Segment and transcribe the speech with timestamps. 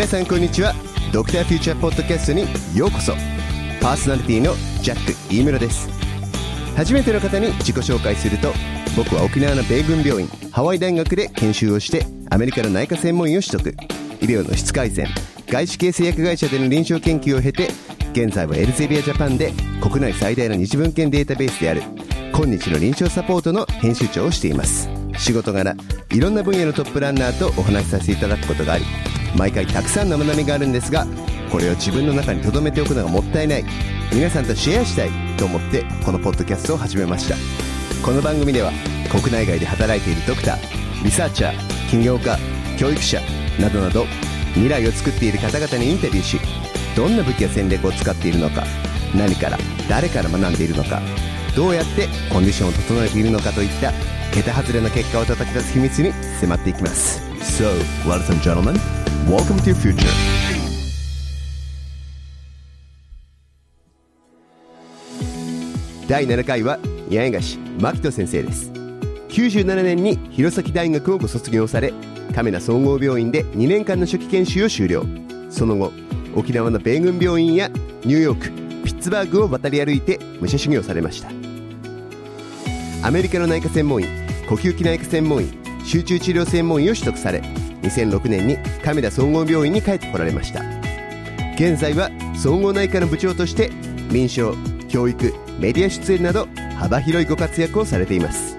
[0.00, 0.72] 皆さんこんにちは。
[1.12, 3.12] ドクターフューチャーポッドキャストにようこそ。
[3.82, 5.90] パーソナリティのジャック飯村です。
[6.74, 8.50] 初めての方に自己紹介すると
[8.96, 13.76] 僕は沖縄の米軍病院ハワイ大学で研修をしてアメリカの内科専門医を取得。
[14.22, 15.06] 医療の質改善
[15.48, 17.68] 外資系製薬会社での臨床研究を経て
[18.12, 21.82] 現在はエルゼビアジャパンで国内最大の日文献データベースである
[22.32, 24.88] 今日の臨床サポートの編集長をしています。
[25.18, 25.76] 仕事柄
[26.10, 28.86] いろんな分野のトップランナーとお話しさせていただくことがあり
[29.36, 31.06] 毎回たくさんの学びがあるんですが
[31.50, 33.64] これを自分の中に留めておくのがもったいない。
[34.12, 35.10] 皆さんとシェアしたい。
[35.36, 37.34] と思ってこのポッドキャストを始めました。
[38.04, 38.72] この番組では
[39.10, 42.38] 国内外で働いているドクターリサーチャー起業家
[42.78, 43.20] 教育者
[43.60, 44.04] などなど
[44.54, 46.38] 未来を作っている方々にインタビューし
[46.96, 48.64] どんな武器や戦略を使っているのか
[49.14, 49.58] 何から
[49.88, 51.02] 誰から学んでいるのか
[51.54, 53.92] どうやってコンディションを整えているのかといった
[54.32, 57.20] 桁外れの結果を叩き出す秘密に迫っていきます。
[57.40, 57.70] So,
[58.06, 58.74] ladies and gentlemen,
[59.28, 60.06] welcome to future.
[66.08, 66.78] 第7回は
[67.10, 68.70] 八重樫牧人先生です。
[69.30, 71.92] 97年に弘前大学をご卒業され
[72.34, 75.04] 亀田総合病院で2年間の初期研修を終了。
[75.50, 75.92] その後
[76.36, 77.68] 沖縄の米軍病院や
[78.04, 78.50] ニューヨーク
[78.84, 81.39] ピッツバーグを渡り歩いて武者修行されました
[83.02, 84.06] アメリカの内科専門医
[84.46, 85.48] 呼吸器内科専門医
[85.84, 87.40] 集中治療専門医を取得され
[87.82, 90.62] 2006年に亀田総合病院に帰ってこられました。
[91.54, 93.70] 現在は総合内科の部長として
[94.10, 94.52] 臨床
[94.88, 96.46] 教育メディア出演など
[96.78, 98.58] 幅広いご活躍をされています。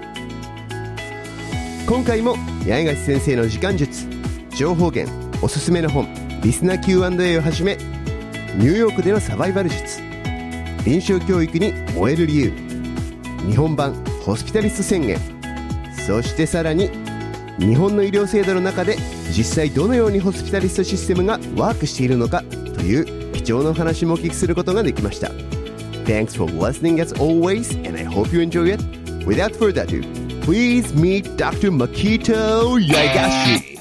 [1.87, 4.07] 今回も八重樫先生の時間術
[4.55, 5.11] 情報源
[5.43, 6.07] おすすめの本
[6.41, 7.75] リスナー Q&A をはじめ
[8.55, 10.01] ニューヨークでのサバイバル術
[10.85, 12.53] 臨床教育に燃える理由
[13.45, 15.17] 日本版ホスピタリスト宣言
[16.05, 16.89] そしてさらに
[17.59, 18.97] 日本の医療制度の中で
[19.35, 25.29] 実際どのようにホスピタリストシステムがワークしているのかという貴重な話もお聞きすることができました
[26.05, 28.81] Thanks for listening as always and I hope you enjoy it
[29.25, 30.01] Without further ado
[30.41, 31.71] Please meet Dr.
[31.71, 33.71] Makito Yagashi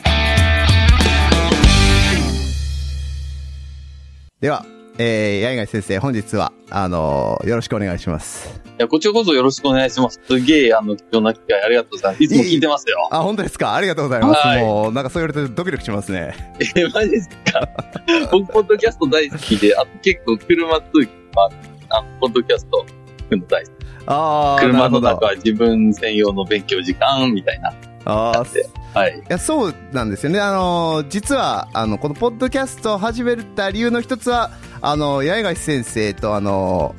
[4.40, 4.64] では、
[5.02, 8.60] えー、八重樫先生、本日は、あのーよろしくお願いします。
[8.66, 10.20] いや、こちらこそよろしくお願いします。
[10.22, 12.22] すげえ、あの、貴重な機会ありがとうございます。
[12.24, 13.08] いつも聞いてますよ。
[13.10, 13.74] あ、本当ですか？
[13.74, 14.46] ありがとうございます。
[14.46, 16.34] はいもう、なんかそう言われてドキドキしますね。
[16.76, 17.66] え、マジですか？
[18.30, 21.48] 僕、ポッドキャスト大好きで、あと結構車通勤も
[21.88, 22.84] あの、ポッドキャスト
[23.30, 23.74] の大好き。
[24.06, 24.88] あー、な車。
[24.90, 27.72] の中は自分専用の勉強時間みたいな。
[28.04, 29.18] あーではい。
[29.18, 30.40] いや、そうなんですよね。
[30.40, 36.94] あのー、実は、あの、このポッドキャストを始めた理由の一つは、あの、八重樫先生と、あの、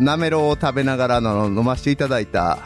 [0.00, 2.58] なめろうを食べながらあの飲ませていただいた、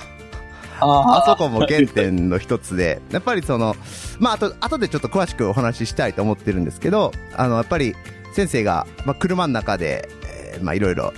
[0.81, 3.77] あそこも原点の一つで、やっぱりその、
[4.19, 7.95] まあ、あと、後でちょっと詳しくお話ししたいと思ってるんですけど、あの、やっぱり
[8.35, 11.13] 先生が、まあ、車の中で、えーまあ、いろいろ、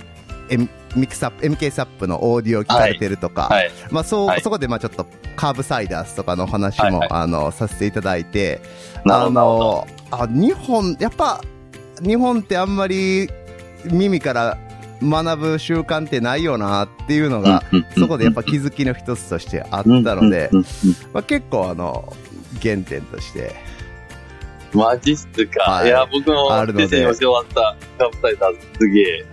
[0.95, 3.71] ミクサップ、MK サップのオーディオを聞かれてるとか、はい。
[3.91, 4.41] まあ、そう、はい。
[4.41, 7.09] そこで、まあ、ちょっと、カーブサイダースとかの話も、はいはい。
[7.11, 8.61] あの、させていただいて。
[9.09, 11.41] あの、あ、日本、やっぱ、
[12.01, 13.29] 日本ってあんまり
[13.85, 14.57] 耳から
[15.01, 17.63] 学ぶ習慣ってないよなっていうのが、
[17.97, 20.49] そこでやっぱ気づきの一つとしてあったので、
[21.13, 22.13] まあ、結構あの、
[22.61, 23.55] 原点として、
[24.73, 25.71] マジっすか。
[25.71, 25.87] はい。
[25.87, 29.25] い、や、僕もあるのに教わったカプサイダーズすげえ、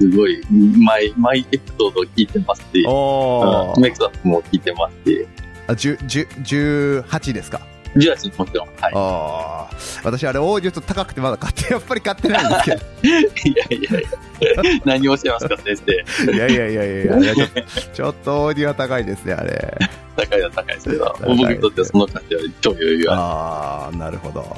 [0.00, 5.26] すごい、毎、毎エピソード聞いてますし、おうんメイクアップも聞いてますし、
[5.66, 5.98] あ、10、
[6.42, 7.60] 10 18ですか
[7.96, 8.68] ？18もちろん。
[8.68, 8.92] はい。
[8.94, 9.76] ああ。
[10.04, 12.82] 私あれオーディオちょっと高くてまだ買って、やっぱり買ってないんですけど。
[13.10, 14.80] いやいやいや。
[14.84, 16.32] 何をしゃいますか、先生。
[16.32, 17.62] いやいやいやいやいやちょっと、
[17.94, 19.78] ちょっとオーディオは高いですね、あれ。
[20.16, 24.56] 高いは高いですけど、僕にとってはその価値は超余裕があああ、なるほど。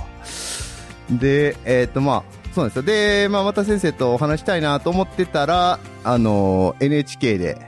[1.11, 2.83] で、えっ、と、まあ、そうなんですよ。
[2.83, 7.59] で、まあ、また先生とお話したいなと思ってたら、あの、NHK で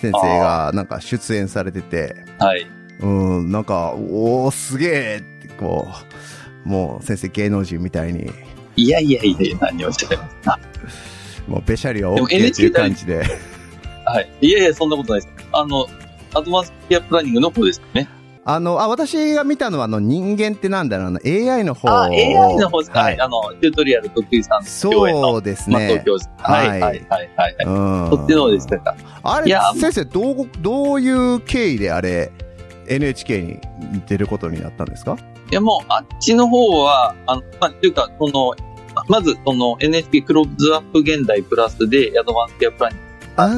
[0.00, 2.26] 先生がなんか出演されてて、る。
[2.38, 2.66] はい。
[3.00, 5.88] うん、なんか、おー、すげえって、こ
[6.64, 8.30] う、もう先生芸能人みたいに、
[8.76, 10.58] いやいやいや、何をおっしゃいますか。
[11.46, 13.24] もうべしゃりは OK っていう感じで。
[14.04, 14.30] はい。
[14.40, 15.34] いやいや、そんなことないです。
[15.52, 15.86] あの、
[16.34, 18.08] アドバンスケアプランニングの方ですね。
[18.54, 22.98] あの、あ、私が見たのは、あの、人間ってなんだろうな、AI の方あ、AI の方ですか？
[23.00, 23.20] ははいい。
[23.20, 26.02] あの、チュートリアル得意さんのそうですね。
[26.04, 26.30] 教授。
[26.38, 27.56] はい、はい、はい、はい。
[27.64, 28.10] うん。
[28.10, 28.96] そっちの方でしたか？
[29.22, 32.32] あれ先生、どう、どういう経緯であれ、
[32.88, 33.60] NHK に
[34.06, 35.16] 出ることになったんですか？
[35.50, 38.54] いや、もう、あっちの方は、あの、まあ、というか、その、
[39.08, 43.06] まず、その NHK クローズアップ現代プラスで、アドバンスケアプランニング
[43.36, 43.48] あ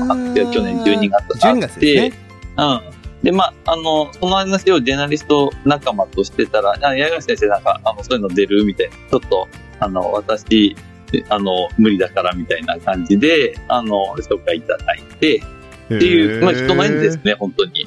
[0.45, 2.13] が去年12月あって12月ですね。
[2.59, 2.92] うん。
[3.23, 9.49] で、まあ、あの、その話をジェナリスト仲間としてたら、あ八重樫先生なんか、あの、そういうの出るみたいな、ちょっと、
[9.81, 10.77] あの、私、
[11.29, 15.43] あの、無理だからみたいな感じで、あの、紹介いただいて、
[15.87, 17.87] っていう、まあ、人の縁ですね、本当に。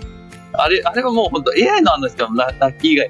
[0.54, 3.10] あれ、あれはもう本当 AI の話はララッキー以外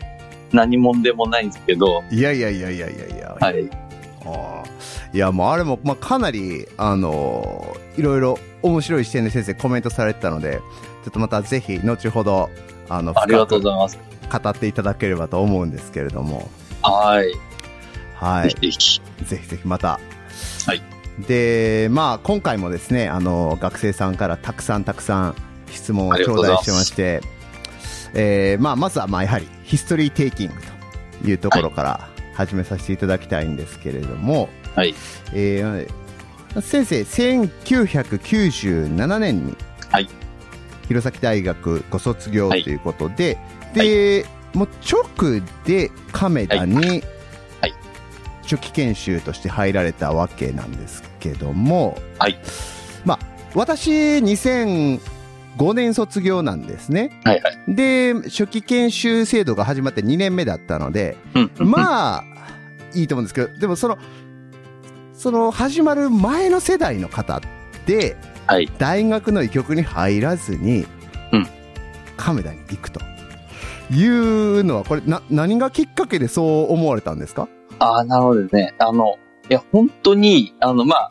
[0.51, 3.37] 何もんでもないんですけど、いやいやいやいやいやいや。
[3.39, 3.69] はい。
[4.25, 10.59] あーいや、もうあれも、まあ、かなり、あのーいろいろ面白い視点で先生コメントされてたので、
[11.05, 12.49] ちょっとまたぜひ、後ほど、
[12.89, 13.99] あの、ありがとうご深ざいます。
[14.27, 16.49] く語っていただければと思うんですけれども、
[16.81, 17.31] はい。
[18.15, 18.49] はい。
[18.49, 19.47] ぜひぜひ。
[19.47, 19.99] ぜひまた。
[20.65, 20.81] はい。
[21.27, 25.35] で、まあ、今回もですね、あの、学生さんからたくさんたくさん
[25.69, 27.21] 質問を頂戴してまして、
[28.15, 30.53] えーまあ、まずは、まあ、やはり、ヒストリーテイキング
[31.21, 34.95] というところから始めさせていただきたいんですけれども、はい。
[35.35, 35.87] えー
[36.61, 39.57] 先生、1997年に、
[39.91, 40.07] はい
[40.87, 43.37] 弘前大学ご卒業とはいいうことで、
[43.73, 47.03] で、もう直で亀田に、はい
[48.45, 52.39] 初期研修として入られたわけなんですけども、はい
[53.03, 53.19] まあ、
[53.55, 57.19] 私、2005年卒業なんですね。
[57.23, 57.75] はいはい。
[57.75, 61.51] で、初期研修制度が始まって2年目だったので、うん。
[61.59, 62.23] あ、まあ、
[62.93, 63.97] いいと思うんですけど、でもその、
[65.13, 67.41] その始まる前の世代の方っ
[67.85, 68.15] て、
[68.47, 68.69] はい。
[68.77, 70.85] 大学の医局に入らずに、
[71.31, 71.47] うん
[72.17, 73.01] 亀田に行くと
[73.91, 77.49] いうのは、これな、何がきっかけでそう思われたんですか？
[77.79, 78.73] ああ、なるほどね。
[78.79, 79.17] あの、
[79.49, 81.09] いや、本当に、あの、まあ、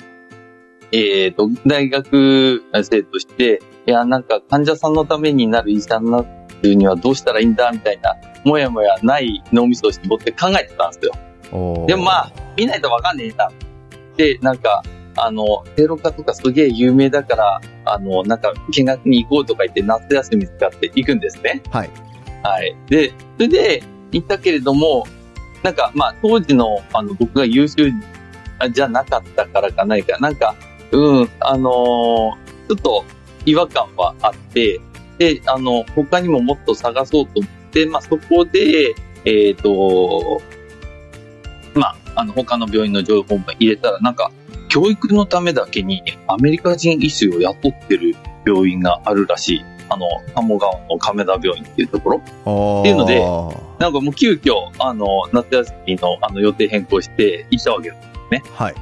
[0.92, 6.24] えっ、と、大学生として、いや、なんか患者さんのためになる医者にな
[6.62, 11.12] るにはどうしたらいいんだ、みたいな、もやもやない脳みそを絞って考えてたんですよ。
[11.86, 13.50] でもまあ、見ないとわかんねえな。
[14.16, 14.82] で、なんか、
[15.16, 21.62] あの、正論家とかすげえ有名だから、あの、なんか、見学に行こうとか言って夏休み使って行くんですね。
[21.70, 21.90] はい。
[22.42, 22.76] はい。
[22.88, 23.82] で、それで
[24.12, 25.06] 行ったけれども、
[25.62, 27.90] なんか、まあ、当時の、あの、僕が優秀
[28.72, 30.54] じゃなかったからかないか、なんか、
[30.92, 33.04] うん、あのーちょっと
[33.44, 34.80] 違和感はあって、
[35.18, 38.94] で、あの、他にももっと探そうと思って、まあ、そこで、
[39.24, 40.40] えっ、と、
[41.74, 44.32] まあ、あの、他の病院の情報も入れたら、なんか、
[44.74, 49.64] 教育のためだけにアメリカ人医師を雇ってる病院があるらしい。
[49.88, 52.16] あの、鴨川の亀田病院っていうところ。
[52.18, 53.20] っていうので
[53.78, 57.96] なんかもう急遽、あの、夏休みのあの予定変更して行ったわけで
[58.42, 58.52] す。
[58.52, 58.74] はい。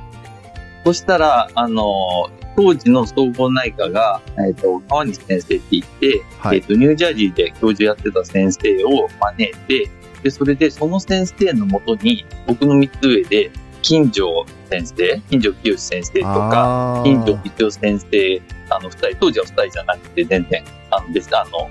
[0.82, 9.90] そしたら、あの、当時の総合内科が、えっ、と、川西先生って言って、はいえっ、と、ニュージャージーで教授やってた先生を招いて、
[10.22, 13.50] で、それでその先生のもとに、僕の三つ上で、
[13.82, 21.70] 金城先生、金城清先生とか、金城一夫先生、あの、二人、当時は二人じゃなくて、全然、あの、別に、あの、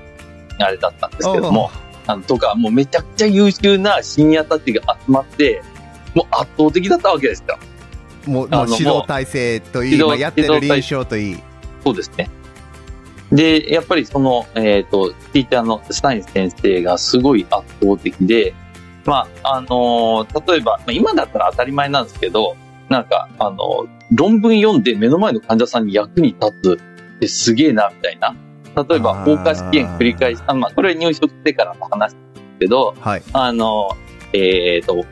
[0.59, 1.71] あれだったんですけども、
[2.07, 5.63] あの、とか、もうめちゃくちゃ優秀なシニアたちが集まって、
[6.13, 7.57] もう圧倒的だったわけですよ。
[8.25, 11.39] もう、あのもう指導体制といい、やってる臨床といい。
[11.83, 12.29] そうですね。
[13.31, 18.53] で、やっぱりその、えっ、と、ティーチャーのスタイン先生がすごい圧倒的で、
[19.05, 22.55] まあ、あのー例えば、まあ今だったら当たり前なんですけど、
[22.89, 26.79] なんか、あの論文読んで目の前の患者さんに役に立つ
[27.15, 28.35] ってすげえな、みたいな。
[28.75, 32.19] 例えば、放火試験繰り返し、あまあ、これは入職してからの話です
[32.59, 33.23] けど、はい。
[33.33, 33.89] あの、
[34.33, 35.05] えっ、と、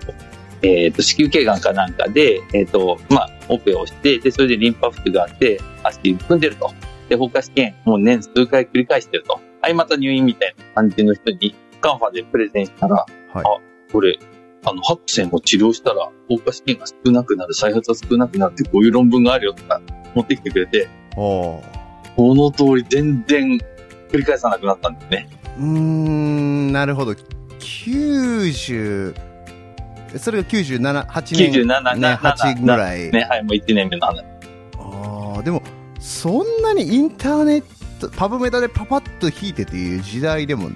[0.61, 6.71] えっ、と、子宮頸がんかなんかで、えっ、と、まあ、オペをして、で、それでリンパ浮があって、足組んでると。
[7.07, 9.39] で、放火試験、もう年数回繰り返してると。
[9.61, 14.19] はい、また入院みたいな感じの人に、カンファでプレゼンしたら、はいあ、これ、
[14.65, 19.81] あの、ハクセンを治療したら、放火試験が少なくなる、再発が少なくなるって、こういう論文があるよとか、
[20.15, 21.61] 持ってきてくれて、こ
[22.17, 23.57] の通り全然
[24.11, 25.29] 繰り返さなくなったんですね。
[25.57, 27.13] うーん、なるほど。
[27.59, 29.15] 90、
[30.17, 31.51] それが97、8年。
[31.65, 33.11] 97ね、8ぐらい。
[33.11, 34.23] ね、はい、もう1年目の話。
[34.77, 35.61] ああ、でも、
[35.99, 37.63] そんなにインターネッ
[37.99, 40.69] ト、パブメタでパパッと引いてっていう時代でも、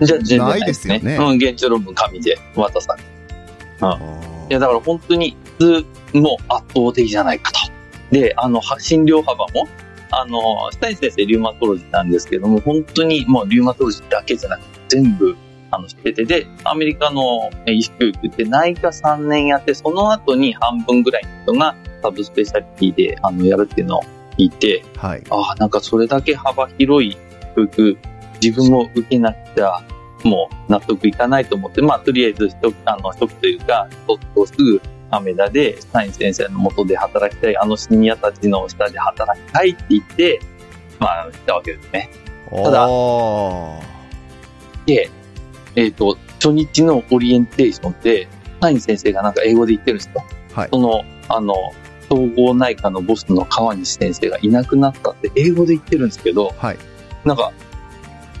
[0.00, 3.08] じゃ全然ないですよねうん、現地論文紙で渡される。
[3.80, 3.98] あ
[4.48, 7.58] いや、だから本当に、普通も圧倒的じゃないかと。
[8.10, 9.68] で、あの、は診療幅も、
[10.10, 15.36] あの、下井先生、リューマトロジーなんですけども、本当にもうリューマトロジーだけじゃなくて、全部、
[15.70, 24.02] あの、知ってて、で、アメリカのえ医師教育って内科3年やって、その後に半分ぐらいの人がサブスペシャリティで、あの、やるっていうのを
[24.38, 25.22] 聞いて、はい。
[25.28, 27.16] ああ、なんかそれだけ幅広い
[27.56, 27.98] 教育、
[28.42, 29.82] 自分も受けなくちゃ、
[30.24, 40.40] もう納得いかないと思って、まあ、とりあえず、取得、あの、取得というか、卒業すぐ、アメダで、スタイン先生の下で働きたい、あのシニアたちの下で働きたいって言って、
[40.98, 42.10] まあ、来たわけですね。
[42.50, 43.96] ただおー
[44.86, 45.10] け、
[45.74, 48.28] えっ、と、初日のオリエンテーションで、
[48.60, 50.24] サイン先生がなんか英語で言ってるんですよ。
[50.54, 51.54] はいその、あの、
[52.08, 56.78] 総合内科のボスの川西先生がいなくなったって英語で言ってるんですけど、はい。
[57.24, 57.52] なんか、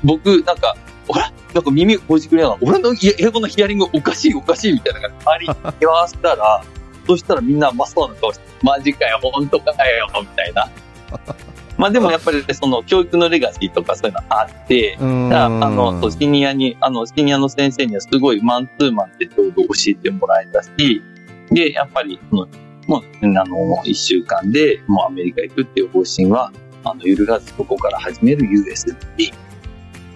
[0.04, 0.76] 僕、なんか、
[1.08, 6.64] ほら、なんか耳こじくりながら、俺の英語のヒアリングおかしいおかしいみたいな感じで周りに言わせたら、
[7.06, 10.68] そしたらみんな真っ青な顔して、マジかよ、本当かよ、みたいな。
[11.78, 15.04] まあでもやっぱりその教育のレガシーとかそういうのあって、あ
[15.48, 21.02] の、シニアに、あの、シニアの先生にはすごいマンツーマンでちょうど教えてもらえたし、
[21.50, 22.48] で、やっぱり、もう、
[22.88, 26.50] あの、一週間でもうアメリカ行くっていう方針は、
[26.82, 29.32] あの、揺るがずそこから始める USD。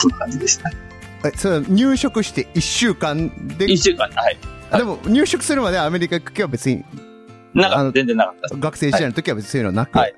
[0.00, 0.70] そんな感じでした。
[1.28, 4.38] え、それは入職して1週間で、一週間、はい。
[4.76, 6.84] でも入職するまでアメリカ行く気は別に、
[7.54, 8.56] なかった、全然なかった。
[8.56, 10.14] 学生時代の時は別にそういうのなく、はい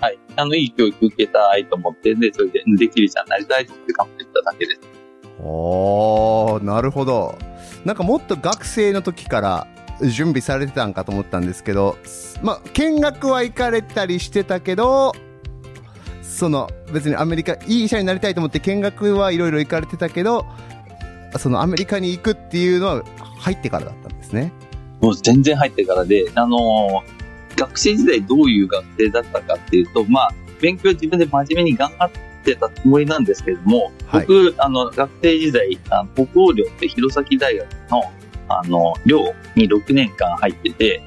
[0.00, 0.18] はい。
[0.36, 4.80] あの、いい教育受けたいと思って、で、それで、できるじゃんなりたいって頑張ってただけです。
[5.38, 7.38] おー、なるほど。
[7.84, 9.66] なんかもっと学生の時から
[10.00, 11.98] 準備されてたんかと思ったんですけど、
[12.42, 15.14] まあ、見学は行かれたりしてたけど、
[16.30, 20.46] その別にアメリカ、いい医者になりたいと思って見学はいろいろ行かれてたけど、
[21.38, 23.04] そのアメリカに行くっていうのは
[23.38, 24.52] 入ってからだったんですね。
[25.00, 27.20] もう全然入ってからで、あのー
[27.56, 32.10] 学生時代どういう学生だったかっていうと、まあ、勉強自分で真面目に頑張っ
[32.44, 38.02] てたつもりなんですけれども、はい僕、あの、学生時代、あの北欧寮って弘前大学の、
[38.48, 41.02] あの、寮に6年間入ってて、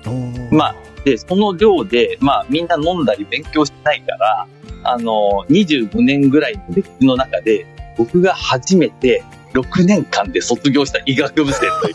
[0.51, 4.47] まあ、で、その寮で、まあ、みんな飲んだり勉強してないから、
[4.83, 7.65] あの、25年ぐらいの歴史の中で、
[7.97, 9.23] 僕が初めて
[9.53, 11.93] 6年間で卒業した医学部生という、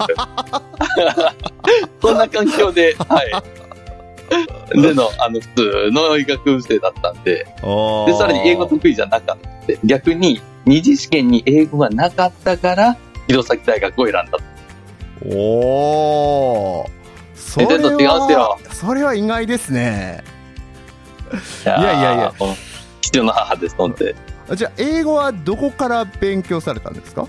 [2.00, 4.80] そんな環境で、はい。
[4.80, 14.24] での、あの、普通の医学部生だったんで、で、さらに英語得意じゃなかった逆に二次試験に英語がなかったから、弘前大学を選んだ。
[15.26, 16.98] おー。
[17.34, 20.22] それは、それは意外ですね。
[21.64, 22.34] いやいやいや
[23.16, 24.14] の母ですので。
[24.54, 27.26] じゃあ、英語はどこから勉強されたんですか？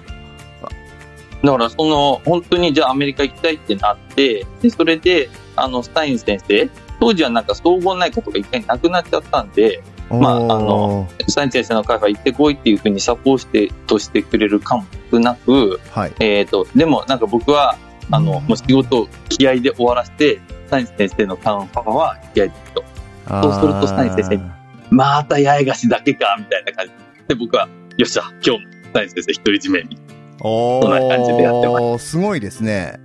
[1.43, 6.69] だから、その、本当にじゃあアメリカ行きたいってなって、で、それで、あの、スタイン先生、
[6.99, 14.85] 当時はなんか総合内科とか一回なくなっちゃったんで、まああのスタイン先生の会は行ってこいっていうふうにサポートしてくれるかも
[15.19, 16.13] なく、はい。
[16.19, 17.77] えっ、と、でもなんか僕は、
[18.11, 22.83] あの、もう仕事を気合で終わらせて、スタイン先生のカンファは気合で行くと。
[23.29, 24.43] そうするとスタイン先生に
[24.91, 26.91] また八重樫だけか、みたいな感じ
[27.27, 27.67] で、僕は、
[27.97, 29.97] よっしゃ、今日もスタイン先生独り占めに。
[30.41, 32.99] そんな感じでやってますごいですね。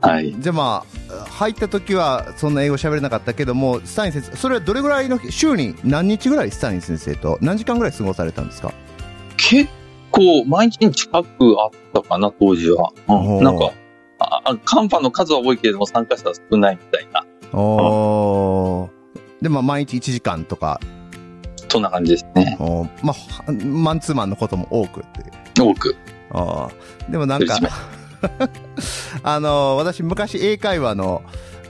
[0.00, 0.34] はい。
[0.38, 8.72] じゃあまあ、入った時はそんな英語喋れなかったけども、スタイン先生、それはどれぐらいの、週に何日ぐらいスタイン先生と、何時間ぐらい過ごされたんですか？
[9.36, 9.70] 結
[10.10, 12.90] 構、毎日に近くあったかな、当時は。
[13.08, 13.70] うん、なんか、
[14.18, 17.24] ああカンファの数は多いけれども、参加者は少ないみたいな、
[17.58, 18.90] おー。
[19.42, 20.80] で、まあ、毎日1時間とか、
[21.72, 22.56] そんな感じですね。
[22.60, 25.68] おーまあ、マンツーマンのことも多くっていう。
[25.68, 25.96] 多く。
[26.30, 27.58] あーでもなんか
[29.24, 31.22] あの、私昔英会話の、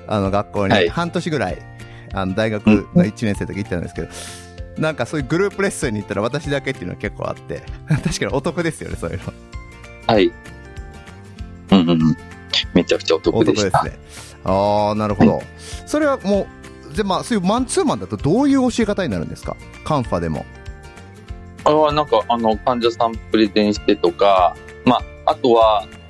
[0.09, 1.59] あの、学校はいに半年ぐらい、
[2.12, 4.09] あの、大学の1年生の時行ったんですけど、
[4.76, 9.25] なんかそういうグループレッスンに行ったら私だけっていうのは結構あって、 確かにお得ですよね、そういうの。
[10.09, 10.26] はい。
[11.71, 12.16] うんうんうん。
[12.75, 13.78] めちゃくちゃおお得でした。
[13.78, 14.38] 得ですね。
[14.44, 15.40] ああ、なるほど。
[15.87, 16.62] それはもう、
[16.97, 19.57] で、まあ、そういうマンツーマンだとどういう教え方になるんですか？
[19.85, 20.45] カンファでも。
[21.65, 26.03] あれはなんか、あの、患者さんプレゼンしてとか、まあ、あとは、うん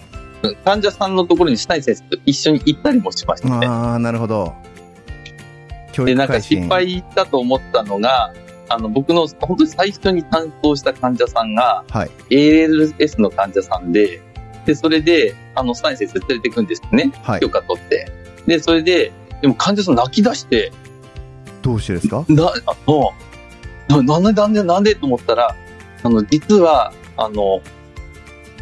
[0.65, 3.65] 患者さんのところに下井先生と一緒に行ったりもしましたね。
[3.65, 4.53] ああ、なるほど。
[5.93, 8.35] 教で、なんか失敗だと思ったのが、
[8.69, 12.11] あの、僕の本当に最初に担当した患者さんが、はい。
[12.31, 14.21] ALS の患者さんで、
[14.67, 17.13] で、それで、あの、スタイン先生連れてくんですね。
[17.23, 17.49] はい許。
[17.49, 18.11] 可取って。
[18.49, 20.73] で、それで、でも患者さん泣き出して、
[21.61, 22.25] どうしてですか？
[22.29, 25.55] な、あの、ななんで、なんで、なんでと思ったら、
[26.03, 27.61] あの、実は、あの、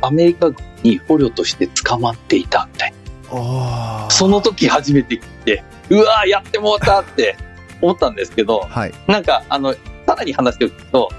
[0.03, 3.39] アメリカ軍に捕虜として捕まっていたみたいな。
[3.39, 4.11] ああ。
[4.11, 7.37] その時初めて聞いて、うわーやってもうたって
[7.81, 8.93] 思ったんですけど、はい。
[9.07, 9.75] なんか、あの、
[10.07, 11.11] さらに話を聞くと、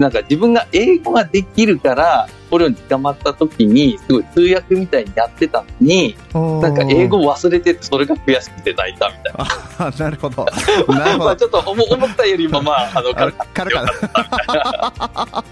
[0.00, 9.46] なんか自分が英語ができるから、捕虜に捕まった時に、すごい通訳みたいにやってたのに、ななんか英語を忘れてて、それが悔しくて泣いたみたいな。
[9.86, 10.46] あなるほど。
[10.88, 11.36] なるほまあど。
[11.36, 13.12] ちょっと思思ったよりも、まあ、 あの、
[13.52, 15.44] 軽かった。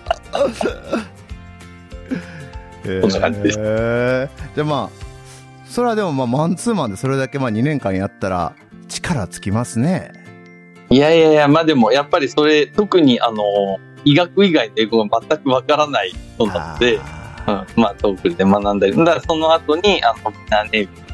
[3.02, 8.54] こんな感じですえーじゃあまあ、それはでもまあマンツーマンでそれだけまあ2年間やったら
[8.88, 10.12] 力つきますね。
[10.90, 17.00] いやいやいや、まあでも、やっぱりそれ、特にあの、医学以外の英語が全くわからない人なので、
[17.46, 21.08] あうん、まあ、トークルで学んだり、だからその後に、あの、沖縄ネイビー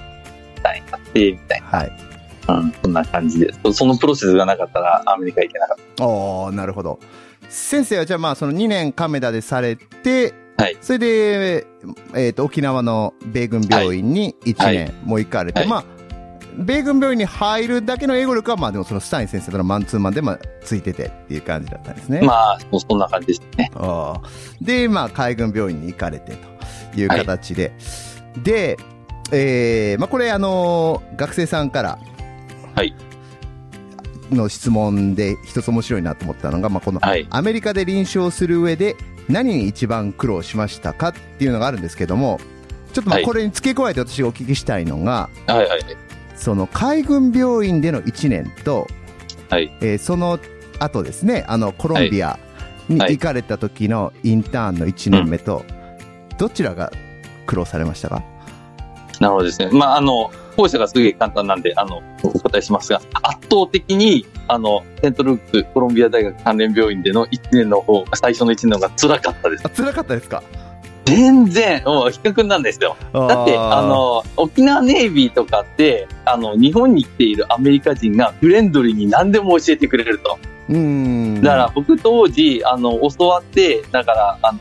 [0.65, 1.93] たいなって、みたいはい。
[2.49, 3.73] な、うん、そんな感じです。
[3.73, 6.99] そのプロセスがなかったらアメリカ行けなかっおー、なるほど。
[7.49, 11.67] 先生はじゃあまあその2年亀田でされて、はいそれで、
[12.15, 15.85] えっ、と、沖縄の米軍病院に1はい年もう行かれて、はいまあ、
[16.57, 22.21] 米軍病院に入るだけの英語力はまあでもそのスタイン先生とのマンツーマンでまあついててっていう感じだったんですね。
[22.21, 22.27] た。
[22.27, 22.59] まあ、
[22.89, 23.71] そんな感じですね。
[24.61, 26.37] で、まあ、海軍病院に行かれて
[26.93, 27.73] という形で。
[28.43, 28.77] で、
[29.33, 31.99] えー、まあ、これ、あのー学生さんから、
[32.75, 32.95] はい。
[34.31, 37.27] の質問で一つ面白いなと思ったのが、まあ、この、はい。
[37.31, 38.97] アメリカで臨床する上で
[39.29, 42.41] 何に一番苦労しましたかっていうのがあるんですけども、
[42.93, 45.83] ちょっとまあはいこれに付け加えて私がお聞きしたいのが、はいはいはい。
[46.35, 48.87] その海軍病院での1年と、
[49.51, 49.71] はい。
[49.81, 50.39] えーその
[50.81, 52.39] 後ですね、あの、コロンビア
[52.89, 55.65] にはい行かれた時のインターンの1年目と、
[56.37, 56.91] どちらが
[57.47, 58.23] 苦労されましたか？
[59.21, 59.71] なるほどですね。
[59.73, 69.63] まあ、あの、後者がすげえ簡単なんで、あの、お答えしますが、圧倒的に、あの、セントルークスコロンビア大学関連病院での1年の方、最初の1年の方が辛かったです。
[69.65, 70.43] あ、辛かったですか？
[71.05, 72.97] 全然、もう比較なんですよ。
[73.13, 80.39] だって、あ、の、沖縄ネイビーとかって、あの、日本に来ているアメリカ人がフレンドリーに何でも教えてくれると。
[80.71, 80.77] うー
[81.39, 81.43] ん。
[81.43, 84.59] だから僕当時、あの、教わって、だから、あの、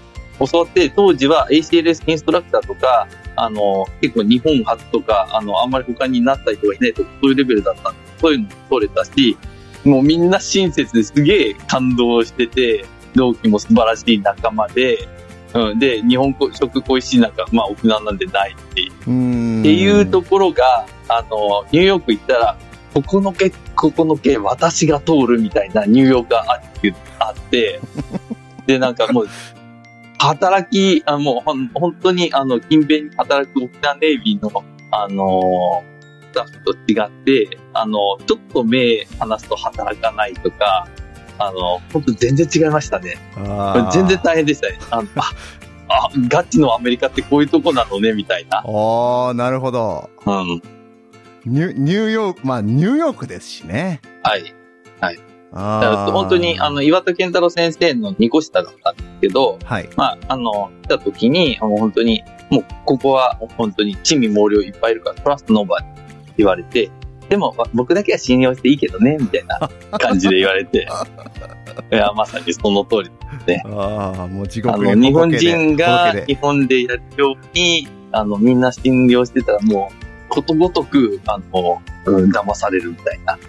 [0.48, 9.38] 教わって、当時は ACLS インストラクターとか、あの、結構日本初とか、あの、あんまり他になった人がいないとか、そういうレベルだったんで、そういうのも取れたし、
[9.86, 12.86] もうみんな親切ですげえ感動してて、
[13.16, 15.08] 同期も素晴らしい仲間で、
[15.54, 18.92] うん、で、日本食恋しいなんか、まあ沖縄なんでないっていう。
[18.92, 22.58] っていうところが、あの、ニューヨーク行ったら、
[22.94, 27.80] ここの毛、ここの毛、私が通るみたいなニューヨークがあって、あって。
[28.66, 29.28] で、なんかもう、
[30.18, 35.84] 働き、あもうほん本当に、あの、勤勉に働く沖縄ネイビーの、あの
[36.32, 40.88] スタッフと違って、あの、ちょっと目離すと働かないとか、
[41.40, 43.18] あの、本当全然違いましたね。
[43.92, 44.80] 全然大変でしたね。
[44.92, 45.32] あのあ、
[45.90, 48.60] あ、ガチのアメリカってこういうとこなのね、みたいな。
[48.60, 50.10] あー、なるほど。
[50.26, 50.62] うん。
[51.46, 54.02] ニュニューヨーク、まあ、ニューヨークですしね。
[55.02, 55.20] はい。
[55.56, 59.90] あだから本当に、あの、岩田健太郎先生の2個下だったんですけど、はい。
[59.96, 66.90] まあ、あの、来た時に、もう本当に、もう、ここは本当に、地味猛量いっぱいいるから、トラストノーバーって言われて、
[67.34, 69.58] でも、わ僕だけは信用していいけどね、みたいな
[69.98, 70.88] 感じで言われて、
[71.92, 73.10] いや、まさにその通り。
[73.66, 83.40] ああ、もう地あ獄の、日本人が日本でやるように、あの、みんな信用してたらもう、ことごとく、あの、うん、騙されるみたいな。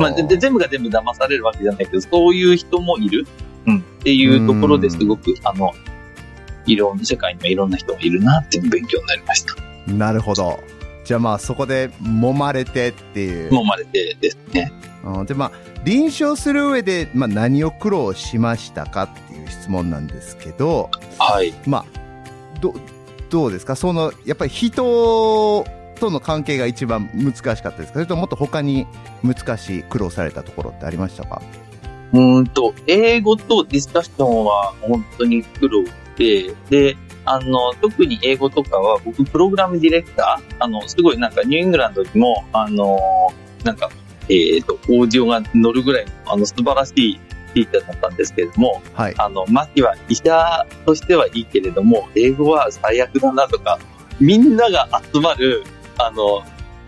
[0.00, 3.26] まあ、でで全部が全部騙されるわけじゃないけど、そういう人もいる。
[3.66, 3.76] うん。
[3.76, 5.74] っていうところですごく、あの、
[6.64, 9.92] いろんな、世界にはいろんな人がいるなっていう勉強になりました。
[9.92, 10.58] なるほど。
[11.08, 13.50] じゃあまあそこで揉まれてっていう。
[13.50, 14.70] もまれてですね。
[15.02, 21.54] うん、でまあ臨床する上で、まあ、何を苦労しましたかっていう質問なんですけど、はい。
[21.66, 21.84] まあ、
[22.60, 22.74] ど
[23.30, 23.74] どうですか？
[23.74, 25.64] そのやっぱり人
[25.98, 27.92] との関係が一番難しかったですか？
[27.94, 28.86] それとももっと他に
[29.24, 31.40] 難しい苦労されたところってありましたか？
[32.12, 35.84] うーんと、英語とディスカッションは本当に苦労
[36.18, 36.96] で、で、
[37.30, 42.98] あの、特に英語とかは僕、プログラムディレクター、あの、すごいなんかニューイングランドにも、あの、
[43.64, 43.90] なんか、
[44.28, 47.20] えっ、と、オーディオが乗るぐらいの、あの、素晴らしい
[47.54, 49.14] ティーチャーだったんですけれども、はい。
[49.18, 53.78] あの、マキは医者としてはいいけれども、英語は最悪だなとか、
[54.20, 55.64] みんなが集まる、
[55.98, 56.42] あの、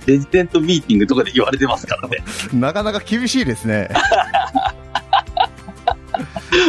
[0.07, 2.19] レジデントミーティングとかで言われてますからね。
[2.53, 3.89] なかなか厳しいですね。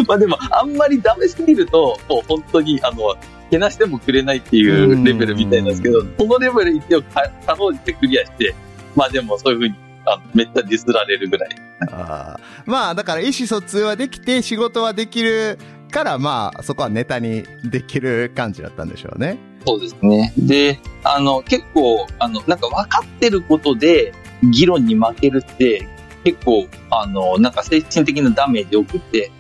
[0.08, 3.16] まあでも、あんまりダメすぎると、もう本当に、あの、
[3.52, 8.56] けなしてもくれないっていうレベルみたいなんですけど、そのレベル一応か、かろうじてクリアして、
[8.96, 11.50] まあでもそういうふうに、あのめっちゃディスられるぐらい。
[11.92, 15.58] あーまあだから意思疎通はできて仕事はできる
[15.92, 19.38] からまあそこはネタにできる感じだったんでしょうね。
[19.66, 20.34] そうですね。
[20.38, 24.12] で、あの、結構、あの、なんか分かってることで
[24.52, 25.88] 議論に負けるって、
[26.24, 29.32] 結構、あの、なんか精神的なダメージを送って、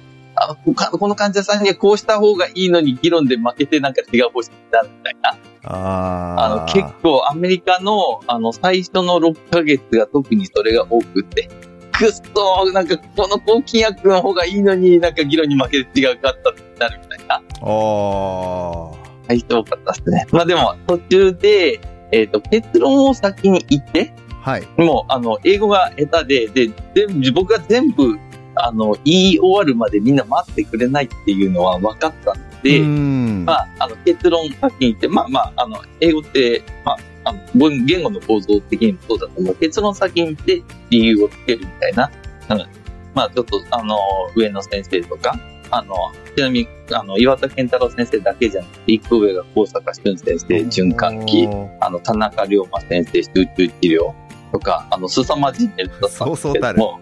[0.49, 5.37] あここの患者さんにはこうした方がいいのに議論で負けてなんか違う方針になるみたいな。
[5.63, 11.49] ああの、結構アメリカの、あの、最初の6ヶ月が特にそれが多くって、
[11.91, 17.41] くっそなんかこの抗菌薬の方がいいのになんか議論に負けて違うかったってなるみたいな。
[17.61, 20.25] おー最初多かったですね。
[20.31, 21.79] まあでも、途中で、
[22.11, 24.67] えっ、と、結論を先に言って、はい。
[24.77, 28.17] もう、あの、英語が下手で、で、全部、僕が全部、
[28.65, 39.55] あの、言い終わるまでみんな待ってくれないっていうのは分かったんで、うんまあ、あの、結論先に言って、まあまあ、あの、英語って、まあ、あの、言言語の構造的にもそうだと思う。
[39.55, 42.11] 結論先に言って理由をつけるみたいな。
[42.49, 42.81] うん
[43.13, 43.97] まあ、ちょっと、あの、
[44.35, 45.37] 上野先生とか、
[45.69, 45.95] あの、
[46.35, 51.47] ちなみに、あの、岩田健太郎先生だけじゃなくて、一個上が高坂俊先生、循環器、
[51.79, 54.13] あの、田中龍馬先生、集中治療
[54.51, 56.99] とか、あの、凄まじいネットだったんですけども、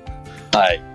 [0.52, 0.88] はい。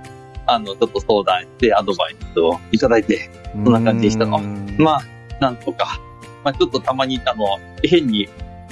[0.47, 4.77] あの、ちょっと相談して、アドバイスをいただいて、そんな感じでしたのうん。
[4.79, 5.03] まあ、
[5.41, 6.01] なんとか、
[6.45, 8.29] まあ、ちょっとたまに、あの、変に、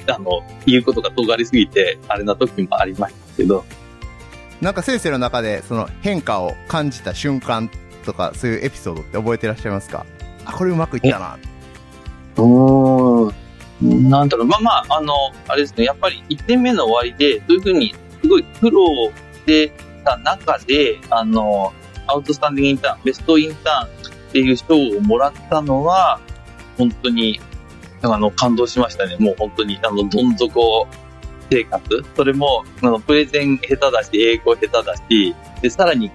[0.07, 3.63] あの、言うことが尖りすぎて、あれな時もありましたけど、
[4.61, 7.69] なんか先生の中でその変化を感じた瞬間
[8.05, 10.05] とかそういうエピソードって覚えてらっしゃいますか？
[10.45, 11.37] あこれうまくいったな。
[12.37, 13.33] うー
[13.81, 15.13] ん、なんだろう、まあまあ、あの、
[15.49, 19.11] あれですね、やっぱり1点目の終わりで、そういうふうに、すごい苦労し
[19.45, 19.71] て
[20.03, 21.73] た中で、あの、
[22.07, 26.19] アウトスタンディングインターン、ベストインターンっていう賞をもらったのは、
[26.77, 27.39] 本当に、
[28.01, 29.17] あの、感動しましたね。
[29.19, 30.87] もう本当に、あの、どん底
[31.49, 32.03] 生活。
[32.15, 36.11] それも、あの、プレゼン下手だし、英語下手だし、で、さらに、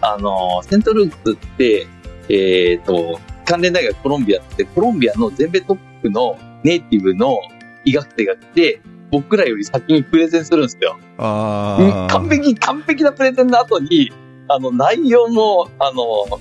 [0.00, 1.86] あの、セントルークスって、
[2.28, 7.38] えっ、と、関連大学コロンビアって、コロンビアの全米トップのネイティブの
[7.84, 8.80] 医学生が来て、
[9.12, 10.98] 僕らより先にプレゼンするんですよ。
[11.18, 14.10] あ完璧、完璧なプレゼンの後に、
[14.48, 16.40] あの、内容も、あの、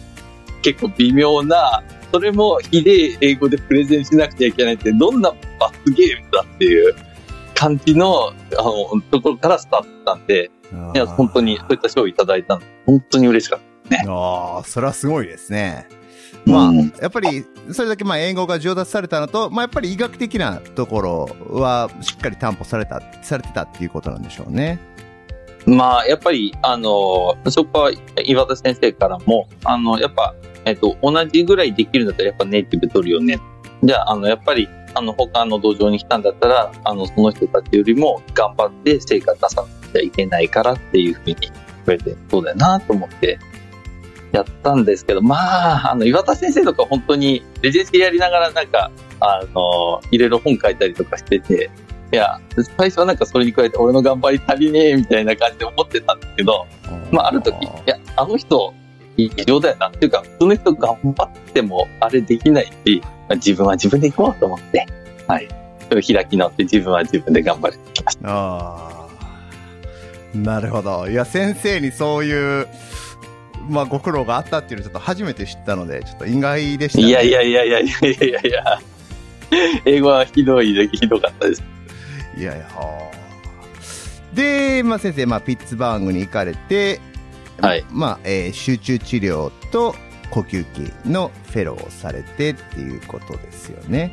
[0.62, 6.96] 結構微妙な、それもひでえ英語でプレゼンしなくちゃいけないって、どんな罰ゲームだっていう
[7.54, 10.50] 感じの、あの、ところからスタートしたんで、
[10.96, 14.10] いや、本当にそういった賞をいただいたの、本当に嬉しかった。
[14.10, 15.90] ああ、それはすごいですね。
[16.46, 24.80] まあ、うんやっぱり、それだけまあ英語が上達されたのと、まあやっぱり医学的なところはしっかり担保された、されてたっていうことなんでしょうね。
[25.66, 27.92] まあ、やっぱり、あの、そこは
[28.26, 30.34] 岩田先生からも、あの、やっぱ、
[30.66, 33.40] えっと、同じぐらいできるんだったらやっぱネイティブ取るよね。
[33.84, 41.52] じゃあ、あの、やっぱり、あの、他の道場に来たんだったら、あの、その人たちよりも頑張って成果出さなきゃいけないからっていうふうに言
[41.86, 43.40] われて、そうだよなと思って、
[44.32, 45.36] やったんですけど、ま
[45.88, 51.70] あ、あの、岩田先生とか本当に、レジェンシーやりながらなんか、あの、いろいろ本書いたりとかしてて、
[52.14, 52.40] いや、
[52.78, 56.68] 最初はなんかそれに加えて俺の頑張り足りねえみたいな感じで思ってたんですけど、
[57.12, 58.74] まあある時、いや、あの人、
[59.16, 59.88] 異常だよな。
[59.90, 64.86] っていうか、普通の人頑張ってもあれできないし、まあ自分は自分で行こうと思って、
[65.28, 65.48] はい。
[65.88, 68.30] それを開き直って自分は自分で頑張りきました。
[68.30, 69.02] ああ。
[70.36, 71.08] なるほど。
[71.08, 72.68] いや、先生にそういう、
[73.72, 78.80] まあ、ご苦労があったっていうのをちょっと初めて知ったので、ちょっと意外でした、ね、いやいやいやいやいやいやいや、
[79.86, 81.64] 英語はひどい、ひどかったです。
[82.38, 82.68] いやいや、
[84.34, 87.00] で、まあ、先生、まあ、ピッツバーグに行かれて、
[87.60, 87.86] はい。
[87.90, 89.96] まあ、えー、集中治療と
[90.32, 94.12] 呼吸器のフェローをされてっていうことですよね。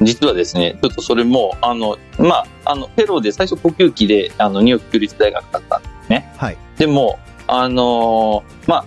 [0.00, 6.32] 実はですね、ちょっとそれも、あの、まあ、あの、フェローで最初呼吸器で、あの、ニューヨーク立大学だったんですね。
[6.36, 6.56] はい。
[6.78, 7.18] でも、
[7.52, 8.84] あのーまあ、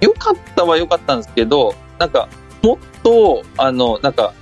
[0.00, 2.28] 良かったは良かったんですけど、なんか、
[2.62, 4.34] もっと、あの、なんか、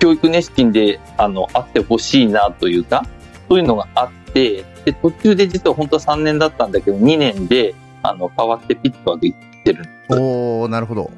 [0.00, 3.04] 教育熱心で、あの、あってほしいなというか、
[3.48, 9.92] そういうのがあって、で、途中で実は本当は3年だったんだけど、2年で、あの、変わってピッツバーグ行ってるんです。
[10.10, 11.10] おー、なるほど。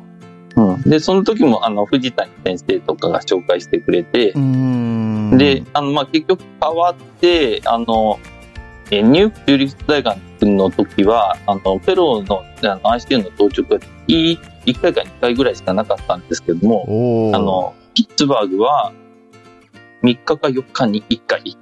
[0.57, 0.83] うん。
[0.83, 4.33] で、その時も、あの、藤谷先生とかが紹介してくれて。
[5.39, 8.34] で、あの、まあ、結局変わって、あの、えー
[8.91, 14.39] ニューヨーク州立大学の時は、あの、フェローの、あの、ICU の当直が1
[14.81, 17.33] 回か2回ぐらいしかなかったんですけども。
[17.35, 18.93] あの、ピッツバーグは、
[20.03, 21.57] 3日か4日に1回、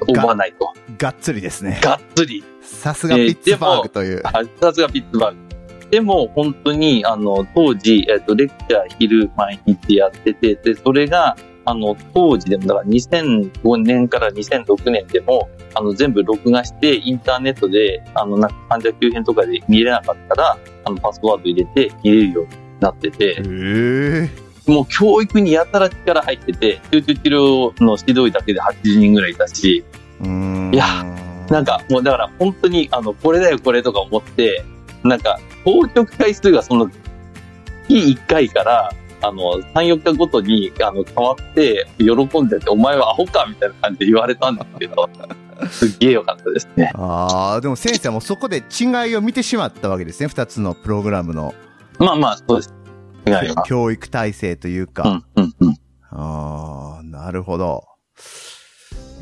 [0.00, 0.72] オーバーナイト。
[0.96, 1.80] がっつりですね。
[1.82, 2.44] がっつり。
[2.62, 4.22] さすがピッツバーグという。
[4.24, 5.90] あさすがピッツバーグ。
[5.90, 22.50] でも、本当に、あの、当時、えっと、レクチャー昼毎日やってて、で、それが、あの、当時でも、だから2005年から2006年でも、あの、全部録画して、インターネットで、あの、なんか患者急変とかで見れなかったら、あの、パスワード入れて見れるように
[22.80, 23.42] なってて。
[24.66, 29.84] もう教育にやたら力入ってて、集中治療の指導医だけで80人ぐらいいたし。
[30.72, 31.04] いや
[31.50, 34.64] なんか、もうだから本当に、あの、これだよこれとか思って、
[35.02, 36.90] なんか、当直回数がその、
[37.88, 38.90] 日1回から、
[39.26, 45.08] あの、3、4日ごとに、あの、変わって、喜んでて、お前はアホかみたいな感じで言われたんですけど、
[45.70, 46.92] すっげえ良かったですね。
[46.94, 50.28] ああ、でも先生はもうそこで違いを見てしまったわけですね。
[50.28, 51.54] 二つのプログラムの
[51.98, 52.74] まあまあ、そうです。
[53.66, 55.22] 教育体制というか。
[55.36, 55.76] うん、うん、うん。
[56.10, 57.84] ああ、なるほど。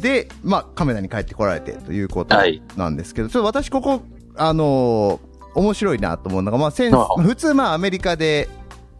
[0.01, 4.03] で、まあ、カメラに帰ってこられてということはいなんですけど、ちょっと私ここ、
[4.37, 8.49] あのー面白いなと思うのが、まあ、先あ普通まあアメリカで、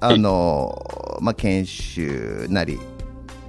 [0.05, 0.85] あの
[1.17, 2.79] と、まあ、研修なり、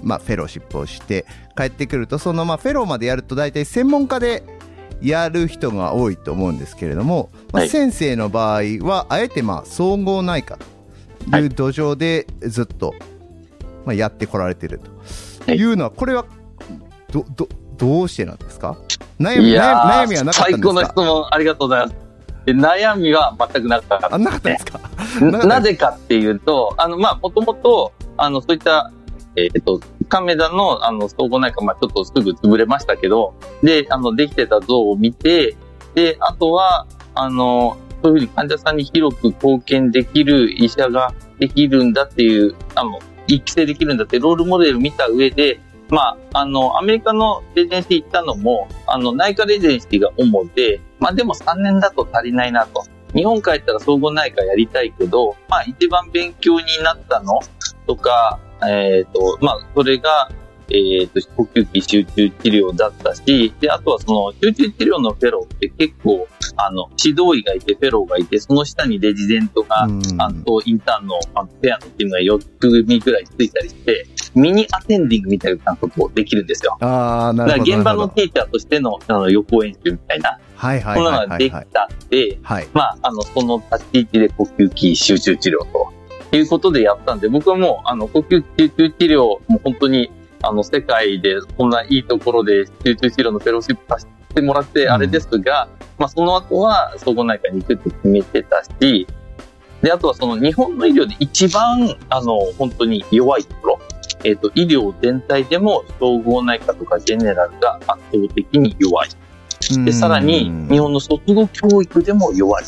[0.02, 1.26] まあ、フェローシップをして
[1.58, 4.44] 帰ってくると、その、まあ、フェローまでやると大体専門家で
[5.02, 10.58] やる人が多いと思うんですけれども、まあ、はい先生の場合は、あえて、まあ、総合内科
[11.32, 12.94] という土壌でずっと、
[13.86, 14.92] まあ、やってこられてると。
[15.46, 15.58] はい。
[15.58, 16.26] いうのは、これは、
[17.12, 18.78] ど、ど、どうしてなんですか？
[19.20, 22.03] 悩み、悩みはなかったん最高の質ですか問ありがとうございます。
[22.46, 24.16] で悩みは全くなかった。
[24.16, 24.80] あ、なかったですか？
[25.22, 28.92] ななぜかっていうと、あの、まあ、もともと、あの、そういった、
[29.36, 29.80] えっ、と、
[30.10, 35.56] 亀田の、あの、総合内科、まあ、ちょっとすぐ潰れましたけど、で、あの、できてた像を見て、
[35.96, 52.86] で、あとは、あの、そういうふうに患者さんに広く貢献できる医者ができるんだっていう、あの、育成できるんだってロールモデル見た上で、まあ、あの、アメリカのレジェンシー行ったのも、あの、内科レジェンシーが主で、まあでも3年だと足りないなと。
[53.14, 57.42] 日本帰ったら総合内科やりたいけど、まあ一番勉強になったの？
[57.86, 60.32] とか、えっ、と、まあそれが、
[60.70, 76.78] えっ、と、呼吸器集中治療だったし、で、あとはその集中治療のフェローって結構、あの、指導医がいて、フェローがいて、その下にレジデントが、うんあと、インターンのあのペアのチームが4組ぐらいついたりして、ミニアテンディングみたいなことできるんですよ。
[76.80, 77.72] ああ、なだるほど。
[77.72, 81.52] から現場のティーチャーとしてのあの予行演習みたいな、はいはいはいのができ。
[81.52, 82.68] たんで、はい。
[82.74, 85.92] まあ、あの、その立ち位置で呼吸器集中治療と
[86.36, 90.10] いうことでやったんで、僕はもう、あの、呼吸器集中治療、もう本当に、
[90.42, 99.08] あの、世界でこんないいところで集中治療のフェローシップさせてもらって、あれですが、まあ、その後は総合内科に行くって決めてたし、
[99.82, 103.80] で、あとはその日本の医療で一番、あの、本当に弱いところ、
[104.24, 109.10] えっ、と、医療全体でも総合内科とかジェネラルが圧倒的に弱い。
[109.86, 112.66] で、さらに、日本の卒業教育でも弱い。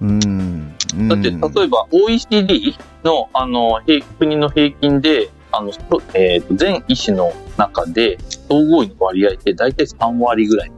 [0.00, 0.22] うん。
[0.24, 0.62] うん
[1.08, 5.80] だって、例えば OECD の、あの、平国の平均で、あの、そ
[6.14, 10.72] えっ、と、全医師の中で、総合医の割合って大体3割ぐらい。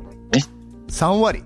[0.89, 1.43] 3割。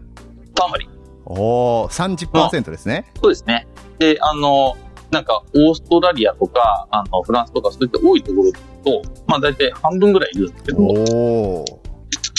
[0.54, 0.88] 3割。
[1.24, 3.06] おお、30%ですね。
[3.20, 3.66] そうですね。
[3.98, 4.76] で、あの、
[5.10, 11.64] なんか、オーストラリアとか、あの、フランスとか、そういった多いところだと、まあ大体半分ぐらいいるんですけど、おお。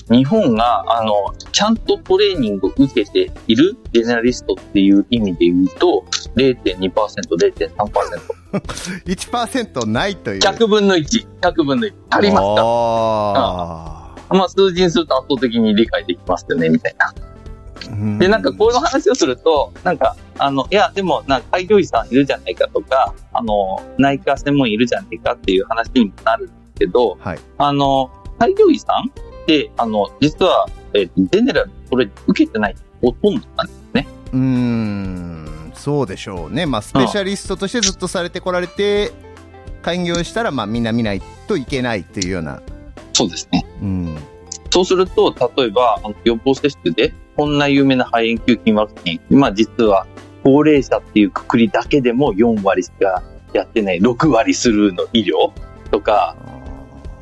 [0.09, 6.03] 日本が、あの、ちゃんとトレーニングを受けているジェネラリストっていう意味で言うと、
[6.35, 8.39] 0.2%、0.3%。
[9.05, 10.39] 1%ないという。
[10.41, 11.93] 100分の1、100分の1。
[12.09, 14.15] 足りますか？
[14.31, 17.13] あまあ、数字にすると圧倒的に理解できますよね、みたいな。
[17.81, 27.39] ーで、なんかこういう話をすると、なんか、あの、いや、でも、なんか開業医さんいるじゃないかとか、あの、内科専門医いるじゃないかっていう話にもなるんですけど、はい。
[27.57, 29.11] あの、開業医さん
[29.49, 34.07] って、あの、実は、えージェネラル、これ受けてないほとんどなんですね。
[34.31, 36.67] うーん、そうでしょうね。
[36.67, 39.11] まあ、スペシャリストとしてずっとされてこられて、
[39.81, 42.61] 開業したら、まあ、みんな見ないといけないっていうような。
[43.13, 43.65] そうですね。
[43.81, 44.17] うん。
[44.69, 50.05] そうすると、例えば、あの予防接種で、こんな有名な肺炎球菌ワクチン、まあ実は、
[50.43, 55.51] 高齢者っていうくくりだけでも4割しかやってない、6割スルーの医療
[55.89, 56.35] とか、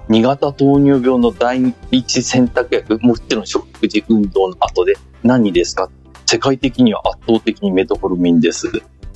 [0.10, 5.90] 2型糖尿病の第一選択薬、もちろん食事運動の後で何ですか？
[6.26, 8.70] 世界的には圧倒的にメトホルミンです。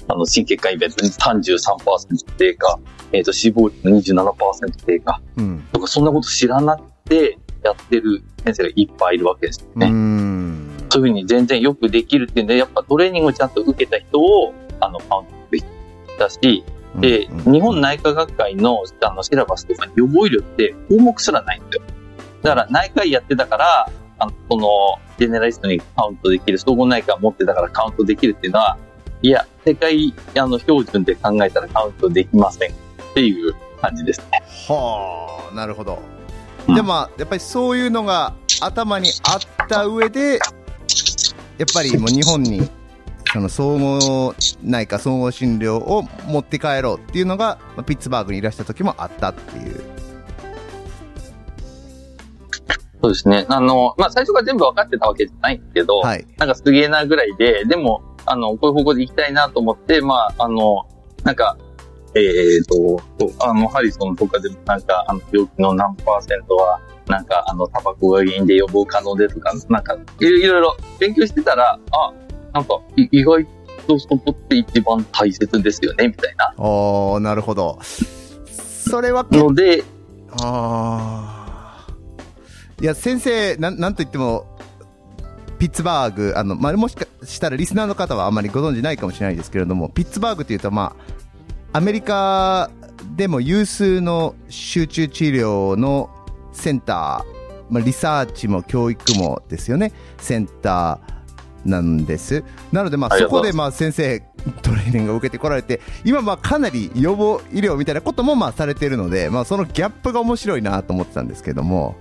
[0.07, 2.79] あの、心血管イベントに33%低下、
[3.13, 5.63] えっ、と、死亡率の27%低下うん。
[5.71, 9.89] とか、そんなこと知らなくてやってる先生がいっぱいいるわけですようね。
[9.89, 10.69] ん。
[10.89, 15.65] そういうふうに全然よくできるっていうんで、やっぱトレーニングをちゃんと受けた人を、あの、カウントでき
[16.17, 16.63] たし、
[16.95, 21.83] で、うん日本内科学会のあのシラバスとかに予防医療って項目すらないんですよ。
[22.41, 24.67] だから内科医やってたから、あの、この
[25.17, 28.77] ジェネラリストにカウントできる、総合内科持ってたからカウントできるっていうのは、
[29.21, 32.75] いや、世界あの標準で考えたらカウントできませんっ
[33.13, 34.41] ていう感じですね。
[34.67, 35.99] はあ、なるほど。
[36.67, 40.39] うんでも、まあやっぱりそういうのが頭にあった上で、
[41.57, 42.69] やっぱりもう日本に、
[43.33, 49.81] その総合内科総合診療を持って帰ろうっていうのが、まあピッツバーグにいらした時もあったっていう。
[53.01, 53.45] そうですね。
[53.49, 56.27] あの、まあ、最初から全部分かってたわけじゃないんですけど、はい。
[56.37, 60.87] なんかすげえなぐらいで、でも、あの、こういう方向で行きたいなと思って、まあ、あの、
[61.23, 61.57] なんか、
[62.13, 63.01] えー、と、
[63.43, 72.13] あの、ハリソンとかでもなんか、あの、病気の何パーセントは、なんか、あの、タバコが原因で予防可能でとか、なんか、いろいろ勉強してたら、あ、
[72.53, 73.45] なんか、い意外
[73.87, 76.53] とそこって一番大切ですよね、みたいな。
[76.57, 77.79] おー、なるほど。
[78.91, 79.83] それはので、
[80.41, 82.83] あー。
[82.83, 84.57] いや、先生、なん、なんと言っても、
[85.59, 90.95] ピッツバーグ、あの、まあ、もしかしたらリスナーの方はあまりご存知ないかもしれないですけれども、ピッツバーグというと、ま
[91.71, 92.71] あ、アメリカ
[93.15, 96.09] でも有数の集中治療の
[96.51, 101.20] センター、まあ、リサーチも教育もですよね、センター
[101.65, 102.43] なんです。
[102.71, 104.19] なので、まあ、そこで、まあ、先生、
[104.61, 111.95] トレーニングを受けてこられて、今、まあ、かなり予防医療みたいなことも、まあ、されているので、まあ、そのギャップが面白いなと思ってたんですけども、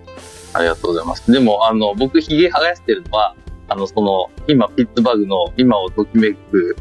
[0.53, 1.31] ありがとうございます。
[1.31, 3.35] でも、あの、僕、髭生やしてるのは、
[3.69, 6.77] あの、その、今、ピッツバーグの今をときめく、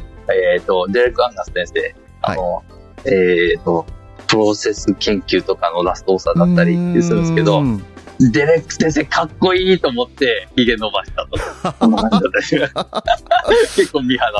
[0.54, 2.62] えっ、と、デレック・アンガス先生、あの、
[3.04, 3.86] えっ、と、
[4.26, 7.84] プロセス研究とかの last author だったりするんですけどう、ん
[8.32, 11.30] デレック先生かっこいいと思って、髭伸ばしたと。
[13.74, 14.30] 結構ミーハー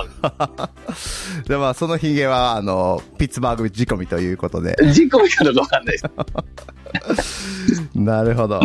[0.88, 1.42] です。
[1.48, 4.76] で、まあ、そのヒゲは、あの、ピッツバーグ仕込みということで。
[4.92, 6.02] 仕込みかどうかわかんないで
[7.22, 7.88] す。
[7.94, 8.60] なるほど。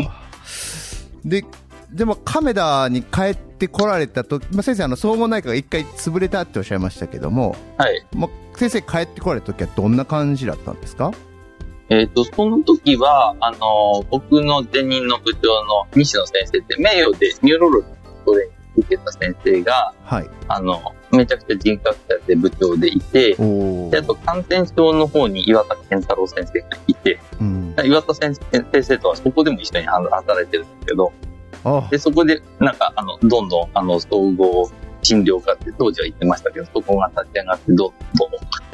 [1.23, 1.45] で、
[1.91, 8.05] でも、亀田に帰ってこられたと、まあ、先生、あの、総合内科が一回潰れたっておっしゃいましたけども、はい。
[8.13, 11.11] まあ、先生帰ってこられた時はどんな感じだったんですか？
[11.89, 17.95] えっ、と、その時は、あの、僕の前任の部長の西野先生って、メイヨーで neurology の
[18.25, 20.29] トレーニング受けた先生が、はい。
[20.47, 27.75] あの、めちゃくちゃ人格者で部長でいて、おで、あと感染症の方に岩田健太郎先生がいて、うん。
[27.83, 31.13] 岩田先生先生とはそこでも一緒に働いてるんですけど、
[31.63, 34.69] あで、そこで、なんか、あの、どんどん、あの、総合
[35.01, 37.91] 診療科って当時は言ってましたけど、そこが立ち上がって、どんどん、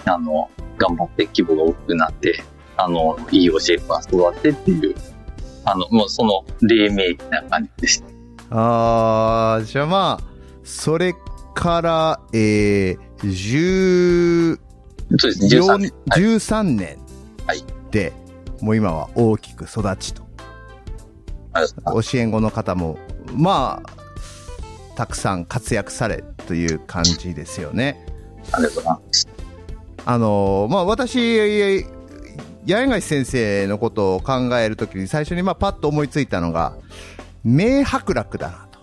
[0.05, 2.43] あの、頑張って規模が大きくなって、
[2.83, 4.95] あの、いい教え子が育ってっていう、
[5.65, 8.05] あの、もうその、黎明期な感じでした。
[8.49, 10.23] あー、じゃあまあ、
[10.63, 11.13] それ
[11.53, 14.59] から、えー、10、
[15.17, 15.91] そうです、13年。
[16.09, 16.97] はい13年
[17.45, 18.13] はいで、
[18.61, 20.23] もう今は大きく育ちと。
[21.53, 22.97] 教え子の方も、
[23.33, 28.05] まあ、たくさん活躍されという感じですよね。
[28.51, 29.27] ありがとうございます。
[30.05, 31.85] あのまあ、私、
[32.67, 36.73] 八重樫先生のことを考えるときに最初にまあパッと思いついたのが、
[37.43, 38.79] 名伯楽だなと。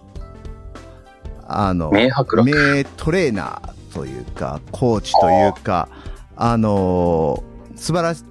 [1.46, 2.50] あの、名伯楽？
[2.50, 5.88] 名トレーナーというか、コーチというか、
[6.36, 7.42] あの
[7.74, 8.22] 素晴らし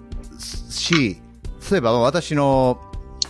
[1.12, 1.22] い、
[1.60, 2.80] そういえば私の、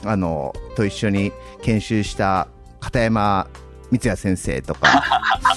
[0.03, 2.47] あの、と一緒に研修した
[2.79, 3.47] 片山
[3.91, 5.03] 光也先生とか、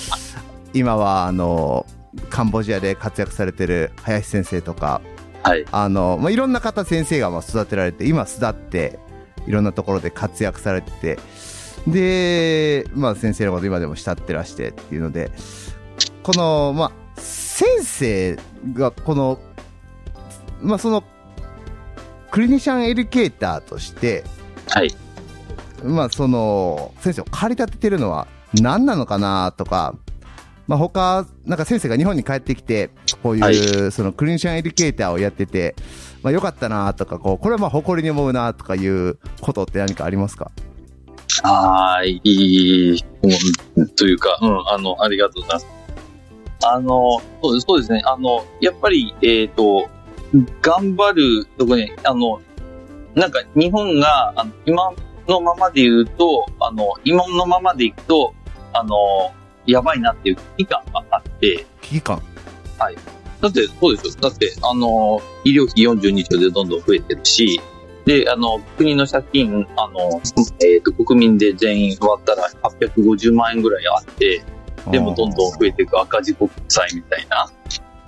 [0.72, 1.86] 今はあの、
[2.28, 5.00] カンボジアで活躍されてる林先生とか、
[5.42, 5.64] はい。
[5.70, 8.98] あの、まあ、いろんな方先生がまあ育てられて、今巣立って、
[9.46, 11.18] いろんなところで活躍されてて、
[11.86, 15.30] で、まあ先生のこと今でも慕ってらしてっていうので、
[16.22, 18.38] この、まあ、先生
[18.74, 19.38] がこの、
[20.60, 21.04] まあその、
[22.30, 24.24] クリニシャンエデュケーターとして、
[24.68, 24.94] はい。
[25.82, 28.26] まあその、先生を駆り立ててるのは
[28.60, 29.94] 何なのかなとか、
[30.70, 32.90] まあ他、なんか先生が日本に帰ってきて、
[33.24, 35.74] こういう、はいそのクリニシャンエデュケーターをやってて、
[36.22, 40.52] まあ良かったなとか、こう、これはまあ誇りに思うなとかいうことって何かありますか？
[41.42, 43.04] ああ、いい、
[43.74, 45.66] うん、というか、うん、あの、ありがとうございます。
[46.64, 48.02] あの、そうですそうですね。
[48.04, 49.88] あの、やっぱり、えっ、と、
[50.62, 52.40] 頑張るとこに、あの、
[53.16, 54.92] なんか日本が、あの今
[55.26, 58.34] のままで言うと、あの、今のままでいくと、
[58.72, 59.32] あの、
[59.70, 62.22] やばいなっていう危機感があって、危機感？
[63.40, 64.14] だって、そうですよ。
[64.20, 67.60] だって、あの、医療費42兆でどんどん増えてるし、
[68.04, 70.20] で、あの、国の借金、あの、
[70.62, 74.42] えっ、と、国民で全員割ったら850万円ぐらいあって、
[74.90, 77.50] でもどんどん増えていく赤字国債みたいな。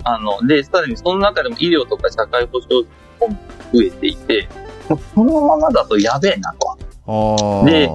[0.03, 2.87] あの、で、さらにその中でも医療とか社会保障
[3.19, 3.29] も
[3.73, 4.47] 増えていて、
[4.87, 7.65] このままだとやべえなと。
[7.65, 7.89] で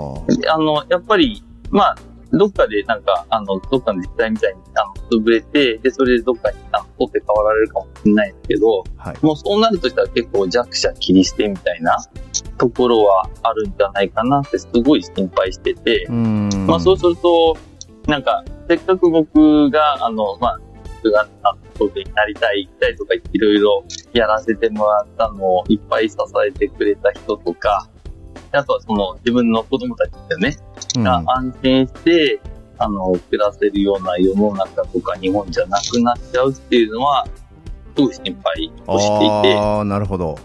[0.51, 1.97] あの、やっぱり、まあ、
[2.33, 9.17] どっかでなんか、あの、どっかの自治体みたいに、あの、潰れて、で、それでどっかに、あの、取って代わられるかもしれないですけど、はい。
[9.23, 11.97] もうそうなるとしたら結構弱者切り捨てみたいな
[12.59, 16.67] ところはあるんじゃないかなってすごい心配してて、うーん。
[16.67, 17.57] まあそうすると、
[18.07, 20.59] なんか、せっかく僕が、あの、まあ、
[21.03, 27.89] 僕が、あの、当になりたい、行きたいとかいろいろやらせてもらったのをいっぱい支えてくれた人とか、
[28.53, 30.57] あとはその自分の子供たちですよね。
[30.99, 31.05] うん。
[31.05, 32.41] が安心して、
[32.79, 37.27] あの、暮らせるような世の中とか日本じゃなくなっちゃうっていうのは、
[37.97, 40.39] すごい心配をしていて、ああ、なるほど。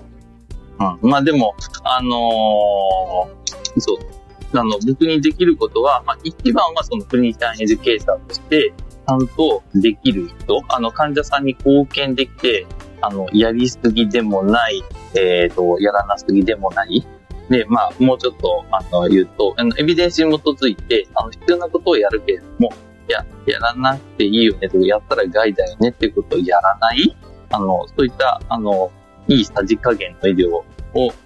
[1.02, 3.44] うん、まあでも、あのー
[3.80, 8.74] そう、あの、僕にできることは、まあ一番はそのクリニシャンエデュケーターとして、
[9.06, 12.66] ちゃんとできる人、あの、患者さんに貢献できて、
[13.02, 14.84] あの、やりすぎでもない、
[15.16, 17.06] えっ、と、やらなすぎでもない。
[17.50, 22.72] で、まあ、もうちょっと、あの、言うと、あの、エビデンスに基づいて、あの、必要なことをやるけれども、
[23.08, 27.16] いや、やらなくていいよねとか、やったら害だよねっていうことをやらない、
[27.52, 28.92] あの、そういった、あの、
[29.28, 30.66] いいさじ加減の医療を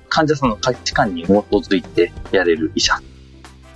[0.09, 2.93] 患者さんの価値観に基づいてやれる医者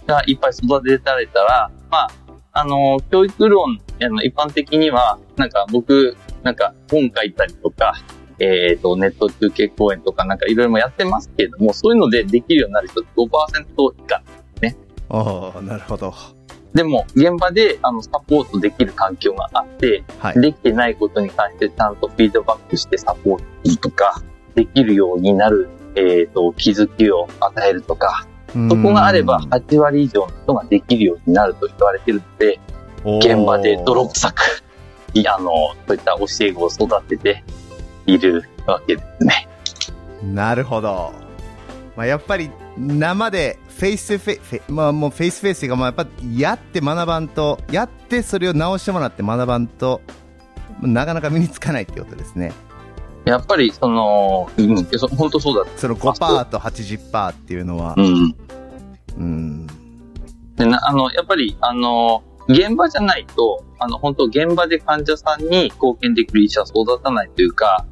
[0.07, 2.11] がいっぱい育てられたら、まあ、
[2.53, 7.93] あの、教育論、あの、一般的には、なんか僕、なんか本書いたりとか、
[8.41, 14.23] えっ、ー、と、ネット中継講演とかなんかいろいろやってますけれども、そういうのでできるようになる人って5%以下
[14.61, 14.75] ね。
[15.09, 16.11] ああ、なるほど。
[16.73, 24.23] でも、現場で、あの、サポートできる環境があって、はい、できてないことに関してちゃんとフィードバックしてサポートとか、
[24.55, 28.25] できるようになる、えっ、ー、と、気づきを与えるとか、
[28.69, 32.59] そこがあれば8割以上の人ができるようになると言われてるので、
[33.03, 34.63] 現場で泥臭く、
[35.27, 35.51] あの、
[35.87, 37.43] そういった教え子を育てて
[38.05, 39.47] いるわけですね。
[40.23, 41.11] なるほど。
[41.95, 50.01] まあ、やっぱり生でフェイスフェイス、まあもうフェイスフェイスが、まあやっぱやって学ばんと、やってそれを直してもらって学ばんと、
[50.81, 52.53] なかなか身につかないってことですね。
[53.25, 54.75] やっぱり、その、うん、
[55.15, 55.69] 本当そうだ。
[55.77, 57.93] その5%と80%っていうのは。
[57.97, 58.35] うん。
[59.17, 59.67] うん。
[60.55, 67.85] でな、あの、やっぱり、あの、現場じゃないと、あの、本当現場で患者さんに貢献できる医者は育たないというか、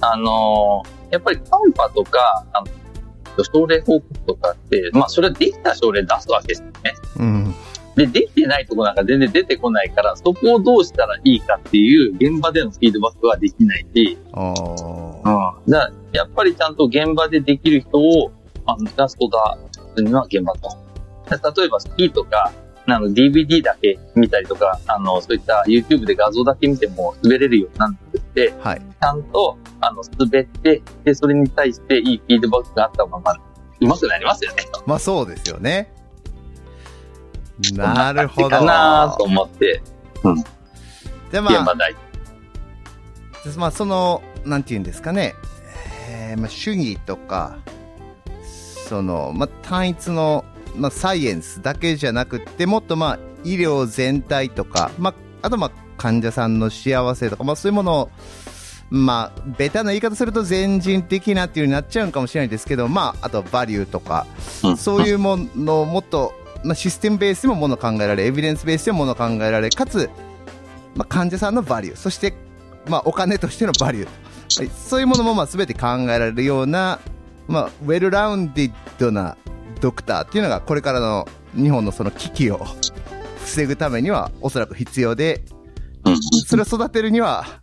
[0.00, 2.66] あの、やっぱりカンパとか、あの
[3.44, 6.72] 症例報告とかって、まあ、それはできた症例出すわけですよね。
[7.18, 7.54] うん。
[7.94, 14.54] で、できてないとこなんか全然出てこないから、そこをどうしたらいいかっていう現場でのフィードバックはできないし、あ
[15.66, 15.70] うん。
[15.70, 18.32] だやっぱりちゃんと現場でできる人を、
[18.66, 19.58] あの、出すとだ、
[20.00, 20.68] には現場と。
[21.30, 22.52] 例えばスキーとか、
[22.90, 33.40] あの DVD だけ見たりとか、あの、そういった YouTube で画像だけ見ても滑れるようになるんですて、はい、ちゃんと、あの、滑って、で、それに対していいフィードバックがあった方が、
[33.80, 34.64] 上手くなりますよね。
[34.86, 35.92] まあそうですよね。
[37.74, 38.48] なるほど。
[38.50, 39.82] かなと思って。
[40.22, 40.44] うん。
[41.30, 41.94] で、まあ、現場大
[43.56, 45.34] まあ、その、なんて言うんですかね。
[46.08, 47.58] えー、まあ、主義とか、
[48.88, 50.44] その、まあ、単一の、
[50.78, 58.10] まあ、サイエンスだけじゃなくて、もっとまあ、医療全体とか、まあ、あとまあ、患者さんの幸せとか、まあ、そういうものを、
[58.90, 64.26] まあ、ベタな言い方すると全人的なっていうになっちゃうかもしれないですけど、まあ、あとバリューとか、
[64.76, 66.32] そういうものをもっと、
[66.64, 70.08] まあ、システムベースでももの考えられ、エビデンスベースでももの考えられ、かつ、
[70.94, 72.34] まあ、患者さんのバリュー、そして、
[72.88, 74.08] まあ、お金としてのバリュー、
[74.70, 77.00] そういうものもまあ全て考えられるような、
[77.46, 79.36] まあ、ウェルラウンディッドな
[79.78, 82.60] ドクターっていうのがこれからの日本のその危機を
[83.38, 85.42] 防ぐためにはおそらく必要で、
[86.46, 87.62] それを育てるには、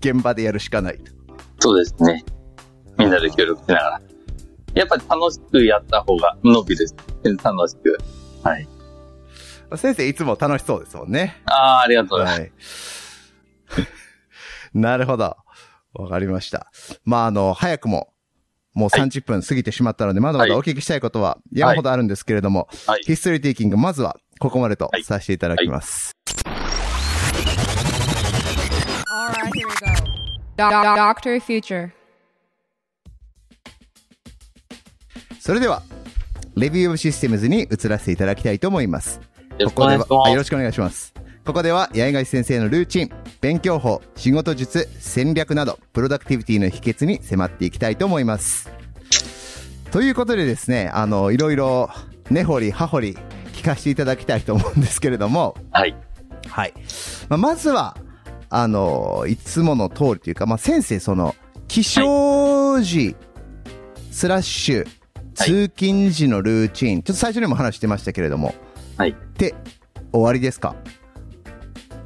[0.00, 1.12] 現場でやるしかないと。
[1.60, 2.24] そうですね。
[2.98, 4.00] みんなで協力しながら。
[4.74, 6.94] やっぱり楽しくやった方が伸びるす。
[7.42, 7.98] 楽しく。
[8.42, 8.68] はい。
[9.76, 11.42] 先生いつも楽しそうですもんね。
[11.46, 13.32] ああ、ありがとうございます。
[13.66, 13.86] はい、
[14.78, 15.36] なるほど。
[15.94, 16.70] わかりました。
[17.04, 18.12] まあ、あの、早くも、
[18.74, 26.12] もう30分過ぎてしまったので、まだまだお聞きしたいことは山ほどあるんですけれども、はい、ヒストリーテイキング、まずはここまでとさせていただきます。
[35.40, 35.82] それでは、
[36.54, 39.20] レビューオブシステムズに移らせていただきたいと思います。
[39.64, 41.14] ここでは、よろしくお願いします。
[41.50, 48.70] ここでは、八重貝先生のルーチン、勉強法、仕事術、戦略など、プロダクティビティの秘訣に迫っていきたいと思います。
[49.90, 51.90] ということでですね、あの、いろいろ、
[52.30, 53.18] 根掘り葉掘り
[53.52, 55.96] 聞かせていただきたいと思うんですけれども、はい。
[56.46, 56.74] はい。
[57.28, 57.96] まあ、まずは、
[58.48, 61.34] あの、いつもの通りというか、まあ、先生、その、
[61.66, 63.16] 起床時、
[64.12, 64.86] スラッシュ、
[65.34, 68.54] 通勤時のルーチン、ちょっと最初にも話してましたけれども、
[68.96, 69.16] はい。
[69.36, 69.56] で、
[70.12, 70.76] 終わりですか？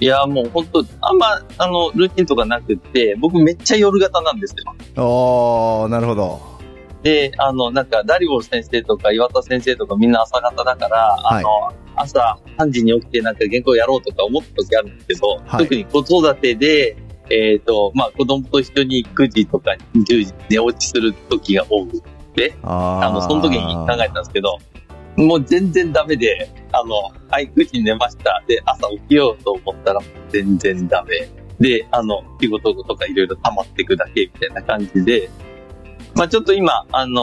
[0.04, 4.74] いや、もう本当あんま、あの、ルーティンとかなくて、僕めっちゃ夜型なんですよ。
[5.82, 6.42] ああ、なるほど。
[7.02, 16.98] で、あの、なんか、ダリオル先生とか岩田先生とかみんな朝方だから、あの、はい、朝3時に起きてなんか原稿やろうとか思った時あるんですけど、はい、特に子育てで、
[17.30, 22.02] えっ、ー、と、まあ、子供と一緒に9時とか10時寝落ちする時が多く
[22.34, 24.58] て、あの、その時に考えたんですけど、
[25.16, 28.42] もう全然ダメで、あの、はい、9時に寝ました。
[28.46, 30.00] で、朝起きようと思ったら
[30.30, 31.28] 全然ダメ。
[31.60, 35.30] で、あの、仕事とかいろいろ溜まっていくだけみたいな感じで、
[36.16, 37.22] まあちょっと今、あの、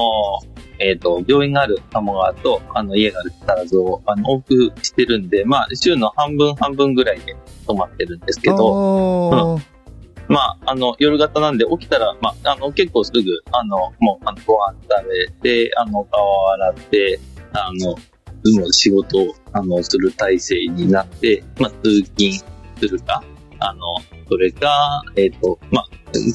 [0.80, 7.36] えっ、ー、と、病院がある鴨川と、あの、家がある木更津を、あの、往復してるんで、まあ、週の半分半分ぐらいで
[7.68, 13.22] 泊まってるんですけど、うん、まあ、あの、夜型なんで起きたら、まあ、あの、結構すぐ、
[13.52, 15.28] あの、もう、あの、ご飯食べ
[15.68, 17.20] て、あの、顔洗って、
[17.54, 17.96] あの、
[18.58, 22.34] もう仕事を、あの、する体制になって、まあ、通勤
[22.80, 23.24] するか、
[23.60, 23.82] あの、
[24.28, 25.90] それか、えっ、ー、と、まあ、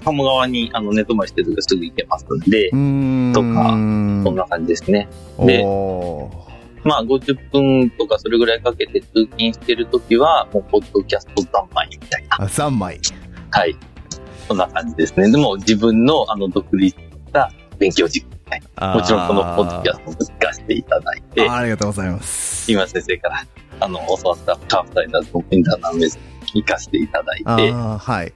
[0.05, 3.33] 鴨川にあの寝泊まりしてるとすぐ行けますんで、ん。
[3.35, 3.71] とか
[4.25, 5.09] そんな感じですね。
[5.39, 5.63] で
[6.85, 12.37] まあ、50分とかそれぐらいかけて通勤してるときは、もう、ポッドキャスト三昧みたいな。
[12.39, 13.01] あ、3枚。
[13.51, 13.77] はい。
[14.47, 15.29] そんな感じですね。
[15.33, 18.36] でも、自分の、あの、独立した勉強軸みたいな。
[18.79, 22.71] もちろん、このポッドキャストも聞かせていただいて、あありがとうございます。
[22.71, 23.47] 今先生から、
[23.81, 26.19] あの、教わったカーフタイダーズのインターナルメス
[26.55, 28.33] 聞かせていただいあて、あ、はい。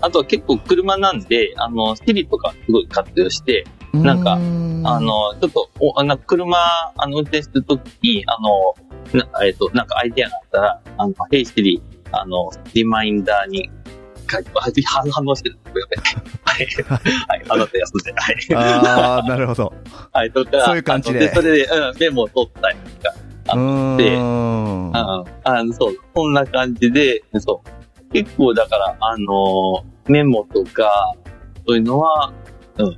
[0.00, 6.56] あとは結構車なんで、あの、シリとかすごい活用して、なんかあ、の、ちょっと、おあの車、
[6.96, 11.82] あの、運転するときに、あの、なえっ、と、なんかアイデアがあったら、あの、ヘイシリ、
[12.12, 13.70] あの、リマインダーに
[14.30, 15.58] 書いて、あ反応してる。
[15.64, 17.10] ごめんなさいはい。
[17.28, 17.42] はい。
[17.48, 18.02] あなた休ん。
[18.02, 18.12] で。
[18.12, 18.54] はい。
[18.54, 19.72] ああ、なるほど。
[20.12, 20.32] はい。
[20.32, 23.14] とか、そういう感じでそれで、うん、メモを取ったりとか、
[23.48, 24.90] あうん。
[24.94, 25.24] あ
[25.64, 26.32] の、そう、そん。
[26.32, 28.12] な感じで、そう。
[28.12, 31.14] 結構だから、あのメモとか、
[31.66, 32.32] そういうのは、
[32.78, 32.96] うん、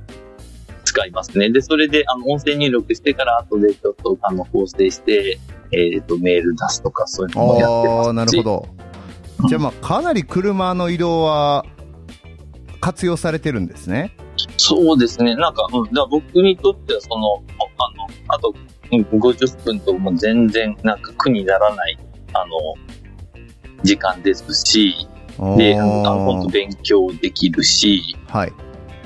[0.85, 1.49] 使いますね。
[1.49, 5.39] で、それで、あの、音声入力してから、後でちょっと、あの、構成して、
[5.71, 8.07] えっ、と、メール出すとか、そういうのもやってますし。
[8.07, 8.67] ああ、なるほど。
[9.47, 11.65] じゃあまあ、かなり車の移動は
[12.79, 14.15] 活用されてるんですね。
[14.57, 15.35] そうですね。
[15.35, 15.93] なんか、うん。
[15.93, 17.43] だ僕にとっては、その、
[17.77, 18.53] あの、あと、
[18.91, 21.97] うん50分とも全然、なんか苦にならない、
[22.33, 22.55] あの、
[23.83, 25.07] 時間ですし、
[25.57, 28.53] で、あの、本当勉強できるし、はい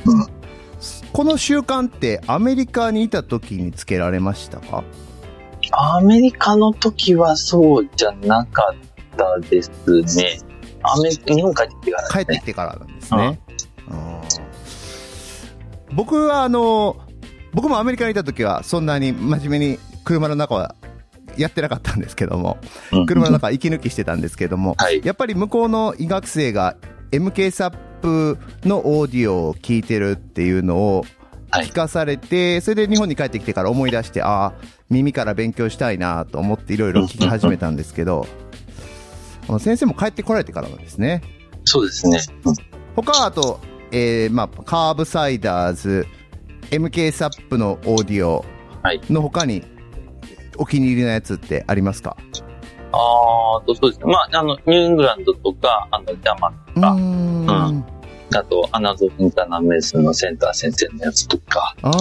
[0.06, 0.28] うん。
[1.14, 4.84] この習慣ってアメリカにいた時につけられましたか？
[5.72, 9.72] アメリカの時はそうじゃなかったです
[10.18, 10.40] ね。
[10.84, 12.42] アメリカ、日本帰ってきてから帰ってき。
[12.46, 13.40] てからなんですね。
[13.90, 14.18] うん
[15.94, 16.98] 僕はあの、
[17.54, 20.76] 僕もアメリカにいた時はそんなに真面目に車の中は
[21.38, 22.58] やってなかったんですけども、
[22.92, 25.02] うん車の中息抜きしてたんですけども、はい。
[25.04, 26.76] やっぱり向こうの医学生が
[27.12, 31.06] MK サップのオーディオを聞いてるっていうのを
[31.50, 34.54] はい聞かされて、それで日本に帰ってきてから思い出して、ああ、
[34.90, 38.28] 耳から勉強したいなと思っていろいろ聞き始めたんですけど、
[39.60, 41.22] 先生も帰ってこられてからなんですね。
[41.64, 42.20] そうですね。
[42.46, 42.56] うん
[42.96, 43.60] 他はあと、
[43.92, 46.08] えーまあ、カーブサイダーズ、
[46.72, 48.44] MK サップのオーディオ
[48.82, 49.64] はいの他に
[50.58, 52.18] お気に入りのやつってありますか？
[52.92, 54.12] あーと、そうですね。
[54.12, 57.86] まあ、あの、ニューイングランドとか、あの、ジャマうーかん。
[58.36, 61.94] あと、アナゾインターナメースのセンター先生のやつとか、あー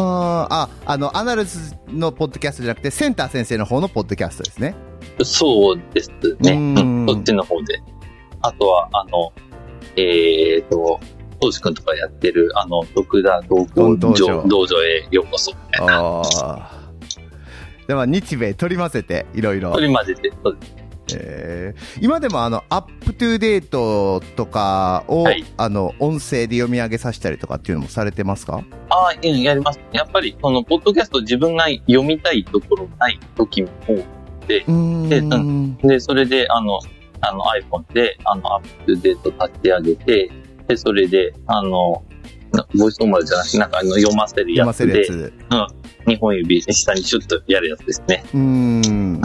[0.51, 4.75] あ、あの、アナルズのポッドキャストじゃなくて、センター先生の方のポッドキャストですね。
[5.23, 6.53] そうですね。
[6.53, 7.81] ううんん、そっちの方で。
[8.43, 9.33] あとは、あの、
[9.97, 11.01] えーと、
[11.41, 15.53] トシ君とかやってる、あの、徳田道道場場道場へようこそ。
[15.53, 16.23] みたいな。
[17.87, 19.81] では、日米取り混ぜて、いろいろそ。
[19.81, 20.77] れまでで、そうです
[21.15, 28.65] えー今でもあの、アップトゥーデートとかを、はいあの、音声で読み上げさせたりとかっていうのもされてますか？
[28.89, 29.81] ああ、うんやります。
[29.93, 34.03] やっぱり、その、ポッドキャスト自分が読みたいところない時も多く
[34.49, 34.61] て。
[34.61, 36.81] でうんで、それで、あの、
[37.29, 40.31] あの iPhone で、あの、アップデート立ち上げて、
[40.69, 42.05] で、それで、あの、
[42.53, 46.11] なボイスオーバーじゃなくて、なんかあの読ませるやつで、せるやつ。
[46.11, 48.25] 2本指下にシュッとやるやつですね。
[48.33, 49.21] うーん。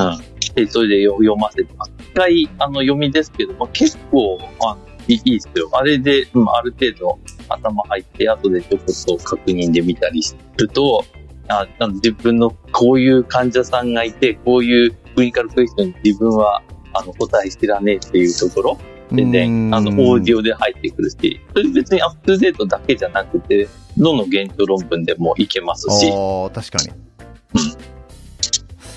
[0.56, 1.92] で、それでよ読ませてます。
[2.00, 4.78] 一回、あの、読みですけども、結構、あ
[5.08, 5.70] いいですよ。
[5.74, 11.04] あれで、うん、ある程度頭入って、後でちょこっと確認で見たりすると、
[11.48, 16.62] あ自分のこういう患者さんがいて、こういうクリニカルクエスチョンに自分は、
[16.94, 18.78] あの、答え知らねえっていうところ、
[19.12, 23.68] 全然、あの、オーディオで入ってくるし、それ別にアップデートだけじゃなくて、
[23.98, 26.92] どの現状論文でもいけますし、ああ、確かに。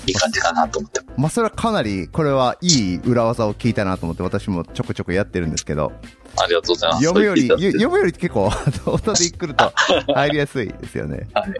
[0.07, 5.91] いい感じかなと思ってまあ、それはかなり、これはいい裏技を聞いたなと思って、私もちょくちょくやってるんですけど、
[6.37, 7.03] ありがとうございます。
[7.05, 8.51] 読むより、読むより結構、
[8.85, 9.73] 音で来ると
[10.13, 11.27] 入りやすいですよね。
[11.33, 11.53] はい。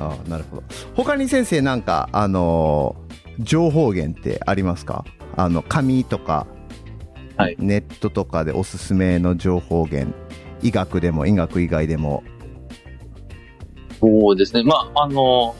[0.00, 0.62] ああ、なるほど。
[0.96, 5.06] 他に先生なんか、あのー情報源ってありますか？
[5.36, 6.46] あの、紙とか、
[7.36, 10.14] はいネットとかでおすすめの情報源、
[10.62, 12.22] 医学でも医学以外でも。
[14.00, 14.62] そうですね。
[14.64, 15.54] まあ、あの、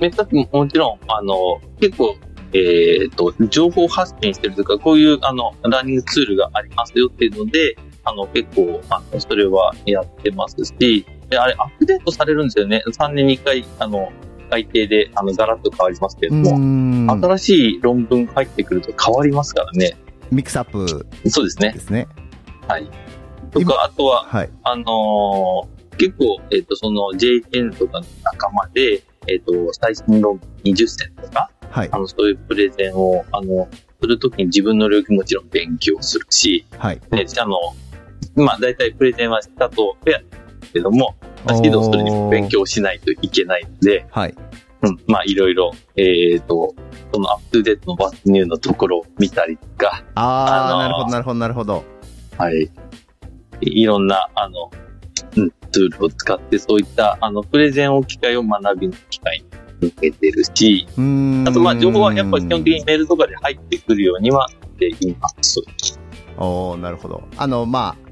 [0.00, 2.16] めったくももちろん、あの、結構、
[2.52, 12.82] えっ、と、情報発信してるというか、こういう、あの、ラーニングツールがありますよっていうので、あの、結構、あの、それはやってますし、で、あれ、アップデートされるんですよね。
[12.86, 14.12] 3年に1回、あの、
[14.54, 19.96] 改定で、あの、ガラッと変わりますけれども、ん新しい論文入ってくると変わりますからね。
[20.30, 21.80] ミックスアップそうですねで。
[21.80, 22.06] すね。
[23.50, 24.50] と今か、あとは、はい。
[24.62, 31.98] あのー結構、えっ、と、その JN とかの仲間で、えっ、と、最新論文20選とか、はいあ。
[31.98, 33.68] の、そういうプレゼンを、あの、
[34.00, 37.00] するときに自分の領域もちろん勉強するし、はい。
[37.12, 40.24] ね、あの、まあ大体プレゼンはしたとフェアで
[40.66, 41.14] すけども、
[41.44, 44.34] まあ、指導するに勉強しないといけないので、はい。
[44.82, 46.74] うん、まあいろいろ、えっ、と、
[47.12, 51.84] そのアップデートのバスニューのところを見たりとか、あ、あなるほど、なるほど、なるほど。
[52.36, 52.70] はい。
[53.60, 54.70] いろんな、あの、
[55.36, 59.44] うん、ツールを使って、そういった、あの、プレゼンを機会を学びの機会
[59.80, 61.44] に向けてるし、うん。
[61.48, 65.60] あと、まあ、情報はやっぱり基本的にメールとかで入ってくるようにはしています。
[66.36, 67.22] おー、なるほど。
[67.36, 68.03] あの、まあ、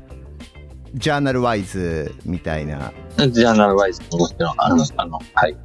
[0.95, 2.93] ジャーナルワイズみたいな。
[3.16, 5.57] ジャーナルワイズももちろん、あの、あの、はい。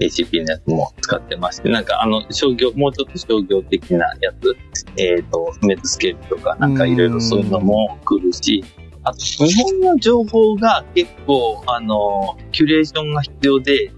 [0.00, 4.56] ACP のやつも使ってまして、なんかあの、商業、もうちょっと商業的なやつ、
[4.96, 8.64] えっ、と、メッスケールとか、なんかいろいろそういうのも来るし、
[9.04, 13.92] あと、日本の情報が結構、あの、キュレーションが必要で、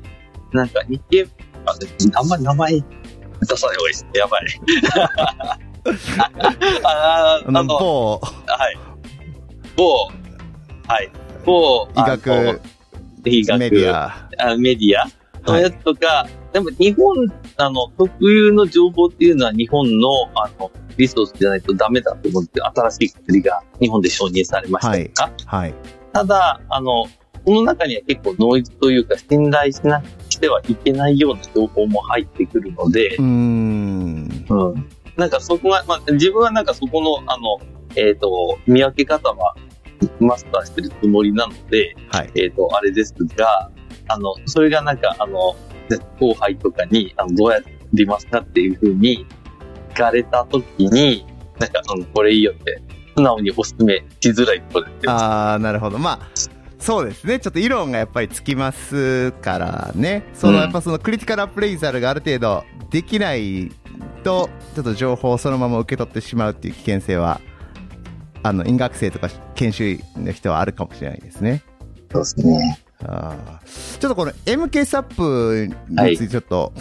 [0.53, 1.27] なんか日経、
[1.64, 1.74] あ、
[2.20, 4.11] あんまり名前出さない方がいいですね。
[4.14, 4.47] やばい。
[6.85, 8.79] あああの、の、某はい。
[9.77, 10.09] 某、
[10.89, 11.11] はい。
[11.45, 12.61] 某、医学
[13.24, 14.28] 医学メディア。
[14.39, 25.74] あメディアのやつとか、でも日本、あの、特有の情報っていうのは日本の、あの、リソースじゃないとダメだと思って、新しい薬が日本で承認されましたとか、はい。
[26.12, 27.07] ただ、あの、
[27.45, 34.47] この中には結構ノイズというか信頼しなくしてはいけないような情報も入ってくるのでうー、ん。
[34.49, 34.89] うん。
[35.16, 37.59] なんかそこが、まあ、自分はなんかそこの、あの、
[37.95, 39.55] えっ、と、見分け方は
[40.21, 42.31] マスターしてるつもりなので、はい。
[42.35, 43.71] えっ、と、あれですが、
[44.09, 45.57] あの、それがなんか、あの、
[46.19, 49.27] 後輩とかに、あの、どうやってりますかっていうふうに
[49.91, 51.27] 聞かれたときに、
[51.59, 52.83] なんか、うん、これいいよって、
[53.17, 55.13] 素直にお勧めしづらいところですよ。
[55.13, 55.99] あー、なるほど。
[55.99, 56.29] まあ、
[56.79, 57.41] そうですね。
[57.41, 60.25] ちょっと議論がやっぱりつきますからね。
[60.35, 63.71] その、うんやっぱそのクリティカルアプレイザルがある程度できない
[64.23, 67.41] と、ちょっと情報をそのまま受け取ってしまうっていう危険性は、
[68.47, 71.63] あの、院学生とか研修医の人はあるかもしれないですね。
[72.13, 72.81] そうですね。
[73.05, 76.73] あーちょっとこの MK サップについてちょっと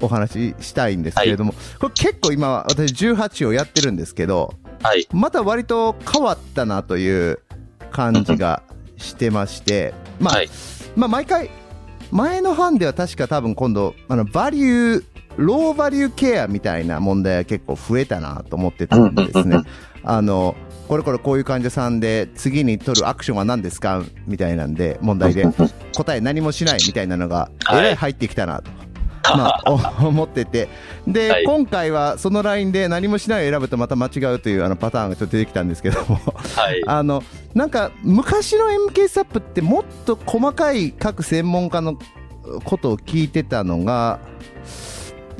[0.00, 5.06] お話ししたいんですけれども、これ結構今私18をやってるんですけど、はい。
[5.12, 7.40] また割と変わったなという
[7.90, 8.62] 感じが
[8.96, 10.48] してまして、まあ、はい。
[10.96, 11.50] まあ毎回、
[12.10, 15.04] 前の班では確か多分今度、あの、バリュー、
[15.36, 19.58] ローバリューケアみたいな問題が結構増えたなと思ってたんですね。
[20.06, 20.54] あの、
[20.88, 24.02] これこれこういう患者さんで次に取るアクションは何ですか？
[24.26, 25.44] みたいなんで、問題で
[25.96, 28.70] 答え何もしないみたいなのが、え入ってきたなと。
[29.36, 29.62] まあ、
[30.00, 30.68] お思ってて。
[31.08, 36.20] で、はい今回はそのラインで何もしないを選ぶとまた間違うというあのパターンがちょっと出てきたんですけども、
[36.54, 36.82] はい。
[36.86, 41.98] あの、なんか、昔の MK サップってもっと細かい各専門家の
[42.62, 44.20] ことを聞いてたのが、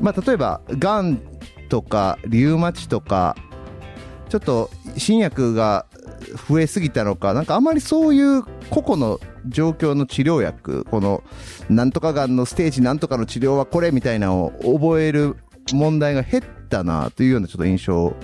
[0.01, 1.19] まあ、例えば、がん
[1.69, 3.35] とか、リウマチとか、
[4.29, 5.85] ちょっと新薬が
[6.49, 11.23] 増えすぎたのか、なんかあまりそういう個々の状況の治療薬、この、
[11.69, 15.37] なんとかがんのステージなんとかの治療はこれみたいなのを覚える
[15.71, 18.15] 問題が減ったなというようなちょっと印象を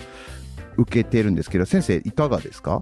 [0.77, 2.81] 受けているんですけど、先生いかがですか？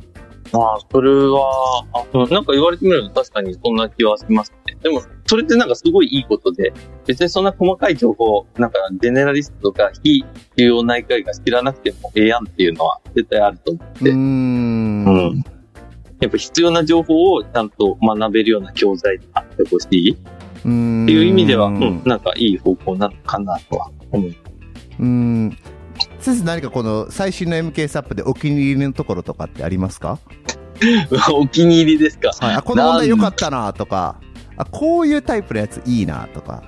[0.51, 4.77] まあ、それは、あうんなんか言われてみると確かにそんな気はしますね。
[4.81, 6.73] でも、それってなんかすごいいいことで、
[7.05, 10.25] 別にそんな細かい情報、なんかジェネラリストとか非
[10.57, 15.05] 重要内科医が知らなくてもええやんっていうのは絶対あると思って、うーん。
[15.05, 15.43] うん
[16.19, 20.15] やっぱ必要な情報をちゃんと学べるような教材であってほしいっ。
[20.63, 24.31] ていう意味では、う、うんなんかいい方向なのかなとは思う。
[24.99, 25.57] ーん。
[26.22, 30.19] 先生何かこの最新の MK サップでお気に入りのところとかってありますか？
[31.34, 32.32] お気に入りですか？
[32.39, 32.55] はい。
[32.55, 34.19] あ、この問題良かったなとか、
[34.57, 36.63] あ、こういうタイプのやついいなとか。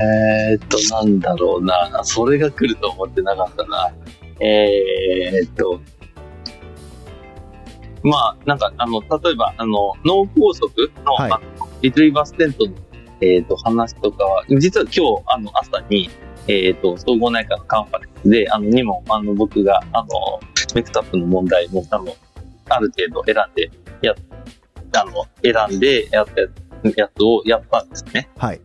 [0.00, 2.00] えーっと、なんだろうな。
[2.02, 3.92] それが来ると思ってなかったな。
[4.40, 5.80] えーっと、
[8.02, 10.68] まあ、なんか、あの、例えば、あの、脳梗塞
[11.04, 11.32] の、はい
[11.82, 12.72] リトリバーステントの、
[13.20, 16.08] えーっと、話とかは、実は今日、あの、朝に、
[16.48, 20.08] えーっと、総合内科のカンファレンスで、あの、にも、あの、僕が、あの、
[20.74, 22.14] メクタップの問題も、あの、
[22.68, 23.70] ある程度選んで、
[24.02, 24.14] や、
[24.96, 28.28] あの、選んでやったやつをやったんですね。
[28.36, 28.60] はい。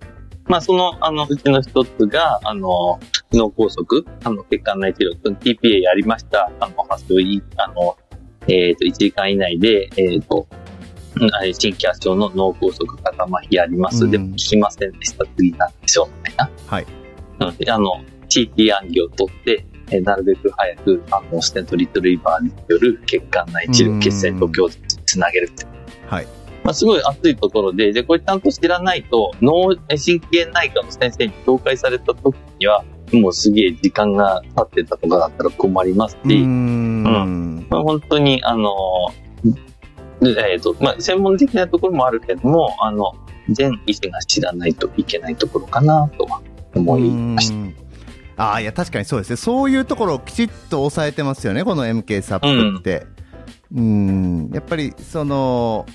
[0.45, 2.99] まあ、その、あの、うちの一つが、あの、
[3.33, 6.49] 脳梗塞、あの、血管内治療、TPA やりました。
[6.59, 7.97] あの、発症い、あの、
[8.47, 10.47] えっ、と、1時間以内で、えっ、と、
[11.19, 14.05] うんあれ心筋圧症の脳梗塞肩麻痺やります。
[14.05, 15.25] うんでも、効きませんでした。
[15.35, 16.49] 次なんでしょう、みたいな。
[16.67, 17.06] はい。
[17.39, 24.73] なので、あの、CT 暗記を取って、えーなるべく早く、あの、ステントリトリバーによる血管内治うん療、血栓と強に
[25.05, 25.65] つなげるって
[26.07, 26.27] はい。
[26.63, 32.83] まあ、すごい熱いところで、で、これちゃんと知らないと、脳神経内科の先生に紹介された時には、
[33.13, 37.67] もうすげえ時間が経ってたとかだったら困りますし、うーん。
[37.69, 38.73] まあ、本当に、あの、
[40.19, 43.13] でえっ、と、まあ、専門的なところもあるけども、あの、
[43.49, 46.41] 全医師が知らないといけないところかなとは
[46.77, 47.55] 思いました。
[47.55, 47.75] うん
[48.39, 49.35] ああ、いや、確かにそうですね。
[49.35, 53.07] そういうところをきちっと抑えてますよね、この MK サップって。
[53.75, 55.87] うん、やっぱり、その、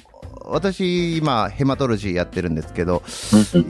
[0.45, 3.03] 私、今、ヘマトロジーやってるんですけど、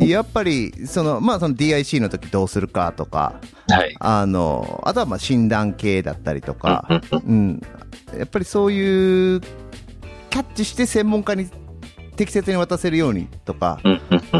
[0.01, 3.35] やっぱり、その、まあ、その DIC の時どうするかとか、
[3.69, 3.95] はい。
[4.01, 7.61] あの、あとはまあ診断系だったりとか、うん
[8.13, 9.41] うん、やっぱりそういう、
[10.31, 11.47] キャッチして専門家に
[12.17, 13.81] 適切に渡せるようにとか、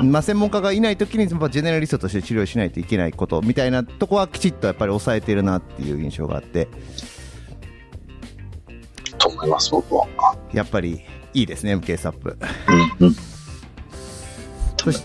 [0.03, 6.69] まあ、専門家がいないときにやっぱジェネラリストとして治療しないといけないことみたいなとこはきちっとやっぱり抑えてるなっていう印象があって、
[9.19, 10.07] と思います、僕は。
[10.53, 11.03] やっぱり
[11.33, 12.37] いいですね、MK サップ。
[13.01, 13.17] うんうん
[14.83, 15.01] そし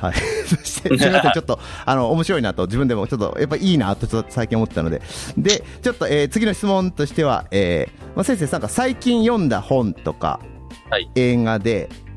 [0.00, 0.14] はい。
[0.46, 5.02] そして、すみません、ちょっと、あの、面白いなと、自分でもちょっと、やっぱいいなと、ちょっと最近思ってたので。
[5.36, 10.40] で、ちょっと、えー次の質問としては、えーまあ、先生、なんか最近読んだ本とか、
[10.88, 12.09] はい映画で、はい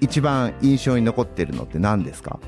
[0.00, 2.38] 一番印象に残ってるのって何ですか？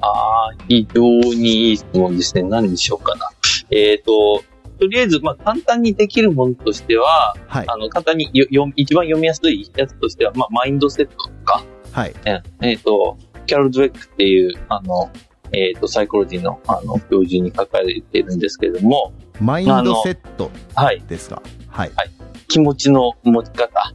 [0.00, 2.42] ああ、非常にいい質問ですね。
[2.42, 3.28] 何にしようかな。
[3.70, 4.42] えっ、と、
[4.78, 7.64] とりあえず、まあ、簡単にできるものとしては、はい。
[7.68, 8.46] あの、簡単によ
[8.76, 12.14] 一番読みやすいやつとしては、まあ、マインドセットとか、はい。
[12.24, 15.10] ええっ、と、キャロル・ドウェックっていう、あの、
[15.52, 21.42] えっ、と、サイコロジーの、あの、教授に書かれてるんですけれども、マインドセットはい、ですか？
[21.68, 21.90] はい。
[22.48, 23.94] 気持ちの持ち方。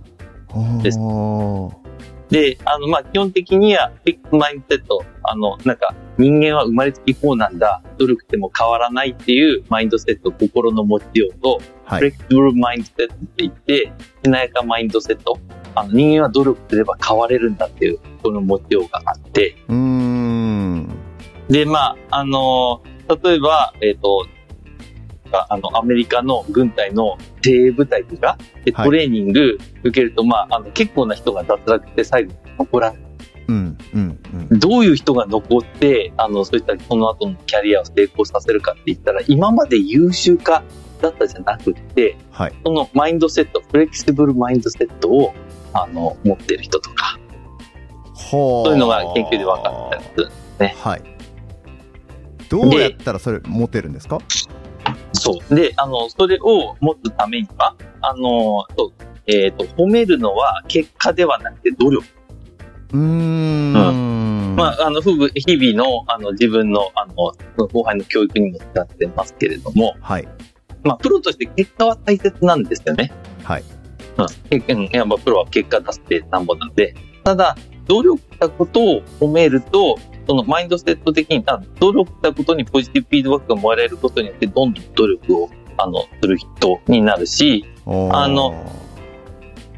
[0.82, 1.89] ですおー
[2.30, 3.92] で、あの、まあ、基本的には、
[4.32, 12.00] マインドセット、あの、なんか、人間は生まれつきこうなんだ、努力しても変わらないっていうマインドセット、心の持ちようと、はい。
[12.00, 13.92] フレキシブルマインドセットって言って、
[14.24, 15.40] しなやかマインドセット。
[15.74, 20.88] あの、人間は努力すれば変われるんだっていう、この持ちようがあって、うーん。
[21.50, 22.84] で、まあ、あの
[23.24, 24.28] 例えば、えっ、と、
[25.50, 33.02] あの、アメリカの軍隊の精鋭部隊とか、ではいトレーニング受けると、まあ、あの、結構な人が脱落して最後残らない。
[33.48, 34.20] うん、うん、
[34.52, 34.60] うん。
[34.60, 40.64] どういう人が残って、あの、そういったその後のキャリアを成功させるかって言ったら、今まで優秀化
[41.02, 42.54] だったじゃなくって、はい。
[42.64, 45.34] そのマインドセット、フレキシブルマインドセットを、
[45.74, 47.20] あの、持ってる人とか、
[48.14, 50.30] ほそういうのが研究で分かったりする。
[50.76, 51.02] はい。
[52.50, 54.20] どうやったらそれ持てるんですか？
[55.20, 55.56] そう。
[55.56, 62.08] で、あの、それを持つためには、あの、そうえっ、と、褒めるのは結果ではなくて努力。
[62.94, 64.56] うーん。
[64.56, 67.14] まあ、あの、ふぶ日々の、あの、自分の、あの、
[67.68, 70.28] 後輩の教育にも使ってますけれども、はい。
[70.84, 73.12] まあ、プロとして結果は大切なんですよね。
[73.44, 73.64] はい。
[74.70, 74.90] うん。
[74.92, 76.96] や、まあ、プロは結果出してなんぼなんで。
[77.24, 77.56] ただ、
[77.88, 79.98] 努力したことを褒めると、
[80.30, 88.54] そのマインドセット的に、あ努力したことにポジティブフィードバックがもらえることによって、どんどん努力を、あの、する人になるし、あの、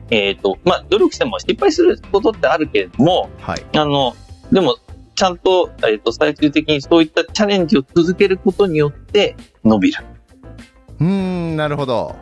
[0.09, 3.65] えっ、と、まあ、努力しても失敗することってあるけれども、はい。
[3.77, 4.13] あの、
[4.51, 4.75] でも、
[5.15, 10.03] ちゃんと、えっ、と、最終的にそういったチャレンジを続けることによって伸びる。
[10.99, 12.13] うーん、なるほど。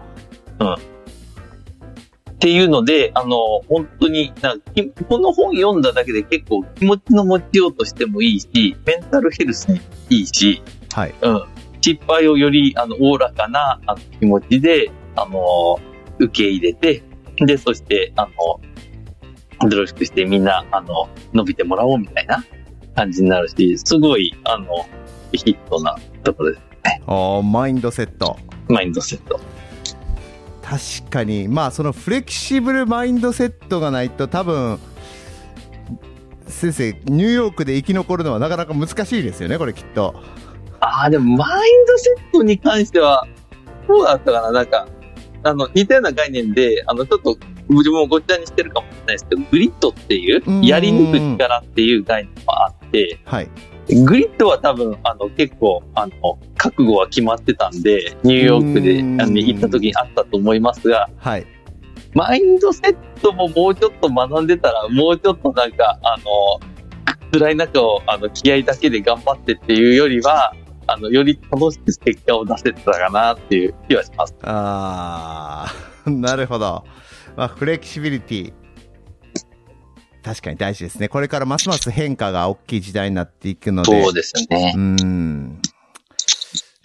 [2.40, 3.36] っていうので、あの、
[3.68, 10.64] 本当になんかきこの本読んだだけで結構気持ちの持ちようとしてもいいし、メンタルヘルスにいいし、
[10.94, 11.14] はい。
[11.22, 11.44] うん。
[11.82, 15.82] 失敗をより、あの、おおらかなあの気持ちで、あの、
[16.18, 17.04] 受け入れて、
[17.46, 18.26] で、そして、あ
[19.62, 22.42] の、努力してみんな、あの、伸びてもらおうみたいな
[22.96, 24.88] 感じになるし、すごい、あの、
[25.34, 26.62] ヒットなところです。
[27.06, 28.38] おーマインドセット。
[28.70, 29.42] マインドセット。
[30.70, 34.80] 確かに、まあ、そのフレキシブルマインドセットがないと、多分
[36.46, 40.14] 先生、ニューヨークで生き残るのはなかなか難しいですよね、これきっと。
[40.80, 43.26] ああ、でもマインドセットに関しては、
[43.88, 44.88] どうだったかななんか、
[45.44, 47.36] あの、似たような概念で、あの、ちょっと、
[47.70, 53.50] 自分もごっちゃにしてるかもしれないですけど、グリッドっていううん、やり抜く力っていう概念もあって、はい。
[54.06, 61.48] グリッドは多分、あの、結構、あの、覚悟は決まってたんで、ニューヨークでうんあの行った時にあったと思いますが、はい。
[62.14, 66.60] マインドセットももうちょっと学んでたら、もうちょっとなんか、あの、
[67.32, 70.54] 辛い中を、あの、気合だけで頑張ってっていうよりは、
[70.86, 74.36] あの、より楽しく結果を出せてたかなっていう気はします。
[74.44, 76.84] あー、 なるほど。
[77.36, 78.54] まあ、フレキシビリティ。
[80.24, 81.08] 確かに大事ですね。
[81.08, 84.04] これからますます変化が大きい時代になっていくので。
[84.04, 84.78] そうですねう。
[84.78, 85.62] ーん。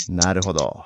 [0.09, 0.85] なるほど。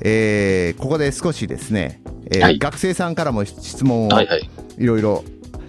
[0.00, 4.48] えー、ここで少しですね、えーはい学生さんからも質問をはいはい。
[4.78, 5.24] いろいろ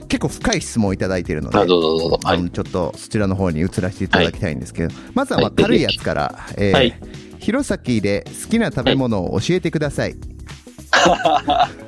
[0.08, 2.20] 結構深い質問をいただいているので、あ、どうぞどうぞ。
[2.24, 2.49] はい。
[2.49, 6.93] ちょっとそちらの方に移らせていただきたいんですけど、まずは軽いやつから、えーはい
[7.45, 10.16] 弘前で好きな食べ物を教えてください。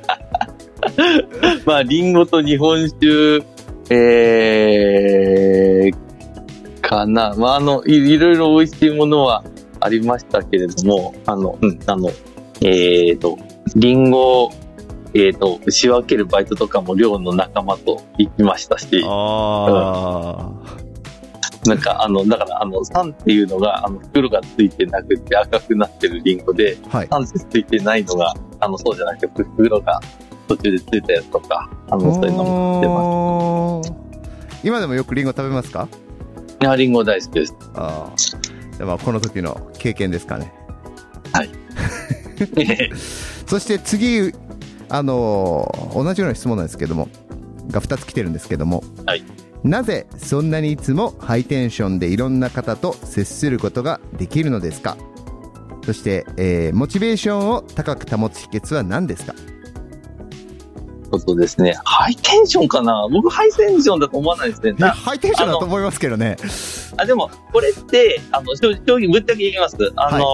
[1.66, 3.42] まあ、リンゴと日本酒、
[3.90, 7.34] えー、かな。
[7.36, 9.44] まあ、あの、いいろいろ美味しいものは
[9.80, 12.10] ありましたけれども、あの、うん、あの、
[12.60, 13.38] えーと、
[13.76, 14.50] リンゴ、
[15.14, 20.50] えーと、仕分けるバイトとかも寮の仲間と行きましたし、あ
[21.66, 27.08] なんか、あの、だから、あの、酸っていうのが、あの、袋がついてなくて赤くなってるリンゴで、あ、はい。
[27.08, 30.00] 酸ってついてないのが、あの、そうじゃなくて、袋が
[30.48, 34.14] 途中でついたやつとか、あの、そういうのも売ってま
[34.54, 34.66] す。
[34.66, 35.88] 今でもよくリンゴ食べますか？
[36.60, 37.54] いや、リンゴ大好きです。
[37.74, 38.78] ああ。
[38.78, 40.52] でまあこの時の経験ですかね。
[43.46, 44.32] そして次、
[44.88, 47.08] あのー同じような質問なんですけども、
[47.70, 49.24] が2つ来てるんですけども、はい
[49.64, 54.96] なぜそんなにいつもハイテンションでいろんな方と接することができるのですか？
[55.84, 59.34] そして、えーモチベーションを高く保つ秘訣は何ですか？
[61.16, 61.78] そうですね。
[61.84, 63.06] ハイテンションかな？
[63.10, 64.74] 僕、ハイテンションだと思わないですね。
[64.88, 66.36] ハイテンションだと思いますけどね。
[66.96, 69.76] あでも、これって、あの、正正直、ぶっちゃけ言います。
[69.94, 70.26] あの、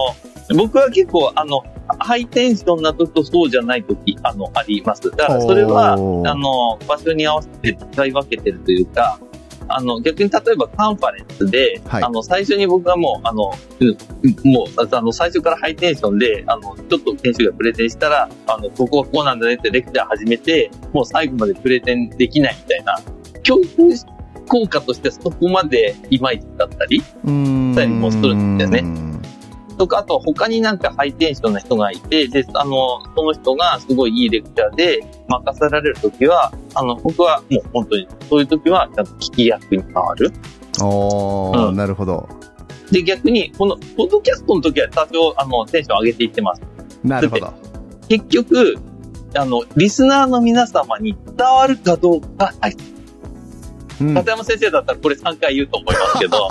[0.57, 1.63] 僕は結構、あの、
[1.99, 5.09] ハイテンションな時とそうじゃない時、あの、あります。
[5.11, 9.19] だから、それは、あの、場所に合わせて使い分けてるというか、
[9.67, 12.03] あの、逆に例えばカンファレンスで、はい。
[12.03, 13.97] あの、最初に僕がもう、あの、うん
[14.43, 22.99] もう、あの、最初からハイテンションで、あの、ちょっと研修がプレゼンしたら、あの、ここはこうなんだねってレクチャー始めて、もう最後までプレゼンできないみたいな、
[23.43, 23.75] 教育
[24.47, 27.75] 効果としてそこまでいまいちだったり、うーん。
[27.75, 28.83] たりもするんだよね
[29.75, 40.31] とか、あと他になんかハイテンションな人がいて、で、あの、その人がすごいいいレクチャーで任せられるときは、あの、僕はもう本当に、そういうときはちゃんと聞き役に変わる。
[40.81, 42.27] おー、うんなるほど。
[42.91, 46.61] で、逆に、この、ポッドキャストの時は多少、あの、テンション上げていってます。
[47.03, 47.53] なるほど。
[48.07, 48.75] 結局、
[49.35, 52.75] あの、リスナーの皆様に伝わるかどうか、はい、
[54.01, 56.47] うん片山先生だったらこれ3回言うと思いますけど、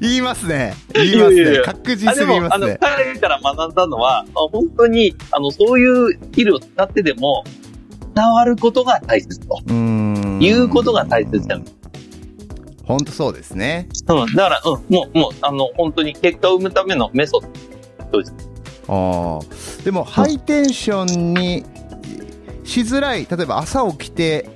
[0.00, 0.74] 言いますね。
[0.94, 1.34] 言いますね。
[1.34, 2.78] いやいやいや確実あでも、あの、に言いますね。
[2.80, 7.44] 彼から学んだのは、あ本当に、あの、そういうスキルを使ってでも、
[8.14, 9.60] 伝わることが大切と。
[9.66, 11.62] うーん言うことが大切だよ。
[12.84, 13.88] 本当そうですね。
[14.08, 14.34] うん。
[14.34, 17.46] だから、うん、もう、もう、あの、本当に結果を生むためのメソッ
[18.10, 18.20] ド。
[18.88, 19.84] ああ。
[19.84, 21.64] でも、ハイテンションに
[22.64, 24.48] しづらい、例えば朝起きて、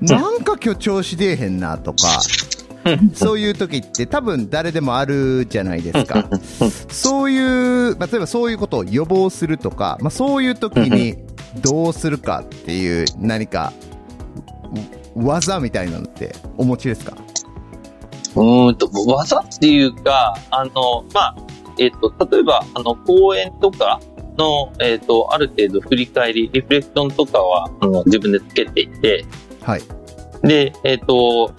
[0.00, 2.20] なんか今日調子出えへんなとか、
[3.14, 6.28] そういう時って多分誰でもあるじゃないですか。
[6.88, 11.16] そういう、まあ例えばそういうことを予防するとか、まあそういう時に
[11.60, 13.72] どうするかっていう何か
[15.16, 17.16] う技みたいなのってお持ちですか？
[18.36, 21.36] うーんと、技っていうか、あの、まあ、
[21.78, 23.98] えっ、と、例えば、あの、講演とか
[24.36, 29.24] の、えっ、と、ある程度振り返り、リフレクションとかは、あの、自分でつけていて、
[29.66, 29.82] はい。
[30.42, 31.52] で、えっ、と、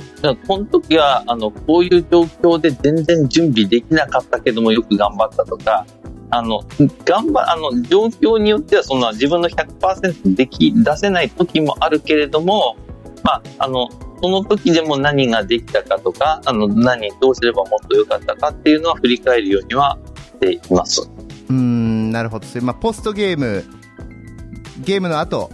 [0.47, 5.85] この時は、あの、こういう状況で全然準備できなかったけどもよく頑張ったとか、
[6.29, 6.61] あの、
[7.03, 12.77] 頑張、あの、状況によってはそんな自分の100%でき、出せない時もあるけれども、
[13.23, 13.89] まあ、あの、
[14.21, 21.01] その時でも何ができたかとか、あの、何、どうすればもっと良かったかっていうのは振り返るようにはしています。
[21.49, 22.47] うーん、なるほど。
[22.61, 23.65] まあ、ポストゲーム、
[24.79, 25.49] ゲームの後、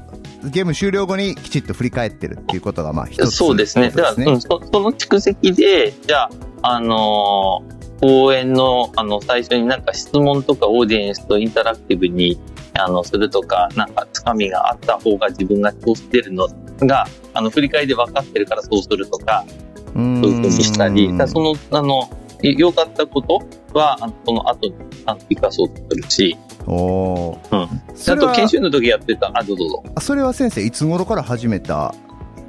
[0.50, 3.90] ゲーム終了後にきちっと振り返ってるっていうことが、まあ、一つそうですね。
[3.90, 6.30] だから、うん、そその蓄積で、じゃあ、
[6.62, 12.38] あのー講演の、あの、最初になんか質問とかオーディエンスとインタラクティブに、
[12.74, 16.50] あの、するとか、なんか、つかみがあった方が自分が通してるの
[16.82, 19.46] が、あの、振り返りで分かってるからそうするとか、
[19.94, 22.10] そういうふうにしたり、その、あの、
[22.52, 23.40] 良かったこと
[23.74, 24.76] は、あのその後に、
[25.06, 28.14] あの、生かそうとするし、おーうん。
[28.14, 29.84] あと研修の時やってた、あ、どうぞどうぞ。
[29.96, 31.94] あそれは先生、いつ頃から始めた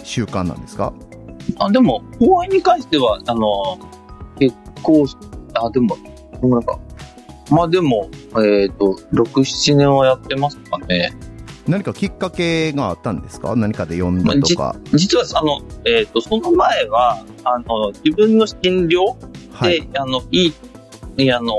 [0.03, 0.93] 習慣なんですか？
[1.59, 3.79] あ、でも、講演に関しては、あの、
[4.39, 5.07] 結構、
[5.55, 5.97] あ、でも、
[6.43, 6.79] どんか。
[7.51, 8.09] まあでも、
[8.43, 11.13] えっ、と、6、7年はやってますかね。
[11.67, 13.57] 何かきっかけがあったんですか？
[13.57, 14.77] 何かで読んだとか。
[14.93, 19.89] 実は、あの、えっ、と、その前は、あの、自分の診療で、はい。
[19.97, 20.53] あの、い
[21.17, 21.57] い、あの、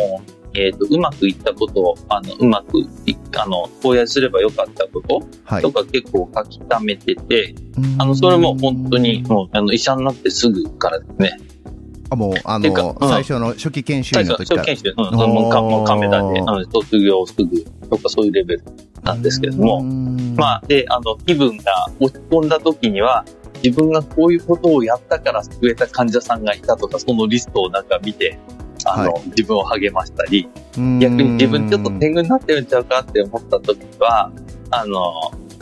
[0.54, 5.72] えっ、と、うまくいったことを、あの、うまくい、あの、講演すればよかったことはいと。
[5.72, 7.56] か結構書き溜めてて、
[7.98, 11.40] あの、それも本当に、もう、あの、医者になってすぐからですね。
[12.10, 14.62] あ、もう、あの、うん最初の初期研修最初、医の時から。
[14.62, 18.64] 初研修、うん、もうかもうカメラで、あの卒業すぐとかそういうレベル
[19.06, 19.84] なんですけれども、
[20.36, 21.64] まあ、あ、で、あの、気分が
[22.00, 23.24] 落ち込んだ時には、
[23.64, 28.38] 自分がこういうことをやったから救えた患者さんがいたとか、そのリストをなんか見て、
[28.84, 34.32] あの、は自分を励ましたり、逆逆に自分ちょっと天狗になってるんちゃうかって思った時は、
[34.72, 35.14] あの、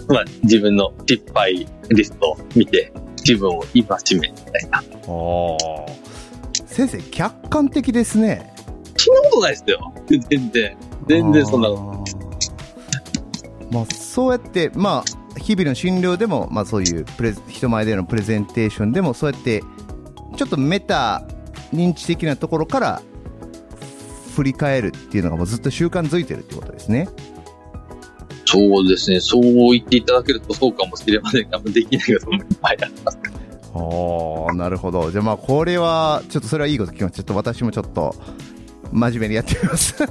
[0.07, 3.83] まあ、自分の失敗リストを見て、自分を戒
[4.19, 4.83] めみたいな。
[6.65, 8.53] 先生、客観的ですね。
[8.97, 9.93] そんなことないですよ。
[10.07, 10.77] 全然。
[11.07, 11.81] 全然そんなこと。
[11.81, 12.22] あー
[13.73, 19.63] まあ、そうやって、まあ、日々の診療でも、まあ、そういうプレゼ人前でのプレゼンテーションでもそうやって
[20.37, 21.23] ちょっとメタ
[21.73, 23.01] 認知的なところから
[24.35, 27.07] 振り返るっていうのがもうずっと習慣づいてるってことですね。
[28.45, 29.19] そうですね。
[29.19, 33.17] そう言っていただけるとそうかもしれませんが、できないこともいっぱいあります。
[33.73, 35.09] おーなるほど。
[35.09, 37.17] じゃあまあこれはちょっとそれはいいこと聞きました。
[37.17, 38.15] ちょっと私もちょっと
[38.93, 39.95] 真面目にやってみます。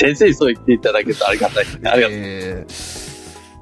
[0.00, 1.90] 先生にそう言っていただけるとありがたいですね。
[1.90, 2.16] ありがとう。
[2.18, 3.08] えー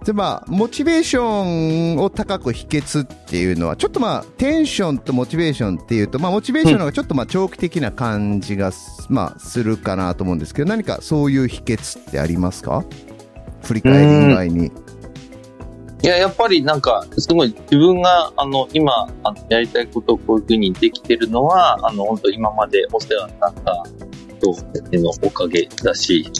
[0.07, 12.85] でまあ、モチベーションを高く秘訣っていうのは、ちょっとまあ、テンションとモチベーションっていうと、まあ、モチベーションの方がちょっとまあ、長期的な感じがす、まあ、するかなと思うんですけど、何かそういう秘訣ってありますか？
[13.65, 14.71] 振り返り以外に。
[16.03, 23.85] いや、やっぱりなんか、すごい自分が、あの、今、あのやりたいことをこういうふうにできてるのは、あの、本当今までお世話になった
[24.37, 26.31] 人たちのおかげだし、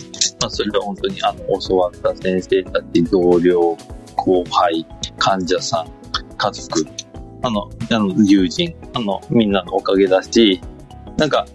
[0.41, 3.77] まあ、それは本当に、あの、教わった先生たち、同僚、
[4.15, 4.87] 後輩、
[5.19, 5.89] 患者さん、
[6.37, 6.87] 家族、
[7.43, 10.61] あの、あの、友人、あの、みんなのおかげだし、
[11.17, 11.47] なんか、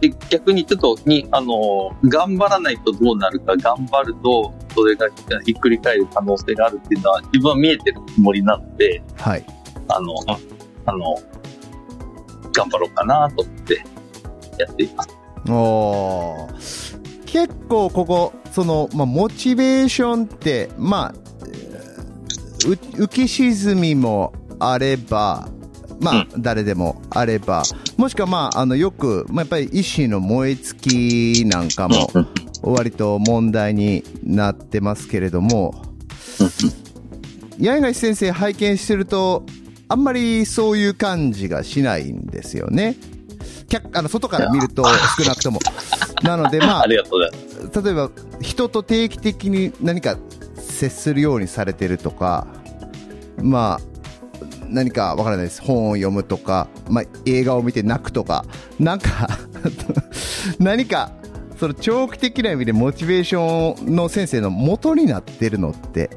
[0.00, 5.08] で逆にちょっとに、あの、頑張らないとどうなるか、頑張ると、それが
[5.44, 9.44] ひっくり返る可能性があるっていうのは、自分は見えてるつもりなので、はい。
[9.88, 10.14] あの、
[10.86, 11.16] あの、
[12.52, 13.84] 頑張ろうかなと思って
[14.58, 15.18] やっています。
[15.48, 21.14] おー結構ここ、その、まあ、モチベーションって、まあ、
[22.66, 25.48] う浮き沈みもあれば、
[26.00, 27.62] まあ、誰でもあれば、
[27.96, 32.10] もしくはまあ、あの、よく、まあ、やっぱり医師の燃え尽きなんかも、
[32.62, 35.82] 割と問題になってますけれども、
[37.60, 39.44] 八重樫先生拝見してると、
[39.88, 42.96] あんまりそういう感じがしないんですよね。
[43.68, 45.58] 客あの外から見ると少なくとも。
[46.22, 47.80] なので、まああ。
[47.82, 50.16] 例えば人と定期的に何か
[50.56, 52.46] 接するようにされてるとか、
[53.42, 53.97] まあ、
[54.68, 55.62] 何かわからないです。
[55.62, 58.44] 本を読むとか、まあ、映画を見て泣くとか、
[58.78, 59.28] なんか、
[60.58, 61.12] 何か、
[61.58, 66.10] その長期的な意味でモチベーションの先生の元になってるのって、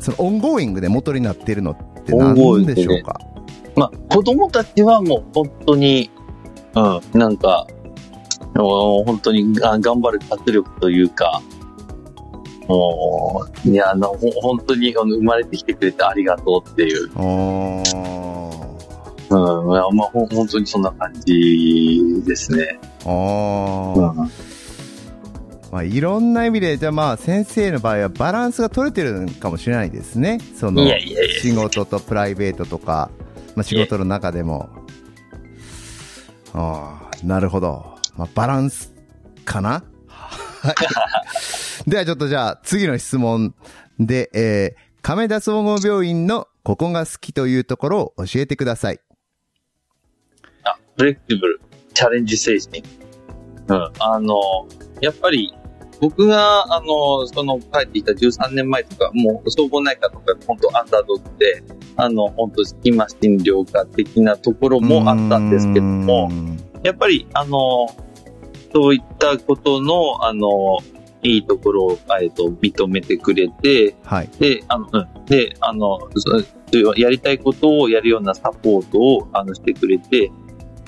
[0.00, 2.34] そのオンゴーイングで元になってるのって何
[2.66, 3.20] でしょうか、
[3.76, 6.10] まあ、子供たちはもう本当に、
[6.74, 7.66] うん、なんか、
[8.54, 11.42] も本当にが頑張る活力というか、
[12.68, 17.98] もう、いや、あの、ほ本当にあの生まれてきてくれてありがとうっていう、おー
[19.30, 22.78] うん、まあ、本当にそんな感じですね。
[23.04, 24.30] おーうん、
[25.70, 30.38] まあ、いろんな意味で、じゃあまあ先生の場合はバランスが取れてるのかもしれないですね。
[30.58, 30.86] その
[31.40, 33.10] 仕事とプライベートとか、
[33.54, 34.68] まあ、仕事の中でも。
[36.54, 37.96] ああ、なるほど。
[38.16, 38.94] まあ、バランス
[39.44, 39.84] かな？
[40.06, 40.74] はい。
[41.88, 43.54] ではちょっとじゃあ次の質問
[43.98, 49.00] で、えー、亀田総合病院のここが好きというところを教えてください。
[50.64, 51.60] あ、フレキシブル、
[51.94, 52.82] チャレンジ精神。
[53.68, 54.36] うん、あの、
[55.00, 55.54] やっぱり、
[55.98, 61.62] 僕が、あの、その、帰っていた13年前とか、もう、総合内科とか、本当アンダードッグで、
[61.96, 67.88] あの、本当隙間診療科的なところもあったんですけどもう、んやっぱり、あの、
[68.74, 70.78] そういったことの、あの、
[71.22, 74.28] いいところを、えっと、認めてくれて、はい。
[74.38, 75.24] で、あの、うん。
[75.26, 75.98] で、あの、
[76.96, 80.30] やりたいことをやるようなサポートを、あの、してくれて、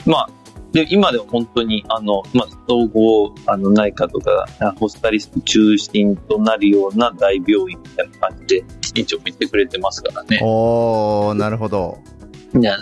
[0.06, 0.30] まあ、
[0.72, 8.64] で、今では本当に、あの、まあ、総合、あの、内科とか、あホスタリスト中心となるような大病院みたいな感じで、
[8.94, 10.40] 院長見てくれてますからね。
[10.42, 11.98] おー、なるほど。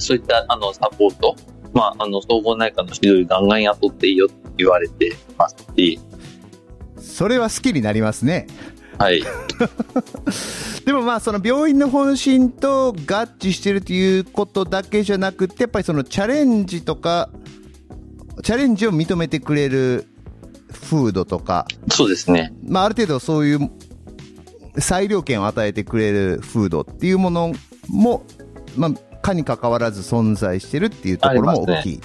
[0.01, 1.35] そういった、あの、サポート、
[1.73, 5.99] まあ、あの、総合内科の指導医ガンガン雇っていいよって言われてますし、
[7.01, 8.47] それは好きになりますね。
[8.99, 9.23] はい。
[10.85, 12.95] でもまあその病院の方針と合
[13.39, 17.31] 致してるということだけじゃなくてやっぱりそのチャレンジとか
[18.43, 20.07] チャレンジを認めてくれる
[20.73, 22.53] フードとか、そうですね。
[22.67, 23.71] まあ、ある程度そういう
[24.79, 27.53] 裁量権を与えてくれるフードっていうもの
[27.89, 28.25] も、
[28.77, 32.01] まあ、かに関わらず存在してるっていうところも大きい。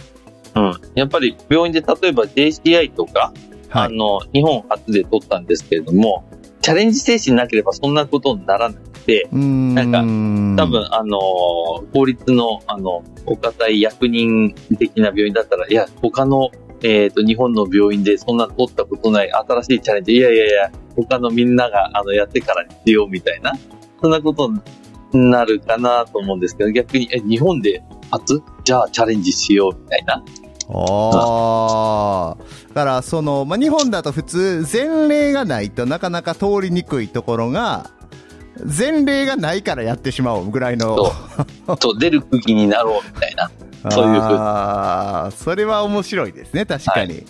[0.56, 0.74] うん。
[0.96, 3.53] やっぱり病院で例えば JCI とか、はい。
[3.74, 6.24] あの、日本初で取ったんですけれども、
[6.62, 8.94] チャレンジ精神なければそんなことにならない。
[9.06, 16.50] て、なんか多分、あのー、法律の、あの、お堅い役人的な病院だったら、いや、他の、
[16.82, 23.54] えっ、ー、と、日本の病院でそんな取ったことない新しいチャレンジ、いやいやいや、他のみんなが、あの、やってからにしようみたいな、
[24.02, 24.50] そんなこと
[25.14, 28.42] になるかなと思うんですけど、逆に、え、日本で初？
[28.64, 30.24] じゃあチャレンジしようみたいな。
[30.70, 32.44] ああ。
[32.70, 37.92] だから、その、まあ、日本だと普通、前例がないとなかなか通りにくいところが、
[38.66, 41.12] 前例がないからやってしまおうぐらいの。
[41.82, 42.00] そう。
[42.00, 43.52] 出る釘になろうみたいな。
[43.92, 47.14] そういうふうああ、それは面白いですね、確かに。
[47.14, 47.26] はい、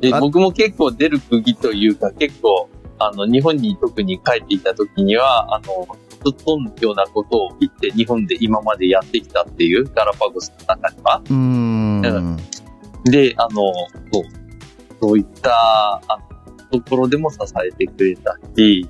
[0.00, 2.68] で僕も結構出る釘というか、結構、
[2.98, 5.88] あの、日本に特に帰っていた時には、あの、
[6.26, 11.22] ずっとのようなことを言って、日本で今までやってきたっていうガラパゴスの中には。
[11.30, 12.36] うん。
[13.04, 13.72] で、あの、
[14.12, 14.24] そう、
[15.00, 16.18] そういったあ
[16.72, 18.88] のところでも支えてくれたし、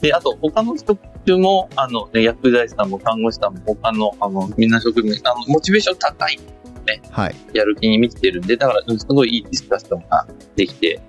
[0.00, 6.38] で、あと他の職種も、あの、ね、薬剤師さんも看護師さんも他の、あの、みんな職務、あの、モチベーション高い、
[6.86, 7.34] ね、はい。
[7.52, 11.00] やる気に満ちてるんで、だから、すごいいいディスカッションができて、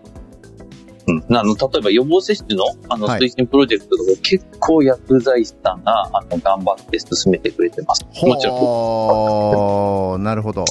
[1.08, 1.38] うん。
[1.38, 8.06] あの、例えば予防接種の、あの、推進プロジェクトとか、結構薬剤師さんが、あの、頑張って進めてくれてます。
[8.26, 10.24] もちろん。
[10.24, 10.64] なるほど。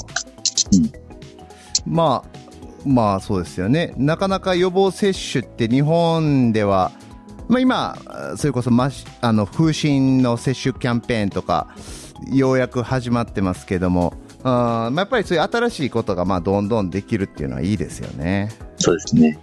[0.73, 0.93] うん。
[1.87, 2.43] まあ、
[2.85, 3.95] まあそうですよね。
[3.97, 6.91] なかなか予防接種って日本では、
[7.49, 7.99] まあ、今、
[8.37, 11.69] それこそマシあの風疹の接種キャンペーンとか、
[12.33, 18.51] ようやく始まってますけども、あまあ、やっぱりそういう新しいことがまあどんどんできるっていうのはいいですよね。
[18.77, 19.39] そうですね。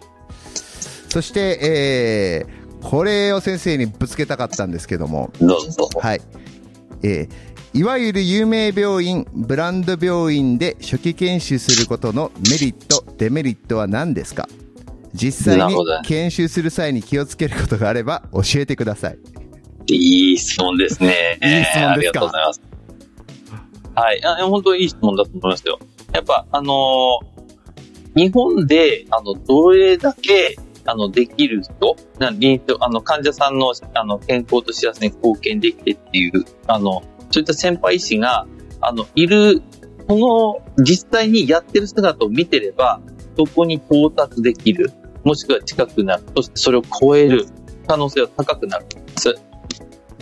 [1.10, 5.90] そして、えー、これを先生にぶつけたかったんですけども、どうぞ。
[6.00, 6.22] はい。
[7.04, 14.48] えー、いわゆる有名病院、ブランド病院で初期研修することのメリット、デメリットは何ですか？
[15.14, 19.18] 実際に研修する際に気をつけることがあれば教えてください。
[19.88, 21.40] いい質問ですね。
[21.42, 22.62] いい質問ですか、ありがとうございます。
[23.96, 24.24] はい。
[24.24, 25.80] あ本当にいい質問だと思いますよ。
[26.14, 30.56] やっぱ、あのー、日本で、あの、どれだけ、
[30.90, 38.48] あの、できる人、な臨床、あの、患者さんの、あの、健康と幸せに貢献できてっていう、あの、そういった先輩医師が、
[38.82, 39.62] あの、いる、
[40.08, 43.02] その、実際にやってる姿を見てれば、
[43.38, 44.92] そこに到達できる。
[45.24, 46.24] もしくは近くなる。
[46.36, 47.46] そしてそれを超える
[47.88, 49.36] 可能性は高くなるんです。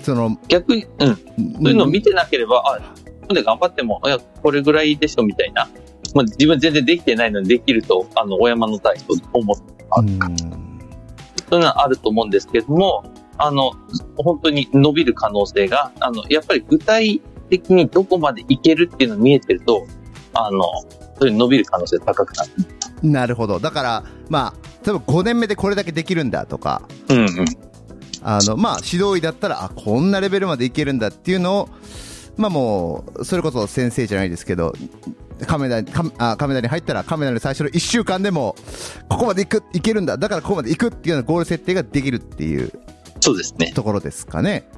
[0.03, 1.15] その、逆に、うん。
[1.15, 1.23] そ
[1.61, 2.93] ういうのを見てなければ、あ、
[3.23, 5.69] 今で頑張っても、いや、これぐらいでしょ、みたいな。
[6.13, 10.29] まあ、自分全然できてないのにできると、あの、お山の大と思ってあるか。
[11.49, 13.03] そういうのはあると思うんですけども、
[13.37, 13.71] あの、
[14.17, 19.85] 本当に伸びる可能性が、あの、やっぱり具体的にどこまでいけるっていうのが見えてると、
[20.33, 20.61] あの、
[21.19, 22.49] そういう伸びる可能性高くなる。
[23.03, 23.59] なるほど。
[23.59, 27.45] だから、まあ、例えば5年目でこれだけできるんだとか、うんうん。
[28.23, 31.69] あの、まあ、指導医だったら、あ、こんなレベルまでいけるんだっていうのを、
[32.37, 34.73] まあもう、それこそ先生じゃないですけど、
[35.45, 38.55] カメラに、あカメラに入ったらカメラの最初の1週間でも、
[39.09, 42.71] ここまで行く、いけるんだ、だからここまで行くっていうようなゴール設定ができるっていう。
[43.19, 43.71] そうですね。
[43.73, 44.69] ところですかね。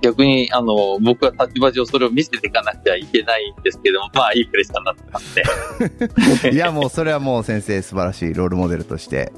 [0.00, 6.52] 逆に、あの、僕は立場上それを見せていかなきゃいけないんですけども、まあ、いいプレッシャーになってますね。
[6.54, 9.32] いや、もう、それはもう先生素晴らしいロールモデルとして、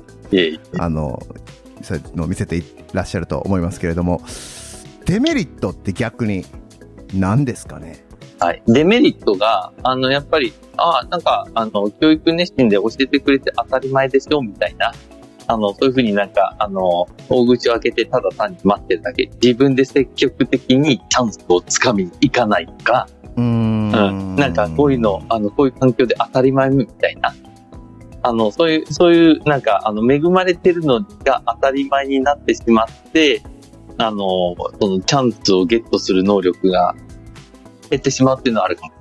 [0.78, 1.22] あの、
[1.83, 4.22] そういうのを見せていらっしゃると思いますけれども、
[5.07, 6.45] デメリットって逆に
[7.14, 8.05] 何ですかね？
[8.41, 8.62] はい。
[8.66, 14.92] デメリットが、あの、やっぱり、ああ、なんか、あの、教育熱心で教えてくれて当たり前ですよ、みたいな。
[15.46, 19.30] あの、そういうふうになんか、あの、大口を開けてただ単に待ってるだけ。
[19.42, 24.37] 自分で積極的にチャンスをつかみに行かないとか、うん,、うん。
[24.37, 27.34] なんか、こういうの、あの、こういう環境で当たり前みたいな。
[28.22, 33.42] あの、そういう、そういう、なんか、あの、恵まれてるのが当たり前になってしまって、
[33.99, 36.95] あの、そのチャンスをゲットする能力が
[37.91, 38.92] 減ってしまうっていうのはあるかも。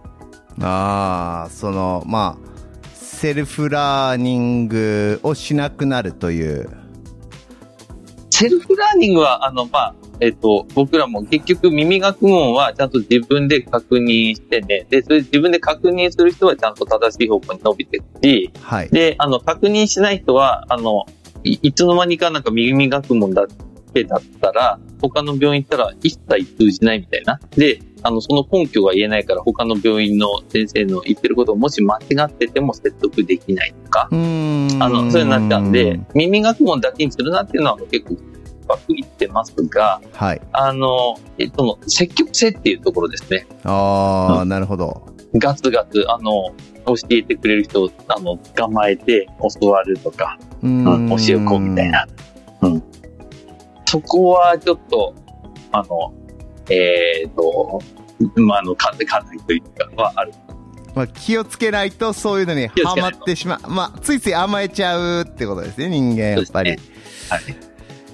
[0.61, 2.49] ああ、その、まあ、
[2.93, 6.69] self-learning をしなくなるという。
[8.29, 18.89] self-learning は、あの、まあ、えっ、と、僕らも結局耳学問はちゃんと自分で確認してね、で、それ自分で確認する人はちゃんと正しい方向に伸びていくし、はい。
[18.89, 21.05] で、あの、確認しない人は、あの、
[21.43, 23.47] いいつの間にかなんか耳学問だ
[23.93, 27.39] けだったら、他の病院行ったら一切通じないみたいな。
[27.51, 38.17] で、あの、その根拠が言えないから他の病院の先生の言ってることをもし間違ってても説得できないとか、あの、そういうなっちゃうんで、耳学問だけにするなっていうのは結構
[38.67, 40.41] ばっくりってますが、はい。
[40.53, 43.47] あの、えっと、積極性っていうところですね。
[43.63, 45.07] ああ、うん、なるほど。
[45.35, 46.53] ガツガツ、あの、
[46.85, 49.27] 教えてくれる人を、あの、捕まえて
[49.59, 52.07] 教わるとか、うん、教えこうみたいな。
[52.61, 52.83] うん。
[53.85, 55.15] そこはちょっと、
[55.71, 56.13] あの、
[56.69, 57.81] えっ、と、
[58.35, 59.61] まあ、あの、かかないという
[59.95, 60.33] かはある。
[60.95, 63.69] まあ、気をつけないとそういうのにハマってしまう。
[63.69, 66.71] まあ、ついつい甘えちゃうってことですね、人間、やっぱり。
[66.71, 66.79] はい。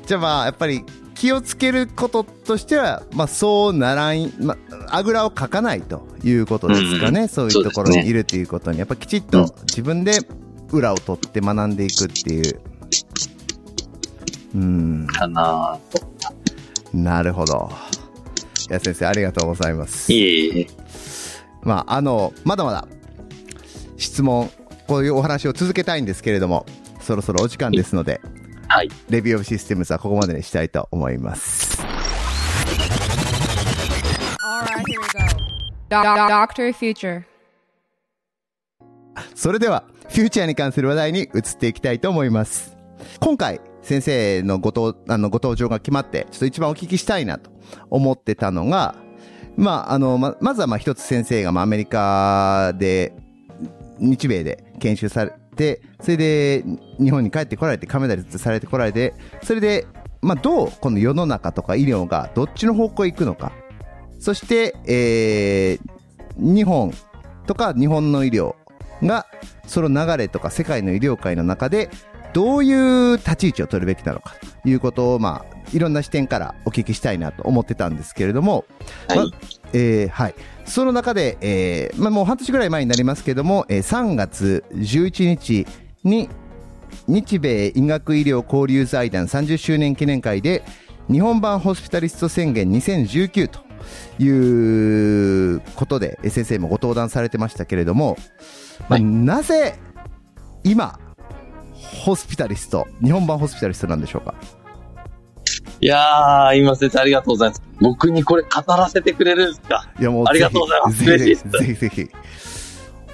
[0.06, 0.84] じゃあまあ、やっぱり
[1.16, 4.58] 気をつけることとしては、まあそうならん、ま
[4.90, 7.22] あ、あぐらをかかないということですかね。
[7.22, 10.20] うんそういうところにいるということに、やっぱきちっとうん自分で
[10.72, 12.60] 裏を取って学んでいくっていう。
[14.54, 16.00] うん、かなと。
[16.94, 17.72] なるほど。
[18.70, 20.12] いや、先生、ありがとうございます。
[20.12, 20.68] いえいえ。
[21.62, 22.88] まあ、あの、まだまだ
[23.98, 24.50] 質問、
[24.88, 26.66] こういうお話を続けたいんですけれども、
[27.02, 28.22] そろそろお時間ですので、
[28.68, 28.90] はい。
[29.10, 31.82] レビューオブシステムズはここまでにしたいと思います。
[34.42, 35.20] Alright, here we go.
[35.90, 37.24] Doc- Doctor Future.
[39.36, 41.30] それでは、フューチャーに関する話題に移っ
[41.60, 42.76] ていきたいと思います。
[43.20, 47.52] 今回、先生のご登あのご登場が決まって、ちょっと一番お聞きしたいなと
[47.92, 48.96] 思ってたのが、
[49.58, 53.14] まあ、あの、ま、まずはま一つ先生がまアメリカで、
[54.00, 56.64] 日米で研修されて、それで
[57.00, 59.14] 日本に帰ってこられて、カメラでされてこられて、
[59.44, 59.86] それで、
[60.20, 63.52] まあ、どうこの世の中とか医療がどっちの方向へ行くのか。
[64.18, 66.92] そして、えー、日本
[67.46, 68.56] とか日本の医療
[69.04, 69.28] が、
[69.68, 71.92] その流れとか世界の医療界の中で、
[72.36, 78.66] どういう立ち位置を取るべきなのかということを、まあ、いろんな視点からお聞きしたいなと思ってたんですけれども、
[79.08, 79.18] はい。
[79.20, 79.26] ま
[79.72, 80.36] えーはい。
[80.66, 85.66] その中で、えーまあ、もう半年ぐらい前になりますけども、えー3月11日
[86.04, 86.28] に、
[87.08, 90.66] 日米医学医療交流財団30周年記念会で、
[91.10, 93.60] 日本版ホスピタリスト宣言2019と
[94.22, 98.18] いうことで、えー先生もご登壇されてましたけれども、
[98.82, 99.80] まあはいなぜ、
[100.66, 101.00] 今、
[101.94, 104.36] ホスピタリスト、日本版ホスピタリストなんでしょうか？
[105.82, 107.62] いやー、今先生ありがとうございます。
[107.82, 109.92] 僕にこれ語らせてくれるんですか？
[110.00, 112.10] いやもうありがとうございますぜひぜひ、嬉しいですぜひぜひ。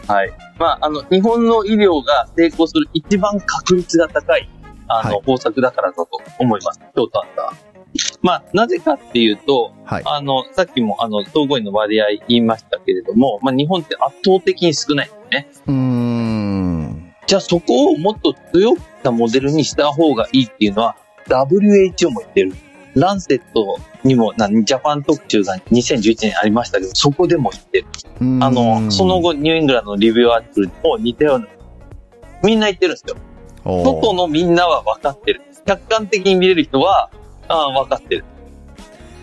[0.07, 0.33] はい。
[0.59, 4.49] まあ、あの、日本の医療が成功する一番確率が高い、
[4.87, 6.07] あの、はい方策だからだと
[6.39, 6.79] 思います。
[6.95, 7.53] 今日とあった。
[8.21, 10.03] まあ、なぜかっていうと、はい。
[10.05, 15.65] あの、さっきも、あの、統合医の割合言いましたけれども、まあ、日本って圧倒的に少ないんですね。
[15.67, 16.80] うーん。
[17.31, 20.97] じゃあそこをもっと強くしたモデルにした方がいいっていうのは
[21.27, 22.53] WHO も言ってる。
[22.93, 27.85] ランセットにも、なジャパン特集が2011年ありましたけど、そこでも言ってる。
[28.41, 31.47] あの、その後ニューイングランドのリビューアーティクルも似たような、
[32.43, 33.15] みんな言ってるんですよ。
[33.63, 35.41] 後外のみんなは分かってる。
[35.65, 37.09] 客観的に見れる人は、
[37.47, 38.25] ああ、分かってる。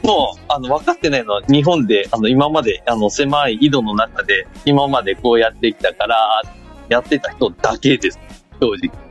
[0.02, 6.42] もう、あの、分かってないのは日本で、あの、今まで、あの、狭い井戸の中で、今までこうやってきたから、
[6.88, 8.18] やってた人だけです。
[8.60, 9.08] 正直。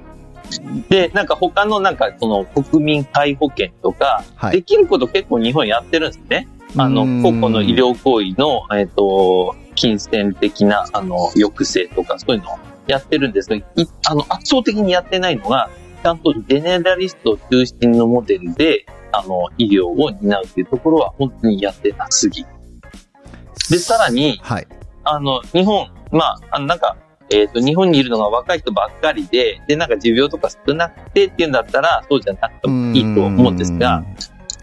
[0.90, 6.48] で、なんか他のなんかその国民皆保険とか、はいできること結構日本やってるんですね。
[6.76, 13.64] あの、うん個々の医療行為の、えっ、と、金銭的な、あの、抑制とか、そういうのをやってるんですが、い
[14.08, 15.70] あの、圧倒的にやってないのが、
[16.04, 22.46] ちゃんとジェネラリスト中心のモデルで、あの、医療を担うっていうところは本当にやってなすぎ。
[23.70, 24.68] で、さらに、はい。
[25.04, 26.98] あの、日本、まあ、あの、なんか、
[27.30, 34.04] えっ、と、日本にいるのが若い人ばっかりで、で、なんか持病とか少なくてっていうんだったら、そうじゃなくてもいいと思うんですが、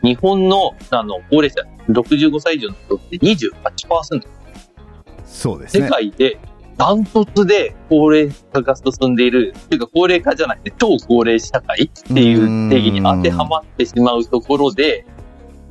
[0.03, 4.23] 日本の、あの、高齢者、65歳以上の人って28%、世
[5.27, 5.89] そうですね。
[5.89, 6.39] 界で
[6.77, 15.07] ダントツで高齢化が進んでいる、っていうか高齢化じゃなくて超高齢社会っていう定義に当てはまってしまうところで、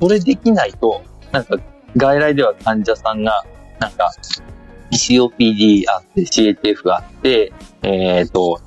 [0.00, 1.02] それできないと、
[1.32, 1.56] なんか
[1.96, 3.44] 外来では患者さんが、
[3.78, 4.10] なんか
[4.94, 7.52] COPD あって、CHF あって、
[7.82, 8.60] えっ、と、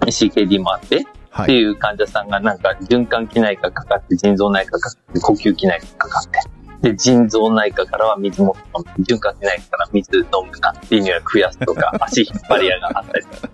[0.00, 1.52] CKD もあって、ってはい。
[1.52, 8.56] いう患者さんがなんか循環器内科かかって、腎臓内科かかって、呼吸器内科かかって、で、腎臓内科からは水も、
[9.00, 13.50] 循環器内科から水飲むなっていうには増やすとか、 足引っ張り屋があったりとか。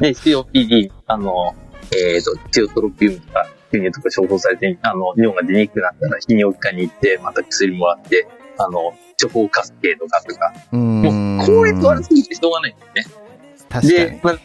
[0.00, 1.54] で、COPD、あの、
[1.92, 8.28] えっ、と、チオトロピウムとか、吸入とか処方されて、あの、尿が出にくくなったら、泌尿器科に行って、また薬もらって、
[8.58, 13.14] あの、処方カスケードかとか、もう効率悪すぎてしょうがないんですね。
[13.68, 14.10] 確かに、。
[14.10, 14.38] でま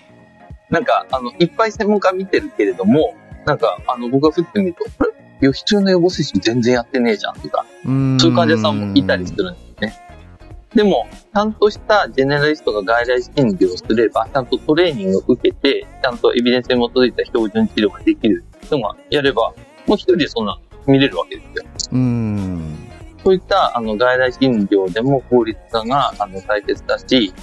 [0.70, 3.14] なんか、あの、いっぱい専門家見てるけれども、
[3.46, 5.12] なんか、あの、僕が振ってみると、あれ？
[5.42, 7.88] 予期中の予防接種全然やってねえじゃんとか、う
[8.20, 9.94] そういう患者さんもいたりするんですね。
[10.76, 19.54] でも、ちゃんとしたジェネラリストが外来診療をすれば、ちゃんとトレーニングを受けて、ちゃんとエビデンスに基づいた標準治療ができる人がやれば、
[19.88, 21.66] もう一人でそんな見れるわけですよ。
[21.92, 22.81] うーん。
[23.24, 27.34] そういったあの外来診療でも効率化があの大切だし、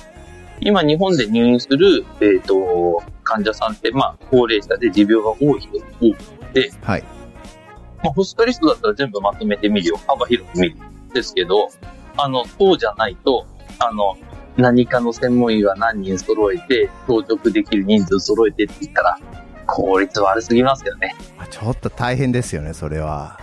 [0.60, 7.05] 今日本で入院する、えっ、と、患者さんって、まあ、高齢者で持病が多い人が多くて、はい。
[8.02, 10.00] まあ、ホスピタリストだったら全部まとめてみるよ。
[10.06, 10.76] 幅広く見る。
[11.14, 11.68] ですけど、
[12.16, 13.46] あの、そうじゃないと、
[13.78, 14.16] あの、
[14.56, 19.18] 何かの専門医が何人揃えて、当直できる人数揃えてって言ったら、
[19.66, 21.14] 効率悪すぎますよね。
[21.36, 23.38] まあちょっと大変ですよね、それは。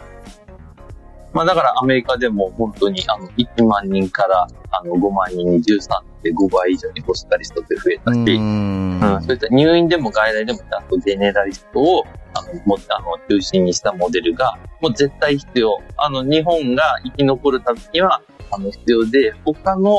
[1.36, 9.22] まあだからアメリカでも本当にあの1万人からあの5万人に13って5倍以上にホスピタリストって増えたし、うーうんん。
[9.22, 15.78] そういった入院でも外来でもちゃんとゼネラリストをあのもあの中心にしたモデルがもう絶対必要。
[15.98, 18.22] あの日本が生き残るためには
[18.52, 19.98] あの必要で、他の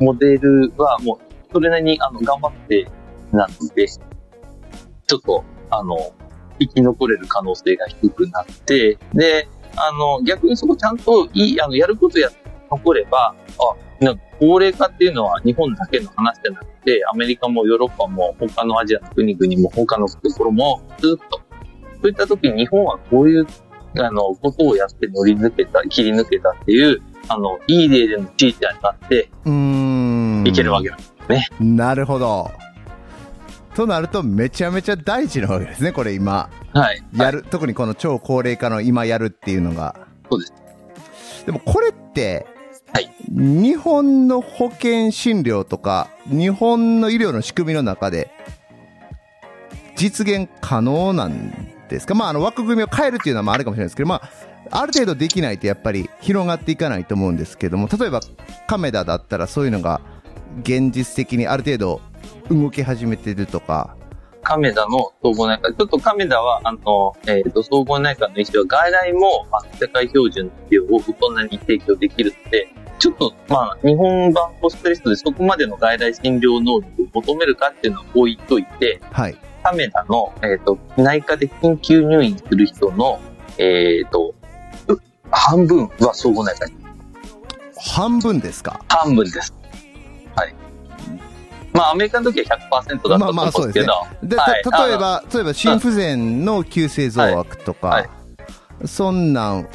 [0.00, 2.88] モデルはもうそれなりにあの頑張って
[3.30, 5.96] なので、ちょっとあの
[6.58, 12.28] 生き残れる可能性が低くなって、で、あの逆にそこちゃんといい、あのやることや
[12.70, 21.40] 残れば、あ、なんか高齢化っていうのは日本だけの話じゃなくて、アメリカもヨーロッパも他のアジアの国々も他のところもずっと。
[22.00, 23.46] そういった時に日本はこういう、
[23.98, 29.52] あの、ことをやって乗り抜けた、切り抜けたっていう、あの、いい例でのチーチャーになってうー
[30.42, 30.44] ん。
[30.46, 31.48] いけるわけなんですね。
[31.60, 32.50] なるほど。
[33.74, 36.50] となると、めちゃめちゃ大事なわけですね、これ今。
[36.72, 37.02] はい。
[37.16, 39.96] やる、特にこの超高齢化の今やるっていうのが。
[40.30, 40.52] そうです。
[41.46, 42.46] でもこれって、
[42.92, 48.30] はい日本の保険診療とか、日本の医療の仕組みの中で、
[49.96, 51.50] 実現可能なん
[51.88, 52.14] ですか？
[52.14, 54.16] まあ、あの枠組みを変えるっていうのはまああるかもしれないですけど、ま
[54.70, 58.20] あ、ある程度できないとやっぱり広がっていかないと思うんですけども、例えば
[58.66, 60.02] 亀田だったらそういうのが
[60.60, 62.02] 現実的にある程度
[62.50, 63.96] 動き始めてるとか、
[64.42, 69.46] 亀田の総合内科、ちょっと亀田は、あの、えっ、と、総合内科の医師は外来も、
[69.80, 79.36] 世界標準の医療を大人に提供できるので、ちょっと、まあ、日本版ホスピタリストでそこまでの外来診療能力を求めるかっていうのは置いといて、はい。
[79.62, 83.20] 亀田の、えっ、と、内科で緊急入院する人の、
[83.58, 84.34] えっ、と、
[84.88, 84.98] う
[85.30, 86.74] 半分は総合内科に。
[87.94, 88.84] 半分ですか？
[88.88, 89.54] 半分です。
[90.34, 90.54] はい。
[91.82, 93.92] まあ、アメリカの時は100%だったと思まあまあうんですけど、
[94.22, 98.08] で、はいた例えば、例えば心不全の急性増悪とか、はい。
[98.84, 99.68] そんなん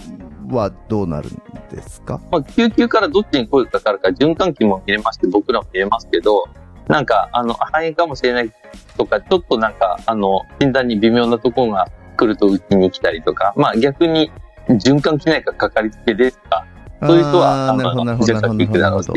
[0.49, 1.33] はどうなるん
[1.69, 2.19] ですか？
[2.31, 6.45] まあ、救急からどっちに声がかかるか、循環器も見れますし、僕らも見れますけど、
[6.87, 8.51] なんか、あの、肺炎かもしれない
[8.97, 14.31] とか、ちょっとなんか、あの、診断に微妙なところが来るとうちに来たりとか、まあ逆に、
[14.69, 16.65] 循環器内科かかりつけですとか、
[17.01, 19.03] そういう人は、あーなるほど、なるほど、なるほど、循環器行くだろう。
[19.03, 19.07] し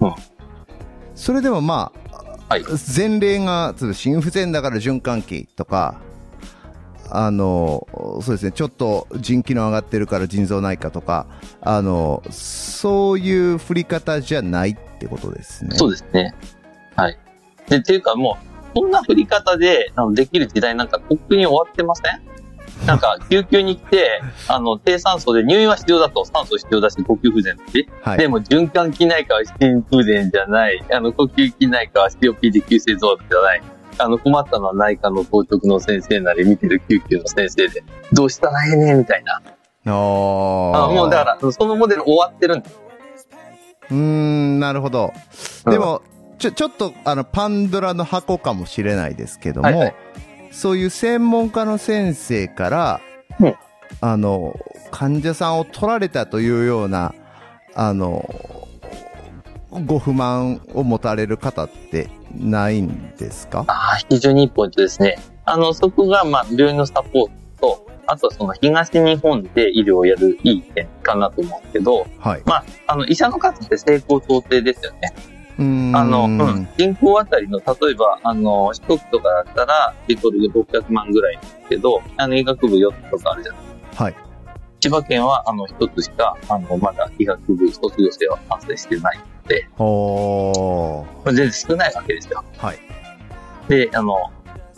[0.00, 0.14] ど。。
[1.14, 2.05] それでもまあ、
[2.48, 2.64] はい
[2.96, 6.00] 前例が、心不全だから循環器とか、
[7.10, 7.86] あの、
[8.22, 11.26] そうですね、ちょっと腎機能上がってるから腎臓内科とか、
[11.60, 15.76] あの、そういう振り方じゃないってことですね。
[15.76, 16.34] そうですね。
[16.94, 17.18] はい。
[17.68, 18.38] で、っていうかも
[18.74, 22.20] う、そんな振り方で、できる時代なんか、とっくに終わってません？
[22.86, 28.18] なんか、救急に来て、 あの、低酸素で入院は必要だと、酸素必要だし、呼吸不全だし、はい。
[28.18, 33.62] でも循環器内科は心不全じゃない、あの、呼吸器内科は COPD 急性増悪じゃない、
[33.98, 37.82] あの、困ったのは内科の当直の先生なり、見てる救急の先生で、
[38.12, 39.40] どうしたらええねんみたいな。
[39.88, 42.80] ああーもうだから、そのモデル終わってるんです。
[43.90, 45.12] うーん、なるほど。
[45.64, 46.02] でも、
[46.38, 49.94] ちょ、ちょっと、あの、パンドラの箱かもしれないですけども、はいはい
[50.56, 53.00] そういう専門家の先生から、
[53.38, 53.54] うん
[54.00, 54.58] あの、
[54.90, 57.14] 患者さんを取られたというような、
[57.74, 58.28] あの、
[59.84, 63.64] ご不満を持たれる方ってないんですか？
[63.68, 65.18] ああ、非常にいいポイントですね。
[65.44, 67.30] あの、そこが、まあ、病院のサポー
[67.60, 72.42] トと、あとはその東日本で医療をやるいい点かなと思うんですけど、はい。
[72.46, 75.12] まあ、あの、医者の数って成功想定ですよね。
[75.58, 83.62] あの、うん、人口あたりの、例えば、あの、四国とかだったら、リトル600万ぐらいですけど、あの、医学部4つとかあるじゃない
[83.94, 84.14] はい。
[84.80, 91.22] 千葉県は、あの、一つしか、あの、まだ医学部卒業生は完成してないので、ほー。
[91.22, 92.44] これ全然少ないわけですよ。
[92.58, 92.78] はい。
[93.68, 94.30] で、あの、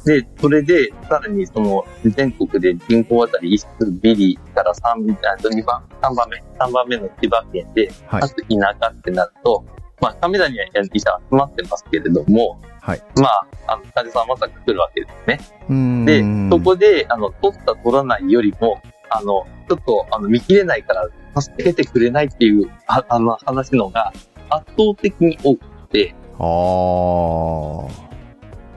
[0.04, 9.64] で、それで、さらにその、全国で人口あたり1数ビリから3、あと2番、3番目、3番目の千葉県で、はいかつ田舎ってなると、
[10.00, 13.02] まあ、亀田には医者集まってますけれども、はい。
[13.16, 16.04] まあ、あの、患者さんはまさか来るわけですね。
[16.04, 18.80] で、そこで、あの、取った取らないよりも、
[19.10, 21.08] あの、ちょっと、あの、見切れないから
[21.40, 24.12] 助けてくれないっていう、ああの、話のが
[24.48, 28.08] 圧倒的に多くて、あー。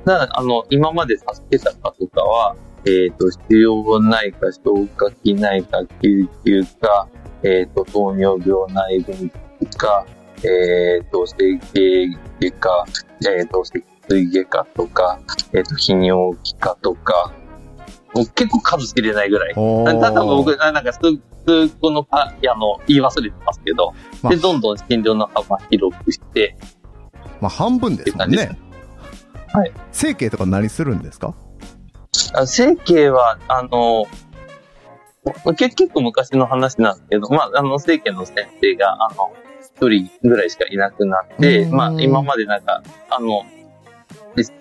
[0.06, 7.08] だあの、今まで助けたかとかは、えっ、と、腫瘍内科、消化器内科、救急科、
[7.44, 9.32] えっ、と、糖尿病内分
[9.78, 10.06] 科、
[10.44, 12.08] えっ、と、整形
[12.40, 12.86] 外科、
[13.38, 15.20] えっ、と、脊椎外科とか、
[15.54, 17.34] えっ、と、泌尿器科とか、
[18.14, 19.54] もう結構数知れないぐらい。
[19.56, 21.00] おた多分ー僕、あなんか数、
[21.46, 26.58] 数個のパ、あの、言い忘れてますけど、まあで、どんどん診療の幅広くして、
[27.40, 28.58] まあ、半分ですもんね。
[29.54, 29.72] はい。
[29.92, 31.34] 整形とか何するんですか？
[32.34, 34.06] あ整形は、あの、
[35.56, 39.34] 結結構昔の話なんですけど、まあ、あの、整形の先生が、あの、
[39.82, 43.44] 一人ぐらいしかいなくなって、うんまあ、今までなんか、あの、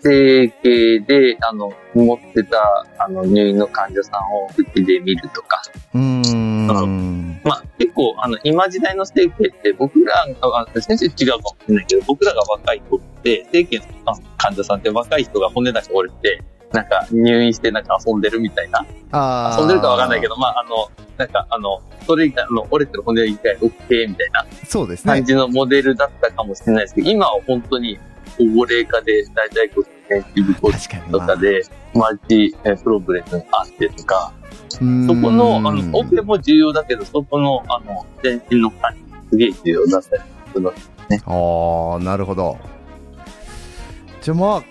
[0.01, 5.63] 整形で、あの、持ってた、あの、入院の患者さんをうちで見るとか、
[5.95, 7.41] うーん。
[7.45, 13.85] まあ、結構、あの、今時代の整形って、僕らが、あ先生違うかもしれないけど、僕らが若い子って、整形の
[14.39, 16.43] 患者さんって若い人が骨だけ折れて、
[16.73, 18.85] なんか入院してなんか遊んでるみたいな。
[19.13, 24.49] あ遊んでるかわかんないけど、まあ、あの、なんか、あの、それ以外、あの、折れてる骨以外 OK みたいなど。
[24.67, 25.25] そうですね感。
[25.25, 27.99] じのモデルだったかもしれないですけど、今は本当に
[28.39, 31.63] 高齢化で、大体こう、センシティブコーとかで、
[31.95, 34.33] マルチえプロブレムがあってとか、
[34.69, 34.87] そそこ
[35.31, 40.77] の、あの、オペも重要だけど、そこの、あの、全身の管理、すげえ重要だったりするので。
[41.27, 42.59] ああ、なるほど。
[44.23, 44.63] じゃあまあ、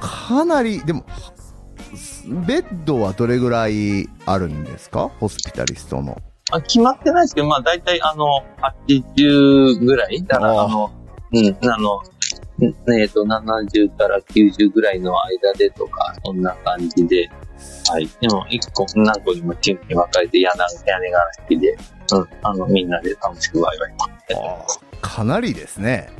[0.00, 1.04] かなり、でも、
[2.26, 5.10] ベッドはどれぐらいあるんですか？
[5.20, 6.20] ホスピタリストの。
[6.50, 8.44] あ決まってないですけど、まあ大体あの、
[8.96, 10.90] 80ぐらいだからあの、
[11.32, 12.02] うん、あの、
[12.66, 17.30] んえっ、と、70から90ぐらいの間でとか、そんな感じで、
[17.88, 18.08] はい。
[18.20, 21.76] でも、一個、何個にもチームに分かれて、屋根、屋根がら式で、
[22.12, 23.92] うん、あの、みんなで楽しくワイワイ。
[25.00, 26.10] かなりですね。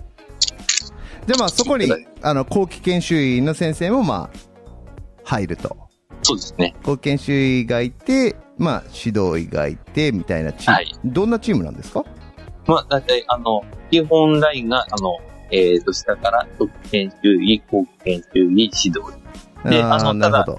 [1.27, 1.91] じゃあまあそこに、
[2.23, 4.39] あの、後期研修医の先生もまあ、
[5.25, 5.88] 入ると。
[6.29, 6.75] そうですね。
[7.01, 10.75] 研修医がいて、まあ、指導医がいて、みたいなチーム。
[10.75, 12.05] はいどんなチームなんですか？
[12.67, 15.19] まあ、だいたい、あの、基本ラインが、あの、
[15.51, 19.01] えっ、と、下から、特研修医、後期研修医、指導
[19.65, 19.71] 医。
[19.71, 20.59] であーあのなるほど。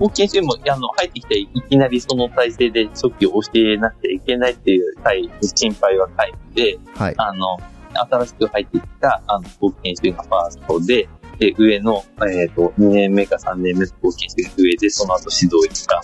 [0.00, 7.14] 後期研修医も、あの、入ってきて、いきなりその体制で初期を教えなきゃいけないっていう際、心配はないので、はい。
[7.16, 7.58] あの、
[7.94, 11.08] 新しく入ってきた、あの、後期研修医がファーストで、
[11.38, 16.02] で、上の、えっ、と、2年目か3年目の後期研修医が上で、その後指導医とか、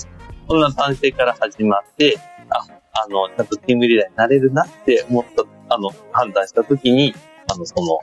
[0.49, 2.19] そんな体制から始まって、
[2.51, 2.59] あ、
[3.05, 5.45] あの、ちゃんとチームリーダーになれるなって思った、
[5.75, 7.15] あの、判断したときに、
[7.51, 7.99] あの、その、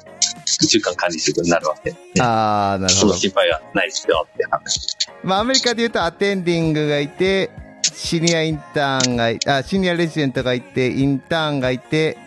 [0.65, 1.97] 中間管理職になるわけね。
[2.19, 3.13] ああ、なるほどその。
[3.13, 4.97] 心配はないですよって話。
[5.23, 7.51] まあ、アメリカで言うとアテンディングがいて、
[7.93, 12.17] シニアインターンがいあ、シニアレジデントがいて、インターンがいて、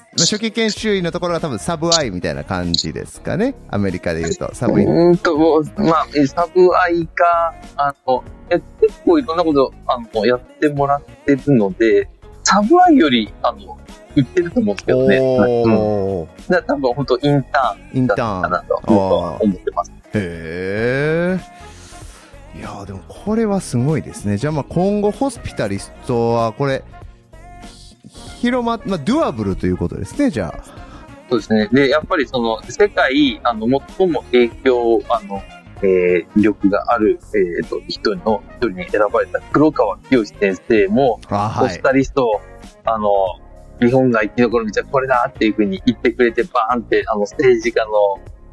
[0.00, 3.54] まあ初期研修医のところが多分サブアイみたいな感じですかね。
[3.68, 4.88] アメリカで言うと、サブイン。
[4.88, 12.08] うーんと、もうまあ、えサブアイか、あの、え結構いろんなこと、あの、やってもらってるので、
[12.44, 13.78] サブアイより、あの、
[14.14, 15.16] 売ってると思うんですけどね。
[15.16, 15.20] う
[15.68, 15.74] ん。
[15.74, 18.50] おー、だから多分本当インターンインタだったかーン。
[18.50, 18.80] なと
[19.40, 19.92] 思ってます。
[20.14, 22.58] へえ。
[22.58, 24.36] いやーでもこれはすごいですね。
[24.36, 27.01] じゃあまあ今後ホスピタリストはこれ、ひ
[28.40, 30.64] 広ま、まあ、ドゥアブルということですね、じゃあ。
[31.30, 31.68] そうですね。
[31.72, 33.66] で、やっぱりその、世界、あの、
[33.96, 35.42] 最も影響、あの、
[35.82, 41.82] えー、力がある、えー、と、人の、一人に選ばれた黒川清先生も、あはいポス。
[41.82, 42.40] タリストを、
[42.84, 43.08] あの、
[43.80, 47.90] 日本が生き残る道はこれだっていうふうに言ってくれて、バーンって、あの、政治家の、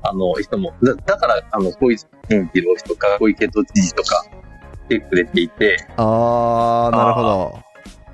[0.02, 4.26] あの、人も、だだから、あの、小泉進次郎氏とか、小池都知事とか、
[4.88, 7.69] 来てくれていて、あー、なるほど。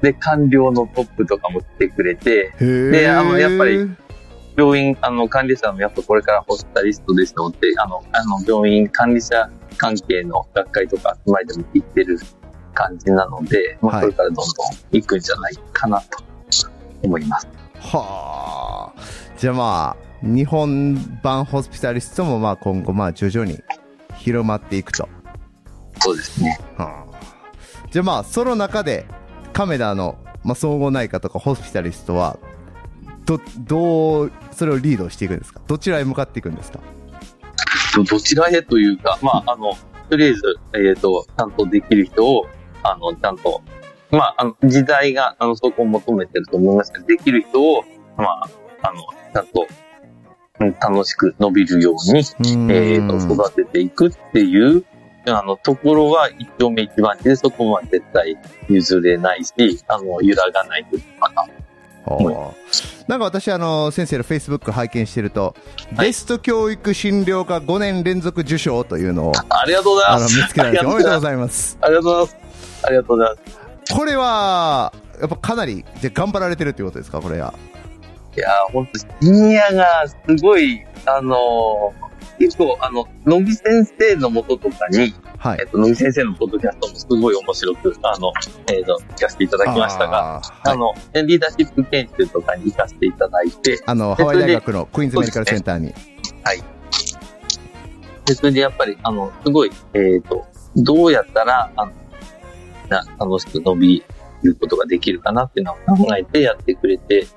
[0.06, 3.90] で、官僚のトップとかも来てくれて、であのやっぱり
[4.56, 12.19] 病院、あの、管理者もやっぱこれからホスピタリストですので、あの、あの、病院管理者関係の学会とか集まりでも行ってる
[12.73, 14.45] 感じなので、まあ、はいこれからどんどん
[14.91, 16.23] 行くんじゃないかなと
[17.03, 17.48] 思います。
[17.80, 19.02] はあ。
[19.38, 23.61] じゃあまあ、日本版ホスピタリストもまあ今後まあ徐々に
[24.18, 25.10] 広まっていくと。
[25.99, 26.57] そうですね。
[26.77, 27.18] はあ、
[27.91, 29.06] じゃあまあ、その中で、
[29.56, 32.38] 亀田の、まあ、総合内科とかホスピタリストは、
[33.26, 35.61] ど、どう、それをリードしていくんですか？
[35.65, 36.80] どちらへ向かっていくんですか？
[37.95, 39.73] どどちらへというか、まあ、あの、
[40.10, 42.48] とりあえず、えっ、と、ちゃんとできる人を、
[42.84, 43.61] あの、ちゃんと、
[44.11, 47.86] まあ、あの、時代が、あの、そこを求めてると思いますけど、できる人を、
[48.18, 48.49] まあ、
[48.84, 48.99] あの、
[49.34, 49.65] ちゃんと、
[50.60, 52.19] うん楽しく伸びるように、
[52.72, 54.86] えっ、と、育てていくっていう、
[55.31, 58.38] あの、ところは一丁目一番地で、そこは絶対
[58.69, 59.53] 譲れないし、
[59.88, 61.45] あの、揺らがないというかな。
[63.07, 65.56] なんか私、あの、先生の Facebook 拝見してると、
[65.95, 70.38] はいベスト教育診療科5年連続受賞というのを、ありがとうございます。
[70.38, 71.77] 見つけられておめでとうごいざいます。
[71.81, 72.38] ありがとうございます。
[72.84, 73.41] ありがとうございま
[73.85, 73.93] す。
[73.95, 77.22] これは、やっぱかなり、じゃあ頑張られてるっていうことですか？
[77.22, 77.53] これは。
[78.35, 82.05] いやー、ほんと、シニアがすごい、あのー
[82.40, 85.68] 結構、あの、野木先生のもととかに、はいえっ。
[85.68, 88.34] と、野木先生のポッドキャストもすごい面白く、あの、
[88.68, 95.94] えっと、聞かせていただきましたが、あの、リーダーシップ研修とかに行かせていただいて、あの、ハワイ大学のクイーンズメディカルセンターに。
[98.26, 100.45] で、それでやっぱり、あの、すごい、えっ、と、
[100.76, 101.91] どうやったら、あの、
[102.90, 104.03] な楽しく伸び
[104.44, 107.28] ることができるかなっていうのを考えてやってくれて、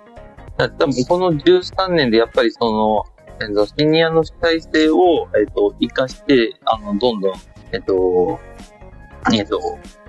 [0.57, 3.05] だ多分この13年でやっぱりその、
[3.41, 7.35] えっと、シニアの主体性を、えっ、と、活かして、あの、どんどん、
[7.73, 8.41] えっ、と、
[9.33, 9.61] えっ、と、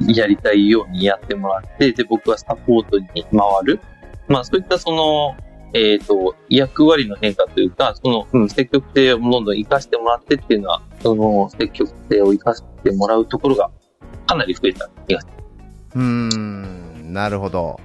[0.08, 3.80] やりたいようにやってもらって、で、僕はサポートに回る。
[4.28, 5.36] まあ、そういったその、
[5.74, 13.70] えっ、と、役割の変化というか、その、うん、積極性をどんどん活かしてもらってっていうのは、その、積極性を活かしてもらうところが、
[14.26, 15.40] かなり増えた気がします
[15.96, 17.80] うん、なるほど。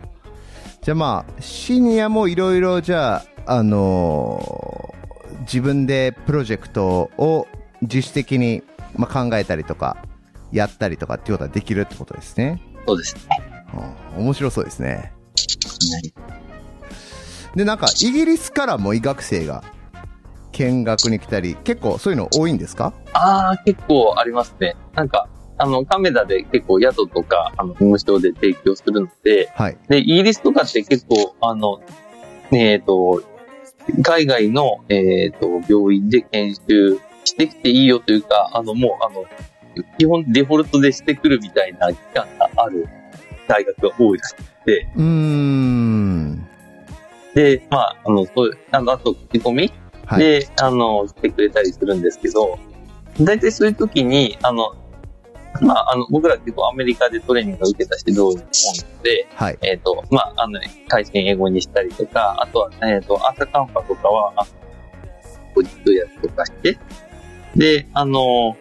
[0.83, 4.95] じゃあまあ、シニアもいろいろじゃあ、あの
[5.41, 7.47] 自分でプロジェクトを
[7.83, 8.63] 自主的に、
[8.97, 9.97] まあ、考えたりとか、
[10.53, 12.63] やったりとかっていうことができるってことですね。
[12.87, 13.23] そうですね。
[14.17, 15.13] うん面白そうですね。
[17.57, 19.63] で、なんか、イギリスからも医学生が
[20.53, 22.93] 見学に来たり、結構そういうの多いんですか？
[23.13, 24.77] ああ、結構ありますね。
[24.95, 25.29] なんか、
[25.59, 29.77] あの、カメラで結構宿とか、あの、無償で提供するので、はい。
[29.89, 31.81] で、イギリスとかって結構、あの、
[32.53, 33.23] えっ、と、
[34.03, 39.25] 海外の、えっ、と、病院で研修してきていいよというか、あの、もう、あの、
[39.99, 42.89] 基本デフォルトでしてくるみたいな期間がある
[43.49, 46.47] 大学が多いらしくて、うーん。
[47.35, 49.73] で、まあ、あの、そういう、あの、あと、口コミ
[50.07, 50.21] はい。
[50.21, 52.59] で、あの、してくれたりするんですけど、
[53.21, 54.75] 大体そういう時に、あの、
[55.61, 59.59] まあ、あの、僕ら結構アメリカでトレーニングを受けた指導員ので、はい。
[59.63, 64.51] えっ、と、まあ、あの、対戦英語にしたりとか、あとは、えっ、と、朝カンパとかは、あの、
[65.55, 66.79] ポジットやつとかして、
[67.55, 68.57] で、あの、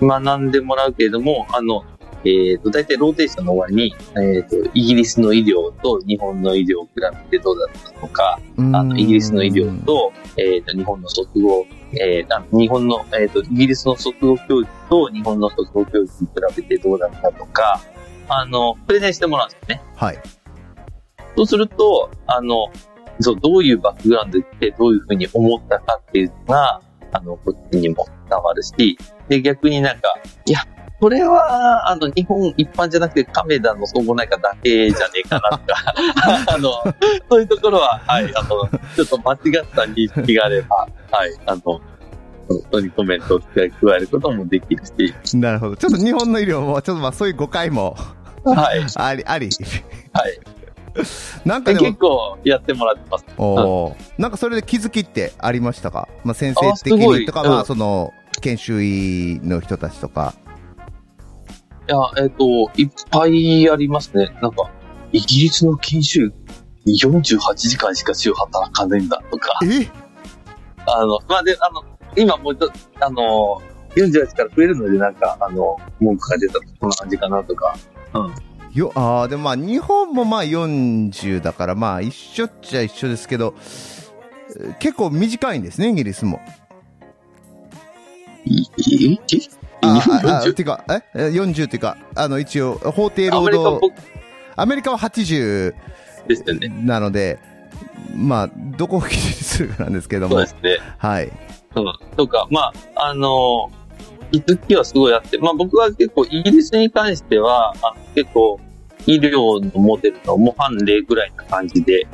[0.00, 1.84] 学んでもらうけれども、あの、
[2.24, 6.90] えっ、と、大体ローテーションの終わりに、えっ、と、イギリスの医療と日本の医療を比
[7.30, 17.80] べてどうだったのか、あの、イギリスの医療と、えっ、と、日本の卒業、えー、日本の、えっ、と、イギリスの卒業教育と日本の卒業教育に比べてどうだったとか、
[18.28, 19.82] あの、プレゼンしてもらうんですよね。
[19.96, 20.18] はい。
[21.36, 22.66] そうすると、あの、
[23.20, 26.80] そう、どういうバックグラウンドでどういうふうに思ったかっていうのが、
[27.12, 30.14] あの、こっちにも伝わるし、で、逆になんか、
[30.46, 30.60] いや、
[31.00, 35.94] これは、あの、日本一般じゃなくて、亀田の総合内科だけじゃねえかなとか、
[36.54, 36.70] あの、
[37.30, 38.48] そういうところは、はい、あの、
[38.96, 41.80] ちょっと間違った認識があれば、はい、あの、本
[42.70, 43.68] 当にコメントを加え
[44.00, 44.82] ることもできる
[45.24, 45.76] し、なるほど。
[45.76, 47.96] ちょっと日本の医療も、ちょっとまあそういう誤解も
[48.44, 49.48] はい、 あり、あり。
[50.12, 50.40] はい。
[51.44, 53.24] なんか結構やってもらってます。
[53.36, 56.08] おーなんかそれで気づきってありましたか？
[56.24, 60.34] まあ先生的にとか、うんまあその、研修医の人たちとか。
[61.88, 64.36] いや、えっ、と、いっぱいありますね。
[64.42, 64.70] なんか、
[65.12, 66.32] イギリスの研修
[66.86, 69.88] 48時間しか週働かねえんだとか、え？
[70.86, 71.82] あの、まあ、で、あの、
[72.16, 73.62] 今もうちょっと、あの、
[73.96, 77.74] 48から増えるので、なんか、あの、文句が出たとこんな感じかなとか、
[78.14, 78.34] うん。
[78.74, 84.08] よ、ああ、でもまあ日本もまあ40だからまあ一緒っちゃ一緒ですけど、えー
[84.78, 86.40] 結構短いんですね、イギリスも。
[88.46, 89.20] い、い、い、
[89.80, 91.02] あああ40てか、え？
[91.14, 93.94] え ?40 っていうか、あの一応、法定労働、僕
[94.56, 95.74] アメリカは80
[96.26, 96.68] ですよね。
[96.68, 97.38] なので、
[98.14, 100.78] まあ、どこを基準にするかなんですけどもそうで、すね。
[100.98, 101.26] はい。
[101.26, 102.16] うん。
[102.16, 103.70] とか、まあ、あの、
[104.32, 108.60] 気づきはすごいあって、まあ僕は結構イギリスに関しては、あの結構
[109.06, 112.06] 医療のモデルの模範例ぐらいな感じで、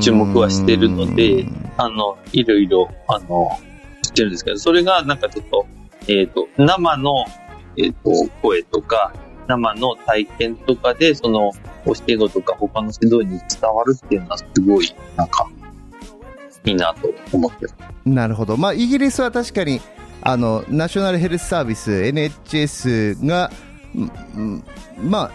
[0.00, 1.46] 注目はしてるので
[1.76, 3.48] あの、いろいろ、あの、
[4.02, 5.66] してるんですけど、それがなんかちょっと、
[6.10, 7.24] えっ、と、生の、
[7.76, 8.10] えっ、と、
[8.42, 9.12] 声とか、
[9.46, 11.52] 生の体験とかで、その、
[11.86, 15.48] 教え子とか他の指導に伝わるっていうのはすごい、なんか、
[16.64, 17.66] いいなと思って。
[18.04, 18.56] なるほど。
[18.56, 19.80] まあ、イギリスは確かに、
[20.22, 23.52] あの、ナショナルヘルスサービス、NHS が、
[24.98, 25.30] まあ、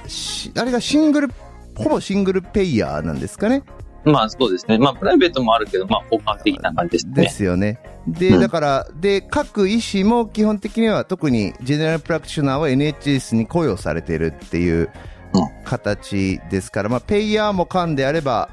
[0.60, 1.30] あれがシングル、
[1.78, 3.64] ほぼ single payer なんですかね。
[4.06, 4.78] まあそうですね。
[4.78, 7.30] まあプライベートもあるけど、まあ的な感じですでね。
[7.30, 7.80] すよね。
[8.08, 14.90] で、うんだから、で、各医師も基本的には、特に general practitioner は NHS に雇用されているっていう
[15.34, 18.50] うん形ですから、まあ、 payer も官であれば、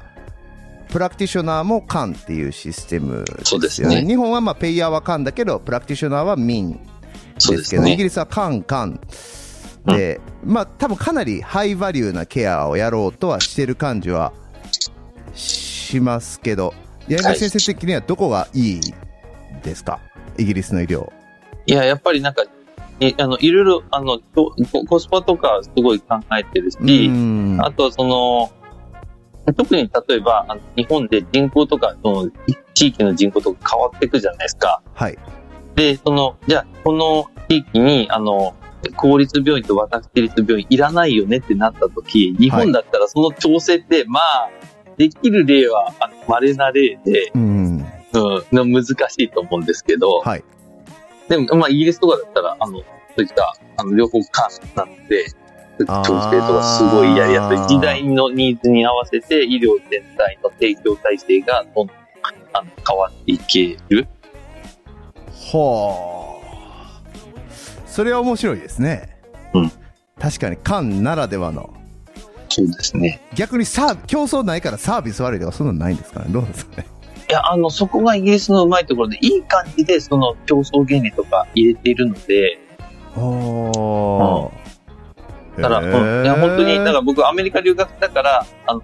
[0.89, 3.95] practitioner も官っていうシステムそうでよね。
[3.95, 4.07] ですすね。
[4.07, 6.79] 日本はまあ payer は官だけど、 practitioner は民で
[7.39, 7.95] けど、イギですすね。
[7.97, 8.99] リスは官官
[9.85, 14.33] で、まあ多分かなりハイバリューなケアをやろうとはしてる感じは
[15.33, 16.73] しますけど、
[17.09, 18.81] 先生的にはどこがいい
[19.63, 19.99] ですか、
[20.37, 21.11] イギリスの医療。
[21.65, 22.43] いや、やっぱりなんか、
[22.99, 24.53] えあの、いろいろ、あの、コ
[24.85, 28.51] コスパとかすごい考えてるし、うんあとはその、
[29.55, 32.31] 特に例えば、あの日本で人口とか、その、
[32.73, 34.81] 地域の人口とか変わっていくじゃないですか。
[34.93, 35.17] はい。
[35.75, 38.55] で、その、じゃあ、この地域に、あの、
[38.95, 44.49] 公立病院と私立病院いらないよねってなった時、日本だったらその調整って、まあ、
[44.97, 47.85] できる例は、あの、稀な例で、うん。
[48.13, 50.43] うん、難しいと思うんですけど、はい。
[51.29, 52.85] でも、まあ、イギリスとかだったら、あの、そ
[53.17, 55.25] ういった、あの、両方間なので、
[55.79, 57.57] 調整とかすごいやりやすい。
[57.67, 61.95] 時代のニーズに合わせて、医療全体の提供体制がどんどん
[62.53, 64.07] あの変わっていける。
[65.31, 67.89] ほう。
[67.89, 69.17] それは面白いですね。
[69.53, 69.71] うん。
[70.19, 71.73] 確かに、缶ならではの。
[72.55, 73.21] そうですね。
[73.35, 76.27] 逆にサー、競争ないからサービス悪いとかそんなのないんですかね？
[76.29, 76.87] どうですかね？
[77.29, 82.59] いや、あの、そこがイギリスのうまいところで、いい感じで、その競争原理とか入れているので、
[83.15, 85.61] おー。
[85.61, 86.23] だから、うん。
[86.25, 88.81] いや、本当に、だから僕、アメリカ留学だから、あの、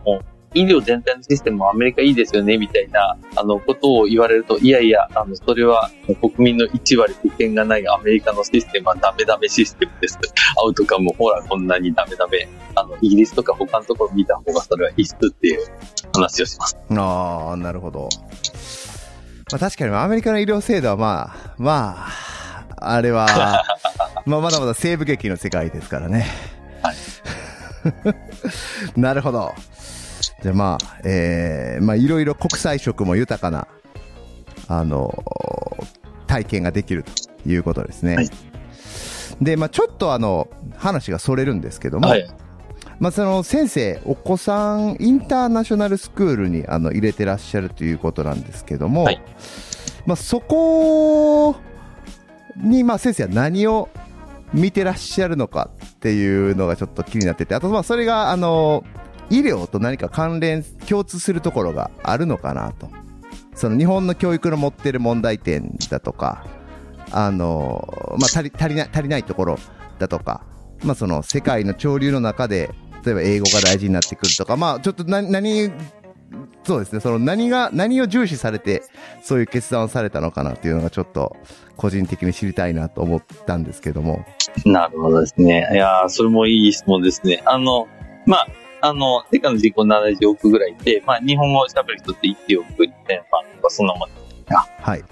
[0.53, 5.89] 医療全体のシステムはアメリカいいですよね、みたいな、あの、ことを言われると、いやいや、あの、それは
[6.21, 10.17] 国民の1割保険がないアメリカのシステムはダメダメシステムです。
[10.61, 12.47] アウトカム、ほら、こんなにダメダメ。
[12.75, 15.59] あの、イギリスとか他のところ見た方がそれは必須っていう
[16.13, 16.77] 話をします。
[16.91, 18.09] ああ、なるほど。
[19.51, 22.05] まあ確かにアメリカの医療制度はまあ、ま
[22.77, 23.27] あ、あれは、
[24.25, 26.27] まあまだまだ西部劇の世界ですからね。
[26.81, 26.95] はい
[28.95, 29.53] なるほど。
[30.41, 33.67] じゃあまあ、えー、まあいろいろ国際色も豊かな、
[34.67, 35.23] あの
[36.27, 38.15] 体験ができるということですね。
[38.15, 38.29] はい
[39.41, 42.29] で、まあちょっとあの、話がそれるんですけども、はい。
[42.99, 49.21] まあ、その先生、お子さん、インターナショナルスクールにあの入れてらっしゃるということなんですけども、はい
[50.05, 51.55] まあ、そこ
[52.57, 53.87] に、まあ、先生は何を
[54.53, 58.83] 見てらっしゃるのかっていうのがちょっと気になってて、あと、まあ、それが、あの、
[59.29, 62.89] 医療と何か関連、共通するところがあるのかなと。
[63.53, 66.45] その日本の教育の持ってる問題点だとか、
[67.11, 67.87] あの、
[68.19, 69.59] まあ、足り、足りない、足りないところ
[69.99, 70.43] だとか、
[70.83, 72.69] まあ、その世界の潮流の中で、
[73.05, 75.71] 例えば英語が大事になってくるとか、まあ、ちょっとな、何、
[76.63, 78.83] そうですね、その何が、何を重視されて、
[79.21, 81.35] そういう決断をされたのかなっていうのがちょっと、
[81.75, 84.25] 個人的に知りたいなと思ったんですけども。
[84.65, 85.69] なるほどですね。
[85.71, 87.41] いやそれもいい質問ですね。
[87.45, 87.87] あの、
[88.25, 88.47] まあ、
[88.81, 92.85] あの、世界の人口70億ぐらいで、まあ、日本語を喋る人って1億2000
[93.31, 94.09] 万とか、そんなもん。
[94.81, 95.03] はい。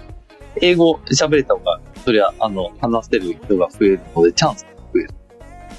[0.60, 5.10] 英語喋れた方が、そりゃ、あの、話せる人が増えるので、チャンスが増える。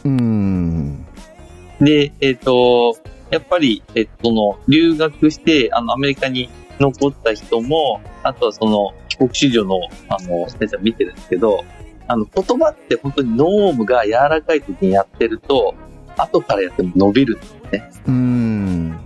[0.05, 1.05] うーん。
[1.81, 2.95] で、えっ、と、
[3.31, 6.49] やっぱり、えっ、と、その、留学して、あの、アメリカに
[6.79, 11.63] 残った人も、あとはその、帰国子女の、あの、先生は見てるんですけど、
[12.07, 15.75] あの、言葉って本当にノームが柔らかい時にやってると、
[16.17, 17.89] 後からやっても伸びるんですね。
[18.07, 18.99] うーん。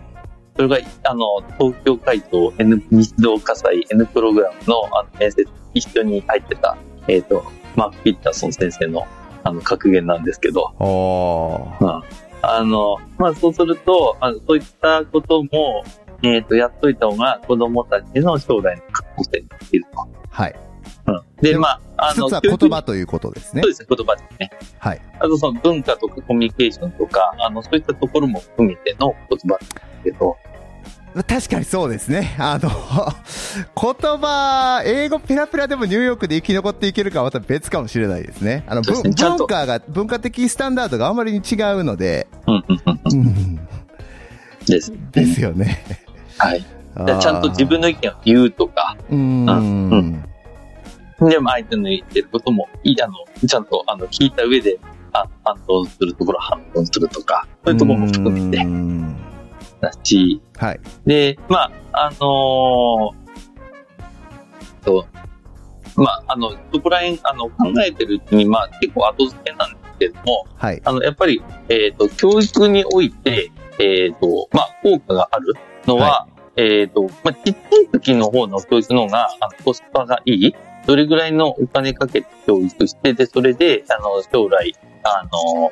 [0.55, 6.77] それが、あの、東京会長 N、日動火災 N プログラムの、あの、面接、一緒に入ってた、
[7.07, 7.43] えっ、と、
[7.75, 9.07] マーク・ピッターソン先生の、
[9.43, 10.73] あの、格言なんですけど。
[10.79, 15.85] うんあの、まあ、そうすると、あのそういったことも、
[16.23, 20.07] えっ、と、やっといた方が子供たちの将来の可能性にできると。
[20.29, 20.55] はい。
[21.07, 21.21] うん。
[21.41, 23.71] で、でまあ、あ一つは教育言葉ということですねそう。
[23.71, 24.51] ですね、言葉ですね。
[24.79, 25.01] はい。
[25.19, 29.71] あと、その文化とかコミュニケーションとか、あの、そういったところも含めての言葉です
[30.03, 30.37] けど、
[31.27, 32.35] 確かにそうですね。
[32.39, 32.69] あの、
[33.79, 38.63] 言葉、英語ペラペラでもニューヨークで生き残っていけるかはまた別かもしれないですね。
[38.67, 42.99] あの、ね文化が、文化的スタンダードがあまりに違うので、うん、うん、うん。
[43.05, 43.55] うん、
[44.65, 44.91] です。
[45.11, 45.83] ですよね。
[46.39, 46.65] はい。
[47.05, 50.23] でちゃんと自分の意見を言うとか、うーん。
[51.21, 53.13] で、まあ、相手の言ってることも、いい、あの、
[53.47, 54.79] ちゃんと、あの、聞いた上で、
[55.15, 59.15] あ反応するところは反応するとか、そういうところも含めてん
[59.79, 60.79] だし、はい。
[61.05, 63.23] で、まあ、あのー
[64.83, 65.07] と、
[65.95, 70.81] まあ、あの、そこら辺、あの、考えてるうちに、まあ、結構後付けなんですけども、はい。
[70.83, 75.53] あの、やっぱり、えっ、と、教育において、えっ、と、まあ、効果がある
[75.85, 80.55] のは、えっ、と、まあ、ちっちゃい時の方の教育の方が、あの、コスパがいい。
[80.85, 85.71] どれぐらいのお金かけて教育して、で、それで、あの、将来、あの、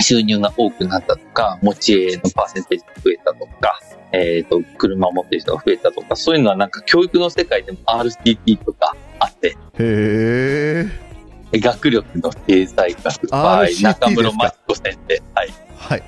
[0.00, 3.80] 収入が多くなったとか、持ち家のパーセンテージが増えたとか、
[4.12, 11.10] えっ、と、車を持ってる人が増えたとか、そういうのはなんか教育の世界でも RCT とかあって、へー。
[11.52, 15.22] 学力の経済学バ RCT イ中室真彦先生。
[15.34, 15.48] はい。
[15.76, 16.02] はい。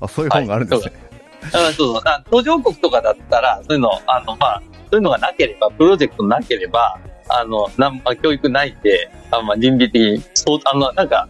[0.00, 0.92] あ、そういう本があるんですね。
[1.52, 2.02] あそうそう。
[2.04, 11.28] あ途上国とかだったら、そういうの、あの、まあ、そういうのがなければ、プロジェクトなければ、あの、なんまあ、教育ないって、あまあ、倫理的に、そう、あの、なんか、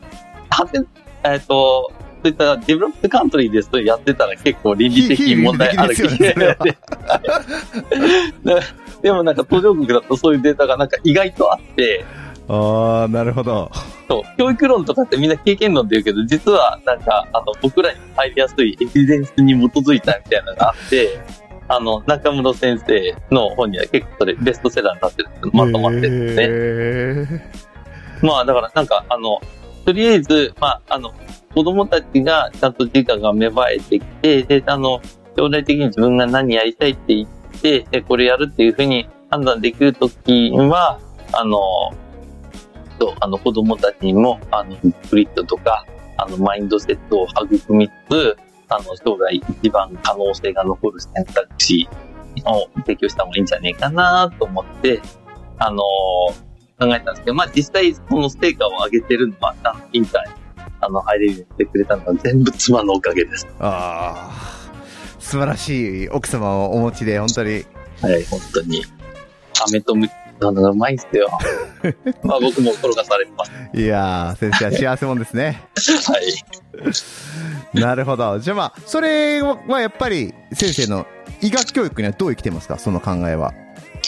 [0.51, 0.81] はて、
[1.25, 1.93] えっ、と、
[2.25, 6.35] そういったデベロップカントリーですとやってたら結構倫理的に問題ある非倫理的
[9.03, 12.07] でもなんか途上国だとそういうデータがなんか意外とあって、
[12.49, 13.71] ああ、なるほど。
[14.09, 21.21] そう、教育論とかってみんな経験論で言うけど、実はなんか、あの、僕らに入りやすいエビデンスに基づいたみたいなのがあって、
[21.69, 27.39] あの、中室先生の本には結構それベストセラーになってるんですまとまってるんですね。
[27.39, 27.51] ね。
[28.23, 29.41] まあだからなんか、あの、
[29.85, 31.13] とりあえず、まあ、あの、
[31.55, 35.01] 子供たちがちゃんと自我が芽生えてきて、で、あの、
[35.37, 40.99] 将来的に自分が何やりたいって言って、で、これやるっていうふうに判断できるときは、
[41.33, 41.59] あの、
[42.99, 44.77] と、あの、子供たちにも、あの、
[45.11, 45.85] グリッドとか、
[46.17, 48.37] あの、マインドセットを育みつつ、
[48.69, 51.89] あの、将来一番可能性が残る選択肢
[52.45, 55.01] を提供した方がいいんじゃねえかなと思って、
[55.59, 55.83] あの
[56.79, 60.35] 考えたんですけど、まあ実際その成果を上げてるのは、あのインターに
[60.81, 63.47] あの入れるようにしてくれたのは全部妻のおかげです。
[63.61, 67.65] ああ、素晴らしい奥様をお持ちで、本当に。
[68.03, 68.85] はい、本当に。
[69.69, 71.29] 飴とムチのがうまいんですよ。
[72.23, 73.53] まあ僕も転がされてます。
[73.75, 75.63] いやー、先生は幸せもんですね。
[75.77, 76.19] は
[77.75, 77.81] い。
[77.81, 78.39] なるほど。
[78.39, 81.07] じゃあまあ、それはやっぱり先生の
[81.41, 82.79] 医学教育にはどう生きてますか？
[82.79, 83.53] その考えは。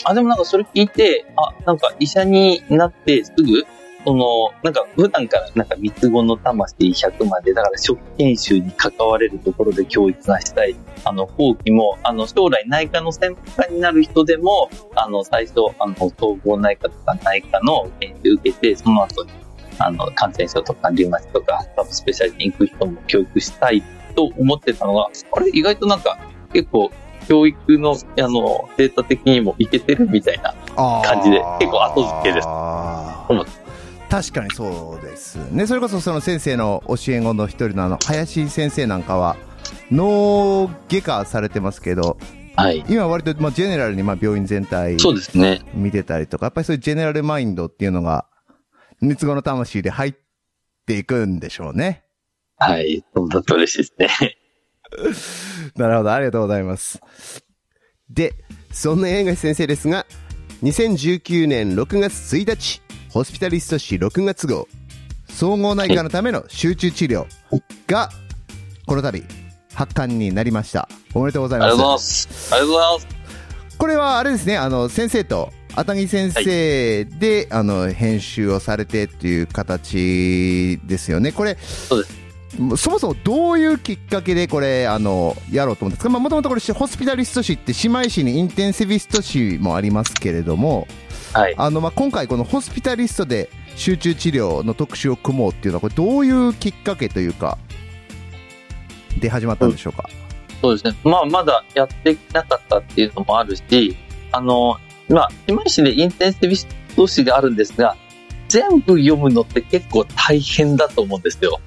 [0.03, 3.65] あ、でもなんかそれ聞いて、あ、なんか医者になってすぐ、
[4.07, 10.77] その、なんか普段からなんか三つ子の魂100まで、だから初期研修に関われるところで教育がしたい。
[11.03, 19.31] あの、後期も、あの、将来内科の専門家になる人でも、あの、最初、あの、総合内科とか内科の研修受けて、その後に、
[19.77, 23.83] あの、感染症とかリウマチとか、サブスペシャリティに行く人も教育したい
[24.15, 26.17] と思ってたのが、あれ意外となんか、
[26.53, 26.91] 結構、
[27.27, 30.55] 教育の、あの、データ的にもいけてるみたいな。
[31.03, 33.41] 感じで結構後付けです思
[34.09, 35.67] 確かにそうですね。
[35.67, 39.35] それこそその先生の教え子の一人のあの、林先生なんかは、
[39.91, 42.17] 脳外科されてますけど、
[42.55, 42.83] はい。
[42.89, 45.61] 今割と、まあ、ジェネラルにまあ病院全体そうですね。
[45.75, 48.25] 見てたりとか、やっぱりそういうジェネラルマインドっていうのが、
[48.99, 50.13] 三つ子の魂で入っ
[50.87, 52.03] ていくんでしょうね。
[52.57, 53.05] はい。
[53.13, 54.37] そうだと嬉しいですね。
[55.75, 56.99] なるほど、ありがとうございます。
[58.09, 58.33] で、
[58.71, 60.07] そんな映画先生ですが、
[60.63, 64.67] 2019年6月1日、ホスピタリスト誌6月号、
[65.29, 67.25] 総合内科のための集中治療
[67.87, 68.09] が、
[68.85, 69.23] この度、
[69.73, 70.87] 発刊になりました。
[71.13, 72.47] おめでとうございありがますとうござい。
[72.47, 72.53] ます。
[72.53, 72.99] ありがとうございま
[73.71, 73.77] す。
[73.77, 81.31] これはあれですね、あの、先生と、熱木先生で、あの、編集をされてっていう形ですよね。
[81.31, 82.17] これ、そうです。
[82.81, 86.09] そもそもどういうきっかけでこれ、あの、やろうと思うんですか？
[86.09, 90.87] まあ、もともとこれ、ホスピタリスト誌って姉妹誌にインテンシビスト誌もありますけれども、
[91.33, 91.55] はい。
[91.57, 97.57] あの、まあ、今回このホスピタリストで集中治療の特集を組もうっていうのは、これどういうきっかけというか、
[99.19, 100.09] で始まったんでしょうか、
[100.61, 100.95] そうですね。
[101.03, 103.97] まあ、まだやってなかったっていうのもあるし、
[104.31, 104.77] あの、
[105.09, 107.95] まあ、今市でインテンシビスト誌があるんですが、
[108.47, 111.59] 全部読むのって結構大変だと思うんですよ。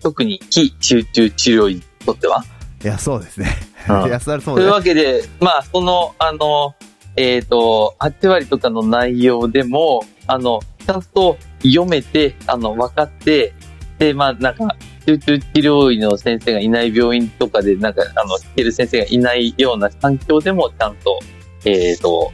[0.00, 2.44] 特に非集中治療にとっては。
[2.82, 3.56] いや、そうですね。
[3.88, 4.74] うんいや、それはそうというです。
[4.74, 6.74] わけで、まあ、その、あの、
[7.18, 13.52] えっ、と、8割とかの内容でも、あの、ちゃんと読めて、あの、分かって、
[13.98, 14.76] で、まあ、なんか、
[15.06, 21.18] 集中治療医の先生がいない病院とかで、なんか、あの、知ってる先生がいないような環境でも、ちゃんと、
[21.64, 22.32] えっ、と、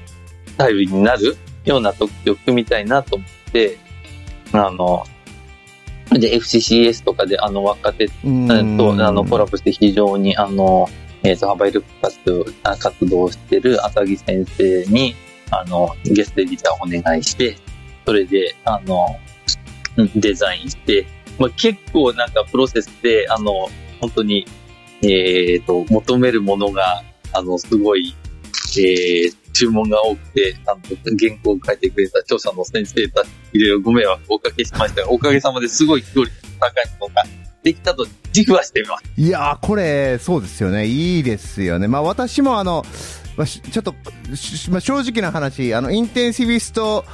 [0.59, 3.79] 頼りになるような特組みたいなと思って、
[4.53, 5.05] あの、
[6.11, 10.89] で、FCCS とかで、あの、若手うんと、あの、コラボして非常に、あの、
[11.25, 12.45] えっ、と、幅広く活動、
[12.79, 15.17] 活動してる浅木先生に、
[15.51, 17.57] あの、ゲストエディターをお願いして、
[18.05, 19.19] それで、あの、
[20.15, 21.07] デザインして、
[21.39, 23.71] まあ、結構なんかプロセスで、あの、
[24.01, 24.47] 本当に、
[25.03, 27.03] えっ、と、求めるものが、
[27.33, 28.15] あの、すごい、
[28.79, 30.81] えっー注文が多くて、あの、
[31.19, 37.23] 原稿を書いてくれた著者の先生たち、いろいろご迷惑をおかけしましたが、おかげさまですごいクオリティの高いものが
[37.63, 39.05] できたと自負はしています。
[39.17, 40.87] いやー、これ、そうですよね。
[40.87, 41.89] いいですよね。
[41.89, 42.85] まあ、私もあの、
[43.37, 43.95] まあ、ちょっと、
[44.71, 47.05] まあ、正直な話、あの、インテンシビスト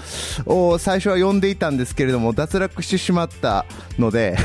[0.47, 3.65] を最初は呼んでいたんですけれども、脱落してしまった
[3.99, 4.37] ので、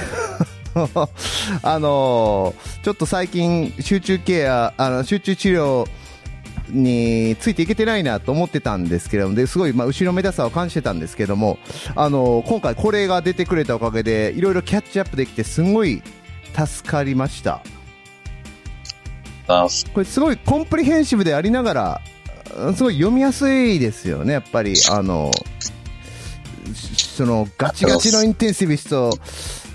[1.64, 5.88] あのーちょっと最近、集中ケア、あの、集中治療
[6.70, 11.60] についていけてないなと思ってたんですけれども、ですごい、まあ、後ろめたさを感じてたんですけども、
[11.96, 16.02] あの今回これが出てくれたおかげで、いろいろキャッチアップできて、すごい
[16.56, 17.62] 助かりました。
[19.94, 22.02] これすごいコンプリヘンシブでありながら、
[22.76, 24.74] すごい読みやすいですよね、やっぱり。
[24.92, 25.32] あの、
[26.74, 29.18] そのガチガチのインテンシビスト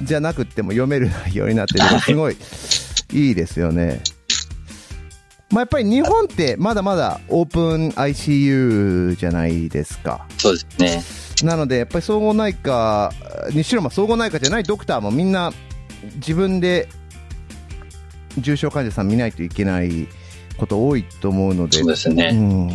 [0.02, 2.36] じゃなくても読める内容になってるすごい
[3.12, 4.00] いいですよね。
[5.50, 10.26] まあ、やっぱり日本ってまだまだオープン ICU じゃないですか。
[10.38, 11.48] そうですね。
[11.48, 13.12] なので、やっぱり総合内科
[13.52, 15.52] にしろ、まあ総合内科じゃないドクターもみんな
[16.16, 16.88] 自分で
[18.38, 20.06] 重症患者さん見ないといけない
[20.56, 22.30] こと多いと思うので、そうですね。
[22.32, 22.70] うん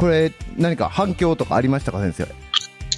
[0.00, 2.24] これ、何か反響とかありましたか、先生？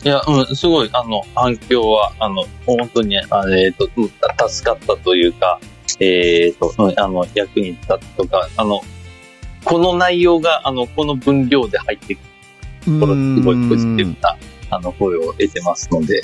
[0.05, 4.13] いや、うん、すごい、あの、反響は、あの、本当に、あえっ、と、うん
[4.49, 5.59] 助かったというか、
[6.01, 8.81] えっ、と、うんあの、役に立ったとか、あの、
[9.65, 14.37] この内容が、あの、この分量で入ってくるところ、すごいポジティブな、
[14.71, 16.23] あの、声を得てますので、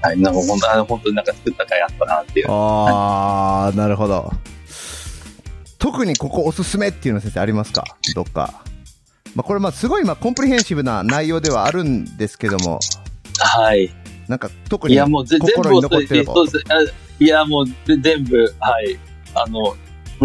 [0.00, 2.46] はい、なんか本当、本当になんか作った甲斐あったなっていう。
[2.48, 4.32] あー、なるほど。
[5.78, 7.84] 特にここおすすめっていうの先生ありますか？
[8.14, 8.62] どっか。
[9.34, 12.80] まあ、これまあすごいまあコンプリヘンシブな内容ではあるんですけども、
[13.38, 13.90] はい。
[14.28, 16.64] なんか特にいや、もうぜ全部心に残ってるそうです。
[16.68, 16.74] あ
[17.18, 18.98] いや、もうぜ全部、はい。
[19.34, 19.74] あの、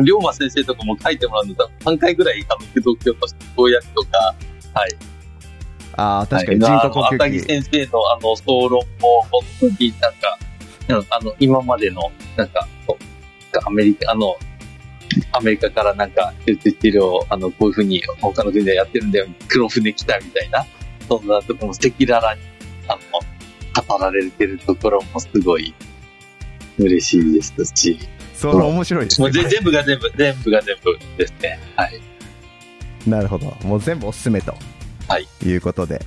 [0.02, 4.36] 龍馬先生とかも書いてもらうの多分3回ぐらい、あの、駆動教として公約とか、
[4.74, 4.92] はい。
[5.96, 7.40] ああ、確かにはい人工呼吸器。
[7.40, 10.38] 先生のあの、総論も、本当になんか、
[10.90, 12.68] うんあの、今までの、なんか、
[13.66, 14.36] アメリカ、あの、
[15.32, 20.66] アメリカからなんか、手術治療、あの、こういうふうに他の国でやってるんだよ、黒船来たみたいな、
[21.08, 22.42] そんなとこも赤裸々に、
[22.88, 23.33] あの、
[23.74, 25.74] 語られてるところもすごい
[26.78, 28.00] 嬉しいですし、
[28.36, 29.28] それ面白いですね。
[29.28, 31.60] もうぜ全部が全部、全部が全部ですね。
[31.76, 32.02] はい。
[33.08, 33.56] なるほど。
[33.64, 34.56] もう全部おすすめと。
[35.08, 35.28] はい。
[35.46, 36.06] いうことで。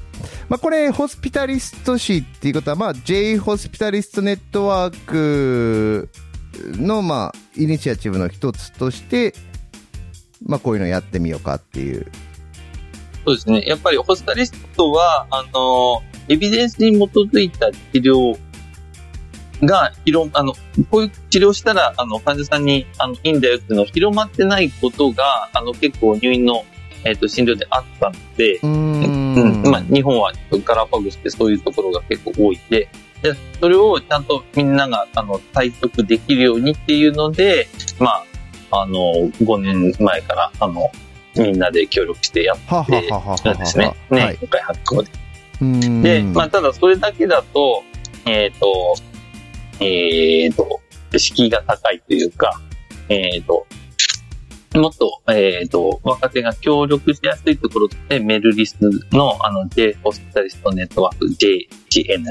[0.48, 6.08] まあ、これ、ホスピタリスト誌っていうことは、まあ、J ホスピタリストネットワーク
[6.62, 9.34] の、まあ、イニシアチブの一つとして、
[10.44, 12.06] まあ、こういうのやってみようかっていう。
[13.24, 13.62] そうですね。
[13.66, 18.38] やっぱりホスタリストは、あの、エビデンスに基づいた治療
[19.62, 20.52] が広、あの、
[20.90, 26.64] こういう治療したら、あの、患者さんに、あの、いいんだよっていうの広まってないことが、あの、結構入院の、
[27.04, 29.70] えっ、と、診療であったので、うーうんん。
[29.70, 30.32] まあ、日本は
[30.64, 32.88] ガラパゴスってそういうところが結構多いで、
[33.22, 38.24] で、それをちゃんとみんなが、あの、体得できるようにっていうので、ま
[38.70, 38.94] あ、あの、
[39.42, 40.90] 5年前から、あの、
[41.36, 43.94] みんなで協力してやっはははははてですね。
[44.10, 44.38] ね、はい。
[44.40, 45.10] 今回発行で。
[45.60, 47.82] で、まあ、ただそれだけだと、
[48.26, 48.94] えっ、と、
[49.80, 50.80] えっ、と、
[51.16, 52.60] 敷居が高いというか、
[53.08, 53.66] えっ、と、
[54.74, 58.76] もっと、えっ、と、若手が協力しやすいところで、メルリス
[59.12, 62.24] の、あの、J ホスピタリストネットワーク、JGN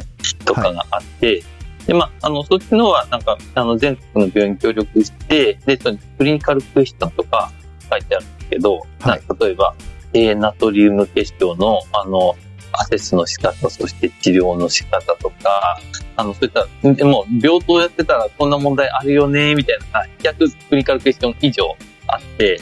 [0.46, 1.44] とかがあって、
[1.88, 7.52] で、まあ、あの、そっちのは、なんか、あの、全国の病院協力して、で、そのクリニカルクエスチョンとか
[7.90, 9.22] 書いてあるんですけど、はい。
[9.28, 9.76] な例えば、
[10.14, 12.36] 低ナトリウム結晶の、あの、
[12.80, 15.80] アセスの仕方、そして治療の仕方とか、
[16.16, 21.76] あの、そういった、でも、病棟やってたらこんな問題あるよね、みたいな、100クリニカルクエスチョン以上
[22.08, 22.60] あって、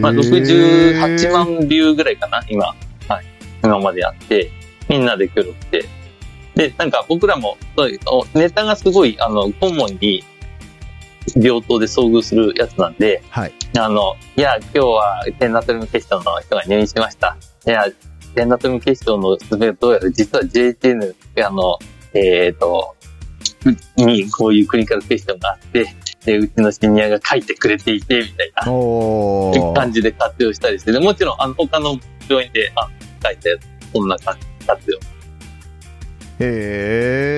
[0.00, 2.66] まあ、68万ビューぐらいかな、今。
[2.66, 2.74] は
[3.22, 3.24] い。
[3.62, 4.50] 今までやって、
[4.88, 5.84] みんなで協力して。
[6.54, 10.24] で、なんか僕らも、そういうおネタがすごい、あの、顧問に、
[11.34, 13.52] 病棟で遭遇するやつなんで、はい。
[13.78, 17.36] あの、いや、今日は、テンナトリウム結晶の人が入院しました。
[17.66, 17.84] いや、
[18.36, 21.14] テンナトム結晶のすべどうやら実は JTN、
[21.46, 21.78] あの、
[22.12, 22.94] えっ、と、
[23.96, 25.96] にこういうクリニカルクエスチョンがあって、
[26.26, 29.74] で、うちのシニアが書いてくれていて、みたいな。
[29.74, 31.98] 感じで活用したりして、でもちろん、あの、他の
[32.28, 32.90] 病院で、あ、
[33.24, 34.98] 書いたやつ、こんな感じで活用。
[34.98, 35.00] へ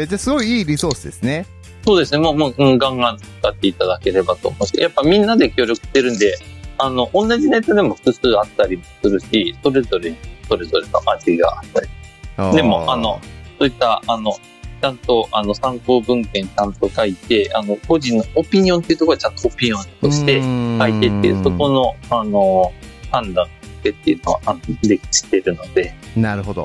[0.03, 1.47] え、じゃあすごいいいリソースですね。
[1.85, 6.37] そうですね、もう、もう、うん、ガンガン使っていただければと思うし、やっぱみんなで協力してるんで、
[6.79, 10.17] あの、同じネタでも複数あったりもするし、それぞれに、
[10.49, 13.21] それぞれの味があったり、でもあの、
[13.59, 14.33] そういった、あの、
[14.81, 22.73] ちゃんと、あの、参考文献ちゃんと書いて、あの、個人のオピニオンっていうところはちゃんとオピニオンとして書いてっていう、そこの、あの、
[23.11, 23.49] 判断っ
[23.83, 26.63] てっていうのは、あのできてるので、なるほど。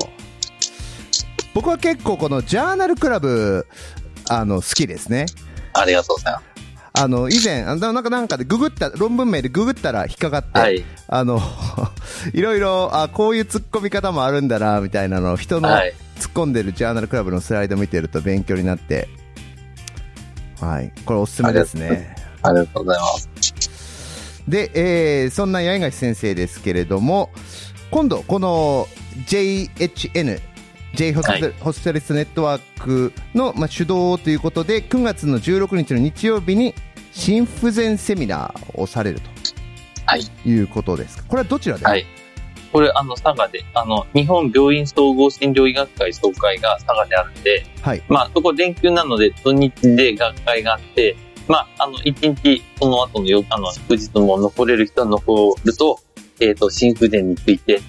[1.54, 3.66] 僕は結構このジャーナルクラブ、
[4.28, 5.26] あの、好きですね。
[5.72, 6.53] ありがとうございま
[6.96, 10.58] あの、以前、あのなんかなんかでググった、論文名でググったら引っかかって、す。
[10.60, 10.84] はい。
[11.08, 11.40] あの、
[12.32, 15.92] いろいろ、あ、こういう突っ込み方もあるんだな、みたいなのを人のはい。
[16.20, 19.08] 突っ込んでるジャーナルクラブのスライド見てると勉強になって、
[20.60, 20.92] はい。
[21.04, 22.14] これおすすめですね。
[22.42, 23.06] ありがとう ございま
[23.42, 24.44] す。
[24.46, 27.30] で、えーそんな八重樫先生ですけれども、
[27.90, 28.86] 今度、この
[29.26, 30.40] JHN、
[30.94, 36.74] J ホスピタ,、ホスピタリストネットワークの、まあ、主導ということで、9月の16日の日曜日に
[37.12, 39.28] 心不全セミナーをされると、
[40.06, 41.24] はいいうことですか。
[41.28, 42.06] これはどちらで、はい。
[42.72, 48.02] これ、あの、佐賀で、あの、日本病院総合診療医学会総会が佐賀であるんで、はい。
[48.08, 51.16] まあ、そこ連休なので、土日で学会があって、
[51.46, 56.00] まあ、あの、一日、その後のよ、あの、祝日も残れる人は残ると、
[56.40, 57.80] えっ、と、心不全について、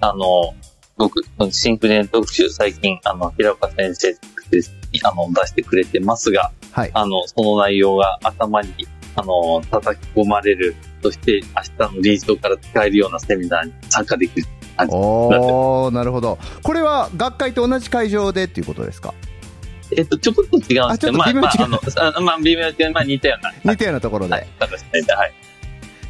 [0.00, 0.54] あの、
[1.00, 4.14] 僕、心不全特集、最近、あの、平岡先生
[4.50, 4.70] です、
[5.02, 6.90] あの、出してくれてますが、はい。
[6.92, 8.74] あの、その内容が頭に、
[9.16, 14.46] あの、叩き込まれる、そして明日の臨床から使えるようなセミナーに参加できる。
[14.88, 16.38] おー、なるほど。
[16.62, 19.14] これは学会と同じ会場でっていうことですか？
[19.96, 23.72] えっ、と、ちょこっと違うんですけど、まあ、あちょっと微妙に違うまあ、あの、あまあ、微妙に違う、まあ、似たような。
[23.72, 24.32] 似たようなところで。
[24.34, 25.32] はい、はい。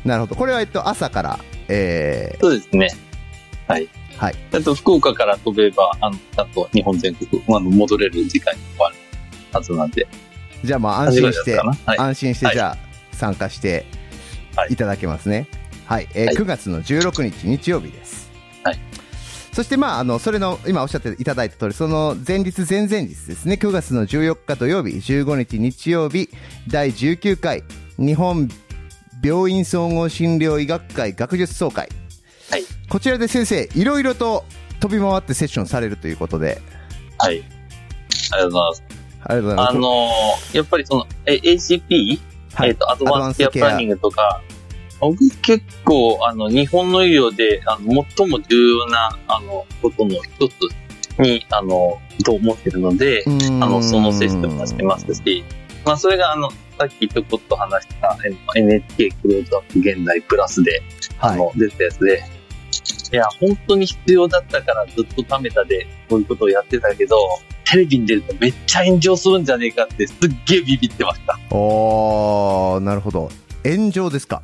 [0.05, 0.35] なるほど。
[0.35, 1.39] これは、えっと、朝から、
[1.69, 2.91] えそうですね。
[3.67, 3.89] はい。
[4.21, 4.35] はい。
[4.53, 8.97] あと、福岡から飛べば、あの、ちゃんと日本全国、あの、戻れる時間にもある
[9.51, 10.07] はずなんで。
[10.63, 11.99] ー、じゃあまあ安心して、はい。
[11.99, 12.77] 安心してはいじゃあ
[13.13, 13.87] 参加して
[14.55, 15.49] はいいただけますね。
[15.87, 16.09] はい。
[16.15, 18.31] えーはい9月の16日日曜日です。
[18.63, 18.79] はい。
[19.55, 26.29] そしてまあ、あの、それの、今おっしゃっていただいた通り、その前日、前々日ですね、9月の14日土曜日、15日日曜日、
[26.69, 27.65] 第19回
[27.99, 28.51] 日本
[29.25, 31.89] 病院総合診療医学会学術総会。
[32.91, 32.99] はい。
[32.99, 34.45] こちらで先生、いろいろと
[34.81, 36.61] 飛び回ってセッションされるということで、
[37.19, 37.45] はい。
[38.33, 38.83] ありがとうございます。
[39.23, 39.71] ありがとうございます。
[39.71, 42.21] あのーやっぱりその、え、ACP?
[42.53, 44.43] はいえっ、と、アドバンスケアプランニングとか、
[44.99, 50.55] 僕結構、あの、日本の医療で、あの、最も重要な、あの、ことの一つ
[51.21, 53.31] に、あの、と思ってるので、あ
[53.67, 55.45] の、そのセッションもしてますし、
[55.85, 60.83] まあ、それが、あの、さっきちょこっと話した、え NHK クローズアップ現代プラスで、
[61.19, 61.39] あはい。
[61.39, 62.23] の、出たやつで、
[63.13, 67.17] いや、本当に必要だったからずっとためたで、こういうことをやってたけど、
[67.65, 71.39] テレビに出るとめっちゃ炎上するんじゃねえかってすっげえビビってました。
[71.55, 73.31] おー、なるほど。
[73.65, 74.43] 炎上ですか？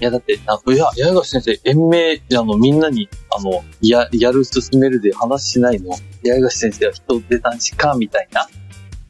[0.00, 5.92] いや、だって、あいや、八重樫先生、延命、あの、みんなに、あの、や、やる、進めるで話しないの？
[5.92, 8.48] 八重樫先生は人出男子か、みたいな。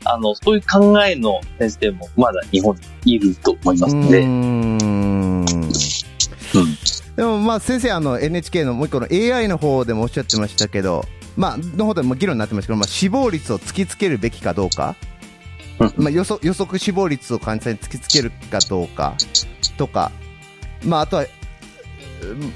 [0.05, 5.45] あの、そういう考えの先生もまだ日本にいると思いますので、うーん
[7.17, 11.05] でもまあ先生あの NHK のもう一個の AI の方でもおっしゃってましたけど
[11.37, 14.97] まあの方でも議論になってましたけど、まあ、死亡率を突きつけるべきかどうか、
[15.97, 19.15] まあ、予測予測死亡率を患者さんに突きつけるかどうか。
[19.77, 20.13] とか。
[20.85, 21.27] まああとは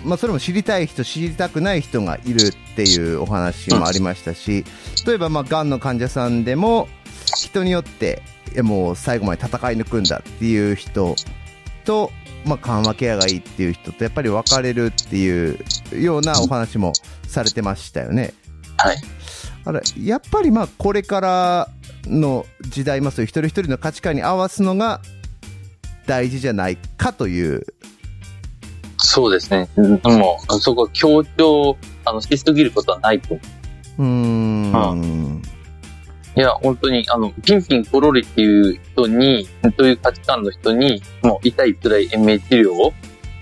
[0.04, 4.64] まあ、それも知りたい人、知りたくない人がいるっていうお話もありましたし、
[5.06, 6.88] 例えば、まあ、がんの患者さんでも、
[7.36, 8.22] 人によって、
[8.62, 11.16] もう最後まで戦い抜くんだっていう人
[11.84, 12.12] と、
[12.47, 15.59] まあ、緩和ケアがいいっていう人と、やっぱり分かれるっていう
[15.93, 16.93] ようなお話も
[17.27, 18.32] されてましたよね。
[18.78, 18.97] はい。
[19.64, 21.68] あれ、やっぱりまあ、これから
[22.05, 25.01] の時代、まあ、そういう一人一人の価値観に合わすのが
[26.06, 27.66] 大事じゃないかという。
[28.98, 29.68] そうですね。
[29.77, 33.43] も、そこは強調、あの、しすぎることはないと思
[33.98, 34.02] う。
[34.02, 35.43] うーん。
[36.36, 39.48] いや、本当に、あの、ピンピンコロリっていう人に、
[39.78, 42.92] という価値観の人に、もう痛い辛い延命治療を、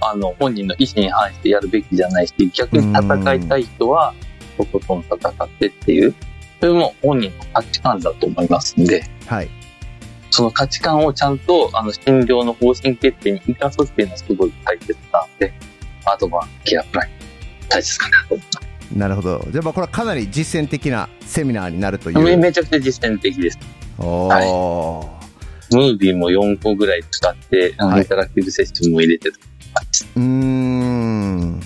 [0.01, 4.15] あの、本人の意思に反してやるべきじゃないし、逆に戦いたい人は、
[4.57, 6.15] とことん戦ってっていう、
[6.61, 9.51] それも本人の価値観だと思いますんで、はい。
[10.31, 15.53] その価値観をちゃんと、あの、診療の方針決定に生かすっていうのはすごい大切なんで、
[16.05, 17.09] あとはケアプラン、
[17.69, 19.45] 大切かなと思いますなるほど。
[19.51, 22.21] じゃあ、まあこれはかなり実践的なセミナーになるという。
[22.21, 23.59] めめちゃくちゃ実践的です。
[23.99, 25.07] おー。
[25.73, 29.35] ムービーも4個ぐらい使って、あのはいインタラクティブセッションも入れてる。
[30.17, 31.61] うーん。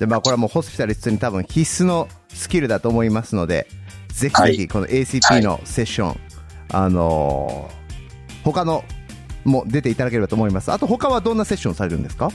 [0.00, 3.68] で、まあこれはもうホスピタリストに多分必須のスキルだと思いますので、
[4.08, 6.20] ぜひぜひこの ACP のセッション、
[6.70, 7.82] あのー
[8.44, 8.82] 他の
[9.44, 10.72] も出ていただければと思います。
[10.72, 12.30] あと他はどんなセッションされるんですか？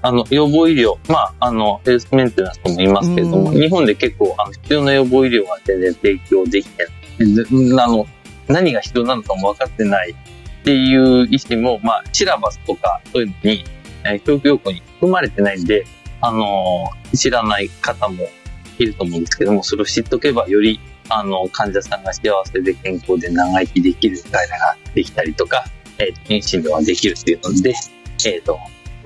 [0.00, 7.34] あの、予防医療、まあ、あの、ヘルスメンテナンスとも言いますけれども、うん日本で結構、あの、必要な予防医療が全然提供できてない。
[7.34, 8.06] であの、
[8.46, 13.64] 何が必要なのかも分かってないっていう意思も、まあ、シラバスとか、そういうのに、
[14.04, 15.84] えー教育要項に含まれてないんで、
[16.20, 18.28] あのー知らない方も
[18.78, 25.64] いると思うんですけども、それを知っとけば、より、あの、患者さんが幸せで健康で長生きできるガイドができたりとか、
[25.98, 27.74] えー、検診療ができるっていうので、
[28.26, 28.58] えっ、と、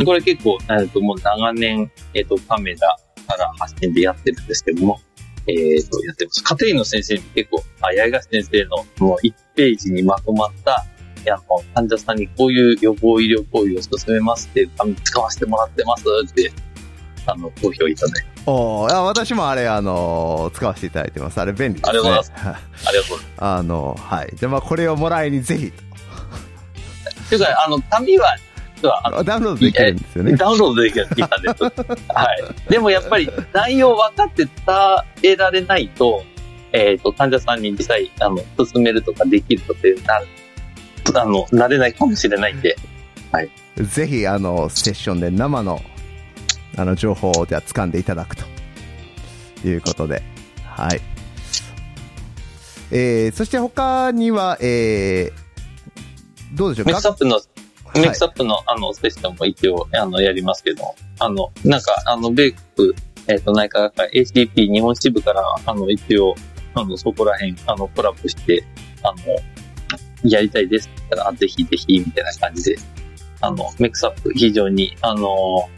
[0.04, 2.96] これ結構、えっと、もう長年、えっ、と、カメラ
[3.26, 5.00] から発信でやってるんですけども、
[5.46, 6.42] えっ、と、やってます。
[6.42, 10.86] 家庭医の先生に結構、あ、八重樫先生のもう1ページにまとまった、
[11.24, 16.52] いや、もう患者さんにこういう予防医療行為を進めますっていう紙使わせてもらってますって、
[17.26, 21.40] あの、投票いただいて、おーあ私もあれ、あのー使わせていただいてます。
[21.40, 21.88] あれ便利ですね。
[21.90, 22.32] ありがとうございます。
[22.88, 23.32] ありがとうございます。
[23.38, 24.36] あのはい。
[24.36, 25.72] で、まあこれをもらいにぜひ。
[27.28, 28.36] というか、あの、紙は
[28.82, 30.34] 実は、ダウンロードできるんですよね。
[30.36, 31.62] ダウンロードできるギターです。
[32.12, 32.24] は
[32.68, 32.70] い。
[32.70, 34.52] でもやっぱり内容分かって伝
[35.32, 36.24] えられないと、
[36.72, 40.26] えっ、と、患者さんに実際、あの、進めるとかできるとってなる、
[41.14, 42.76] あの、なれないかもしれないんで、
[43.76, 45.80] ぜひ、あの、セッションで生の、
[46.76, 48.44] あの、情報をじゃあ掴んでいただくと
[49.66, 50.22] いうことで、
[50.64, 51.00] はい。
[52.90, 56.84] えー、そして他には、えー、どうでしょう？
[56.84, 57.40] かメックスアップの、
[57.94, 58.00] い。
[58.00, 62.94] メックスアップの、あの、セッションも一応、あの、やりますけど、あの、なんか、あの、ベーク、
[63.28, 66.34] えっ、と、内科学会 ACP 日本支部から、あの、一応、
[66.74, 68.64] あの、そこら辺、あの、コラボして、
[69.02, 72.76] あの、やりたいですって言ったら、ぜひぜひ、みたいな感じで、
[73.40, 75.68] あの、メックスアップ非常に、あの、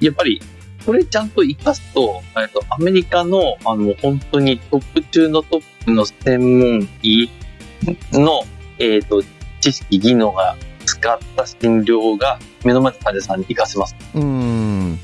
[0.00, 0.40] やっぱり、
[0.84, 7.28] これちゃんと活かすと、えっと、アメリカの、あの、本当にトップ中のトップの専門医
[8.12, 8.42] の、
[8.78, 9.22] えっ、と、
[9.60, 10.56] 知識、技能が
[10.86, 13.94] 使った診療が目の前の患者さんに活かせます。
[14.14, 14.98] うーん。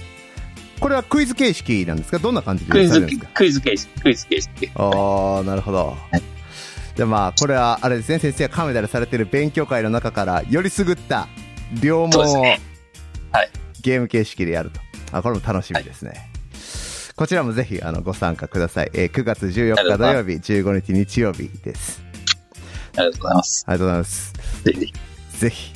[0.80, 2.18] これはクイズ形式なんですか？
[2.18, 3.00] どんな感じでクイズ
[3.34, 4.70] クイズ形式、クイズ形式。
[4.74, 5.96] ああ、なるほど。
[6.96, 11.28] じゃあまあ、これはあれですね、先生がカメラでされてる勉強会の中から、よりすぐった
[11.80, 12.60] 両門を、はい
[13.80, 14.80] ゲーム形式でやると。
[15.10, 16.30] あ、これも楽しみですね。
[17.16, 18.90] こちらもぜひ、あの、ご参加ください。
[18.94, 22.02] えー9月14日土曜日、15日日曜日です。
[22.96, 23.64] ありがとうございます。
[23.66, 24.32] ありがとうございます。
[25.42, 25.72] ぜひ。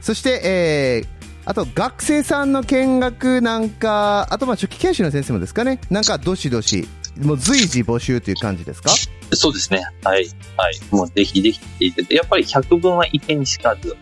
[0.00, 1.08] そして、えー、
[1.44, 5.80] あと、学生さんの見学なんか、あと、まあ、初期研修の先生もですかね。
[5.90, 6.88] なんか、どしどし、
[7.20, 8.90] もう随時募集という感じですか？
[9.32, 9.82] そうですね。
[10.02, 10.26] はい。
[10.56, 10.80] はい。
[10.90, 13.96] もうぜひぜひって言ってて、やっぱり百分は一見にしかず。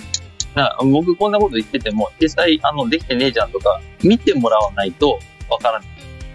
[0.55, 5.19] な僕こんなこと言ってても、実際、あの、できてねえじゃんとか、見てもらわないと
[5.51, 5.81] わから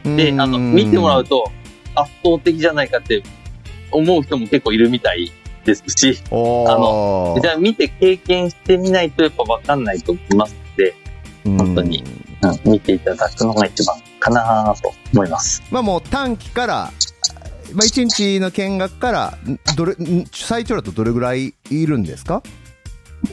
[0.05, 0.15] ない。
[0.15, 1.51] で、あの、見てもらうと
[1.95, 3.23] 圧倒的じゃないかって
[3.89, 5.31] 思う人も結構いるみたい
[5.65, 10.95] ですし、おーじゃあ見て経験してみないとやっぱわかんないと思いますので、
[11.45, 12.03] 本当に
[12.41, 15.63] うん、見ていただくのが一番かなと思います。
[15.71, 16.91] まあもう短期から、
[17.73, 22.43] まあ一日の見学から、んどれ、ん最長だとどれぐらいいるんですか？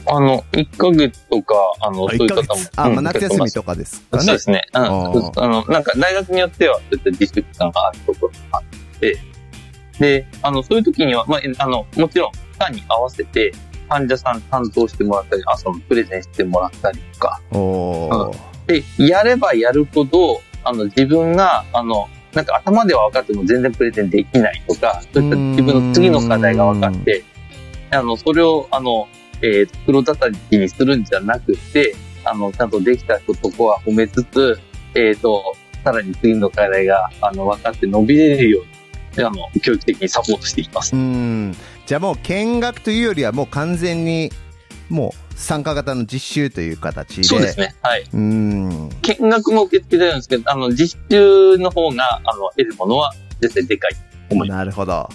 [0.07, 2.61] あの、1ヶ月とか、あの、あそういう方も。
[2.77, 4.23] あ、うんまあ夏休み結とかですかね。
[4.23, 4.65] そうですね。
[4.73, 4.81] うん。
[4.83, 8.61] あの、なんか大学によっては、そういった自粛期間があるところがあ
[8.95, 9.19] って、
[9.99, 13.53] で、あの、そういう時には、まあ、あの、もちろん、期間に合わせて、
[13.89, 17.41] 患者さん担当してもらったり、あ、その、プレゼンしてもらったりとか、
[18.67, 27.23] で、やればやるほど、あの、自分が、あの、なんか頭では分かっても全然プレゼンできないとか、そういった自分の次の課題が分かって、
[27.91, 29.09] あの、それを、あの、
[29.41, 34.59] えー、黒叩きにするんじゃなくて、あの、ちゃんとできたとこは褒めつつ、
[34.95, 38.70] えっ、と、さらに次の課題が、あの、分かって伸びれるように、
[39.17, 40.99] あの、教育的にサポートしていきますう。
[40.99, 41.55] ん。
[41.85, 44.31] じゃあもう見学というよりはもう完全に、
[44.89, 47.23] もう参加型の実習という形で。
[47.23, 47.75] そうですね。
[47.81, 48.03] はい。
[48.13, 48.89] うん。
[49.01, 53.99] 見学も受け付けてるんですけど、あの、実習の方が、あの、得るものは絶対でかいと
[54.35, 54.57] 思います。
[54.57, 55.09] なるほど。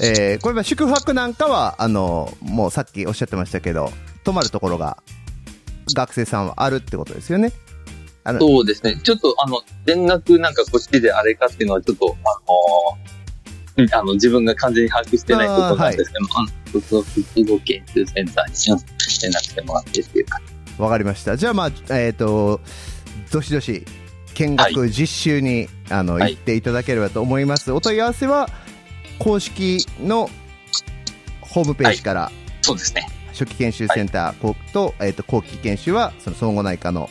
[0.00, 3.92] えー、これは宿泊なんかは、あの、もうさっきおっしゃってましたけど、
[4.24, 5.02] 泊まるところが、
[5.94, 7.52] 学生さんはあるってことですよね。
[8.24, 9.00] あの、そうですね。
[9.02, 12.40] ちょっと、あの、全額なんかこっちであれかっていうのは、ちょっと、あ
[13.78, 17.04] のうんあの、自分が完全に把握してないことなんですけど、あの、
[17.34, 20.40] 国語研修センターにうん連絡してもらってっていうか。
[20.78, 21.36] わかりました。
[21.36, 22.60] じゃあまあ、えっ、と、
[23.30, 23.84] どしどし、
[24.34, 27.72] 見学実習に、あの、はい行っていただければと思います。
[27.72, 28.48] お問い合わせは、
[29.18, 30.30] 公式の
[31.40, 32.32] ホームページから、
[32.62, 33.08] そうですね。
[33.32, 37.10] 初期研修センターと、えっ、と、後期研修は、その総合内科の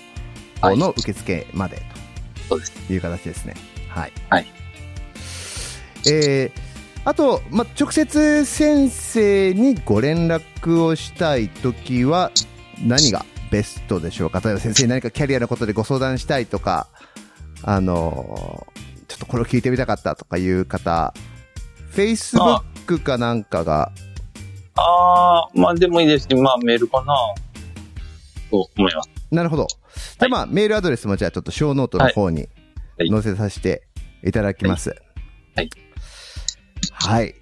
[0.61, 1.81] 方の受付まで。
[2.49, 2.59] と
[2.93, 3.55] いう形ですね。
[3.89, 4.13] はい。
[4.29, 4.45] はい。
[6.09, 6.61] えー、
[7.03, 12.31] あと、ま、直接先生にご連絡をしたいときは、
[12.83, 14.39] 何がベストでしょうか？
[14.39, 16.87] 例えば先生に何かキャリアのことでご相談したいとか、
[17.63, 18.77] あのー
[19.07, 21.13] ちょっとこれを聞いてみたかったとかいう方、
[21.93, 23.93] Facebook かなんかが、
[24.75, 27.15] あー、まあでもいいですし、まあメールかな
[28.51, 29.09] と思います。
[29.31, 29.65] なるほど。
[30.19, 32.41] じゃあまあ、メールアドレスもじゃあちょっと show note の方に
[32.97, 33.83] はい載せさせて
[34.23, 34.95] いただきます。
[35.55, 35.69] はい。
[36.91, 37.35] はい。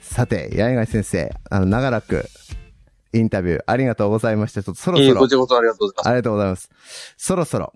[0.00, 2.26] さて、八重貝先生、あの、長らく
[3.12, 4.62] インタビューありがとうございました。
[4.62, 6.08] ちょっとそろそろ、こちらこそありがとうございます。
[6.08, 6.70] ありがとうございます。
[7.16, 7.72] そろそろ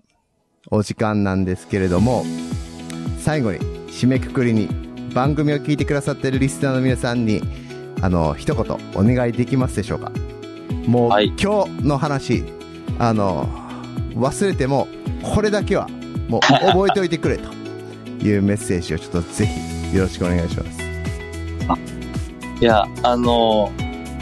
[0.69, 2.25] お時間なんですけれども、
[3.19, 3.59] 最後に
[3.89, 4.67] 締めくくりに
[5.13, 7.41] 番組を聞いてくださっているリスナーの皆さんに、
[8.01, 10.11] あの、一言お願いできますでしょうか
[10.87, 12.43] もう、はい今日の話、
[12.99, 13.66] あの、
[14.19, 14.87] 忘れても、
[15.21, 15.87] これだけは
[16.27, 17.49] もう 覚えておいてくれと
[18.25, 19.45] いうメッセージをちょっとぜ
[19.91, 20.87] ひよろしくお願いします。
[22.59, 23.71] いや、あの、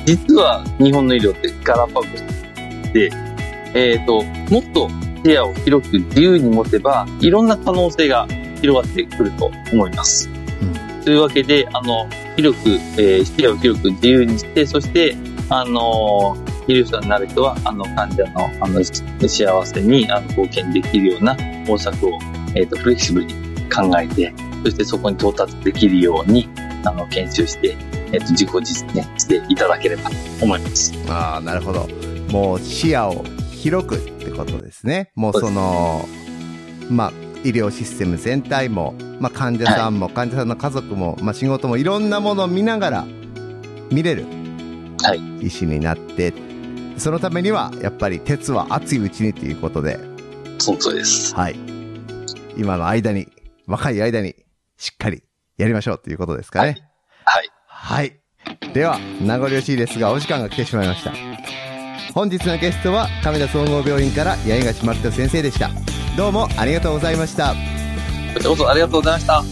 [0.05, 3.09] 実は日本の医療ってガラパゴスで、
[3.73, 4.89] えっ、と、もっと
[5.23, 8.27] 視野を広く自由に持てば、いろんな可能性が
[8.61, 10.29] 広がってくると思います。
[11.03, 15.15] というわけで、あの、広く、えー視野を広く自由にして、そして、
[15.49, 21.35] あのー医療者になる人は、あの、患者の、あの、幸せに、あの、貢献できるような
[21.65, 22.19] 方策を、
[22.55, 23.33] えっ、と、フレキシブルに
[23.69, 24.33] 考えて、
[24.63, 26.49] そしてそこに到達できるように、
[26.83, 27.75] あの、研修して、
[28.11, 30.93] えっ、と、自己実現していただければと思います。
[31.07, 31.87] ああ、なるほど。
[32.31, 35.11] もう視野を広くってことですね。
[35.15, 36.07] もうその、
[36.89, 37.13] まあ、
[37.43, 43.05] 医療システム全体も、まあ、患者さんも、患者さんの家族も、まあ、仕事もいろんなものを見ながら
[43.91, 44.25] 見れる
[45.03, 45.45] はい。
[45.45, 46.33] 医師になって、
[46.97, 49.99] そのためにはやっぱり鉄は熱いうちにということで、
[50.59, 51.35] その通りです。
[51.35, 51.55] はい。
[52.57, 53.27] 今の間に、
[53.67, 54.35] 若い間に
[54.77, 55.23] しっかり
[55.57, 56.87] やりましょうということですかね。
[57.25, 57.49] はい。
[57.67, 58.19] はい。
[58.73, 61.11] では、名残惜しいですが、お時間が来てしまいました。
[62.13, 65.69] 本日のゲストは、亀田総合病院から八重樫牧人先生でした。
[66.15, 67.53] どうもありがとうございました。
[68.33, 69.43] こちらこそありがとうございました。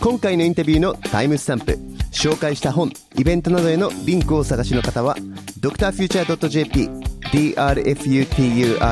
[0.00, 1.78] 今回のインタビューのタイムスタンプ
[2.14, 5.16] 紹介した本イベントなどへのリンクをお探しの方は
[5.60, 6.88] drfuture.jp
[8.54, 8.82] drfuture.jp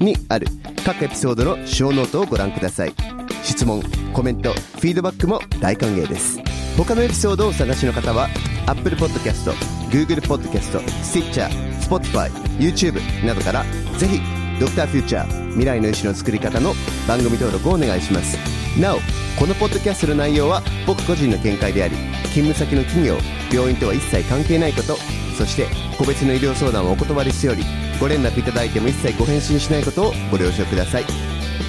[0.00, 0.46] にある
[0.84, 2.94] 各エピソードの show note をご覧ください。
[3.42, 3.82] 質問
[4.12, 6.40] コメントフィードバックも大歓迎です。
[6.76, 8.28] 他のエピソードをお探しの方は
[8.66, 9.52] Apple Podcast、
[9.90, 11.48] Google Podcast、Stitcher、
[11.80, 13.64] Spotify、YouTube などから
[13.98, 14.86] ぜひ Dr.
[14.86, 16.72] Future 未来の医師の作り方の
[17.06, 18.36] 番組登録をお願いします
[18.80, 18.98] なお
[19.38, 21.96] このポッドキャストの内容は僕個人の見解であり
[22.32, 23.16] 勤務先の企業
[23.52, 24.96] 病院とは一切関係ないこと
[25.36, 25.66] そして
[25.98, 27.62] 個別の医療相談をお断りしており
[28.00, 31.04] ご連絡いただいても一切ご返信しないことをご了承ください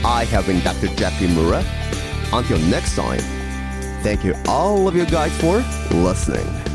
[0.03, 0.87] I have been Dr.
[0.95, 1.61] Jackie Mura
[2.31, 3.21] Until next time
[4.03, 5.61] Thank you all of you guys for
[5.91, 6.66] listening